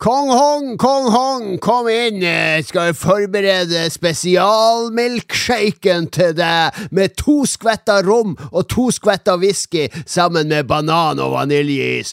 Kong 0.03 0.35
Hong, 0.35 0.74
Kong 0.79 1.11
Hong, 1.15 1.59
kom 1.62 1.87
inn. 1.87 2.24
eh, 2.27 2.59
Skal 2.66 2.91
jeg 2.91 2.99
forberede 2.99 3.87
spesialmilkshaken 3.91 6.11
til 6.11 6.35
deg 6.35 6.74
med 6.91 7.15
to 7.20 7.47
skvetter 7.47 8.03
rom 8.03 8.35
og 8.51 8.66
to 8.66 8.91
skvetter 8.91 9.39
whisky 9.39 9.87
sammen 10.03 10.51
med 10.51 10.66
banan 10.66 11.23
og 11.23 11.31
vaniljeis. 11.37 12.11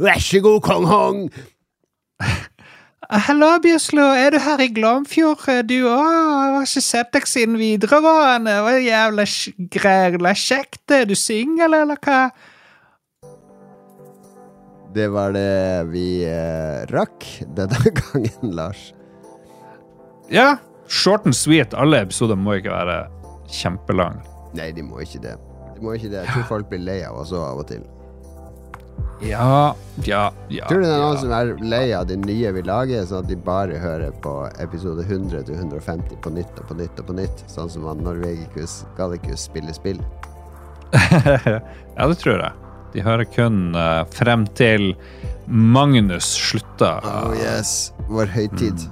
Vær 0.00 0.16
så 0.24 0.40
god, 0.40 0.64
Kong 0.64 0.88
Hong. 0.88 1.28
Hallo, 3.10 3.58
Bjøslo. 3.60 4.14
Er 4.16 4.30
du 4.32 4.38
her 4.40 4.56
i 4.64 4.72
Glomfjord, 4.72 5.44
du 5.68 5.84
òg? 5.84 6.00
Jeg 6.00 6.56
har 6.56 6.64
ikke 6.64 6.80
sett 6.80 7.12
deg 7.12 7.28
siden 7.28 7.60
videregående. 7.60 8.64
Det 8.64 8.80
jævla 8.86 9.26
græla 9.76 10.32
kjekt. 10.32 10.88
Er 10.90 11.04
du 11.04 11.14
singel, 11.14 11.74
eller 11.82 11.96
hva? 12.00 12.30
Det 14.94 15.08
var 15.08 15.32
det 15.34 15.84
vi 15.90 16.22
eh, 16.28 16.84
rakk 16.94 17.26
denne 17.56 17.90
gangen, 18.00 18.52
Lars. 18.54 18.92
Ja, 20.30 20.56
short 20.86 21.26
and 21.26 21.34
sweet. 21.36 21.74
Alle 21.74 22.04
episoder 22.04 22.38
må 22.38 22.60
ikke 22.60 22.70
være 22.70 23.00
kjempelang. 23.50 24.20
Nei, 24.54 24.70
de 24.76 24.84
må 24.86 25.02
ikke 25.02 25.18
det. 25.24 25.34
De 25.74 25.82
må 25.82 25.96
ikke 25.98 26.12
det. 26.12 26.22
Jeg 26.22 26.30
tror 26.30 26.46
folk 26.52 26.70
blir 26.70 26.84
lei 26.86 27.00
av 27.08 27.18
oss 27.24 27.34
av 27.34 27.64
og 27.64 27.66
til. 27.72 27.82
Ja, 29.24 29.74
ja, 30.06 30.32
ja. 30.48 30.66
Tror 30.68 30.82
du 30.82 30.86
det 30.86 30.92
er 30.94 31.02
noen 31.02 31.16
ja. 31.16 31.20
som 31.22 31.34
er 31.34 31.52
lei 31.64 31.84
av 31.96 32.06
de 32.06 32.16
nye 32.20 32.54
vi 32.54 32.62
lager, 32.66 33.06
sånn 33.08 33.24
at 33.24 33.30
de 33.30 33.38
bare 33.46 33.78
hører 33.82 34.14
på 34.22 34.34
episode 34.62 35.02
100 35.06 35.48
til 35.48 35.58
150 35.58 36.20
på 36.22 36.34
nytt 36.34 36.60
og 36.60 36.70
på 36.70 36.78
nytt 36.78 37.02
og 37.02 37.08
på 37.10 37.18
nytt? 37.18 37.46
Sånn 37.50 37.72
som 37.72 37.86
han 37.90 38.04
Norvegikus 38.06 38.82
Gallicus 38.98 39.48
spiller 39.50 39.74
spill. 39.74 40.02
ja, 40.94 42.06
det 42.06 42.18
tror 42.22 42.38
jeg. 42.38 42.63
De 42.94 43.02
hører 43.02 43.26
kun 43.26 43.74
uh, 43.74 44.04
frem 44.14 44.46
til 44.54 44.92
Magnus 45.46 46.28
slutta. 46.38 46.96
Oh 47.04 47.34
yes, 47.36 47.92
vår 48.08 48.30
høytid. 48.32 48.86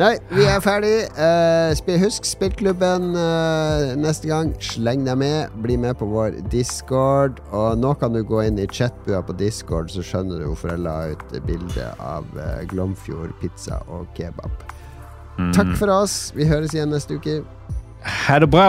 Nei, 0.00 0.14
vi 0.30 0.44
er 0.48 0.60
ferdig. 0.64 0.92
Uh, 1.16 1.72
spill, 1.76 1.98
husk 2.00 2.24
spillklubben 2.28 3.10
uh, 3.16 3.90
neste 4.00 4.30
gang. 4.30 4.52
Sleng 4.64 5.02
deg 5.08 5.18
med. 5.20 5.56
Bli 5.64 5.76
med 5.80 5.98
på 6.00 6.08
vår 6.08 6.38
discord. 6.52 7.40
Og 7.50 7.80
nå 7.80 7.94
kan 8.00 8.14
du 8.14 8.22
gå 8.24 8.44
inn 8.46 8.60
i 8.60 8.68
chatbua 8.70 9.22
på 9.26 9.36
discord, 9.40 9.90
så 9.92 10.04
skjønner 10.04 10.40
du 10.40 10.46
hvorfor 10.50 10.72
jeg 10.74 10.84
la 10.86 10.98
ut 11.12 11.34
bilde 11.48 11.88
av 11.96 12.28
uh, 12.38 12.60
Glomfjord 12.70 13.34
pizza 13.42 13.80
og 13.88 14.06
kebab. 14.16 14.68
Takk 15.56 15.72
for 15.80 15.88
oss. 15.92 16.34
Vi 16.36 16.44
høres 16.48 16.76
igjen 16.76 16.92
neste 16.92 17.16
uke. 17.16 17.40
Ha 18.04 18.38
det 18.40 18.48
bra! 18.52 18.68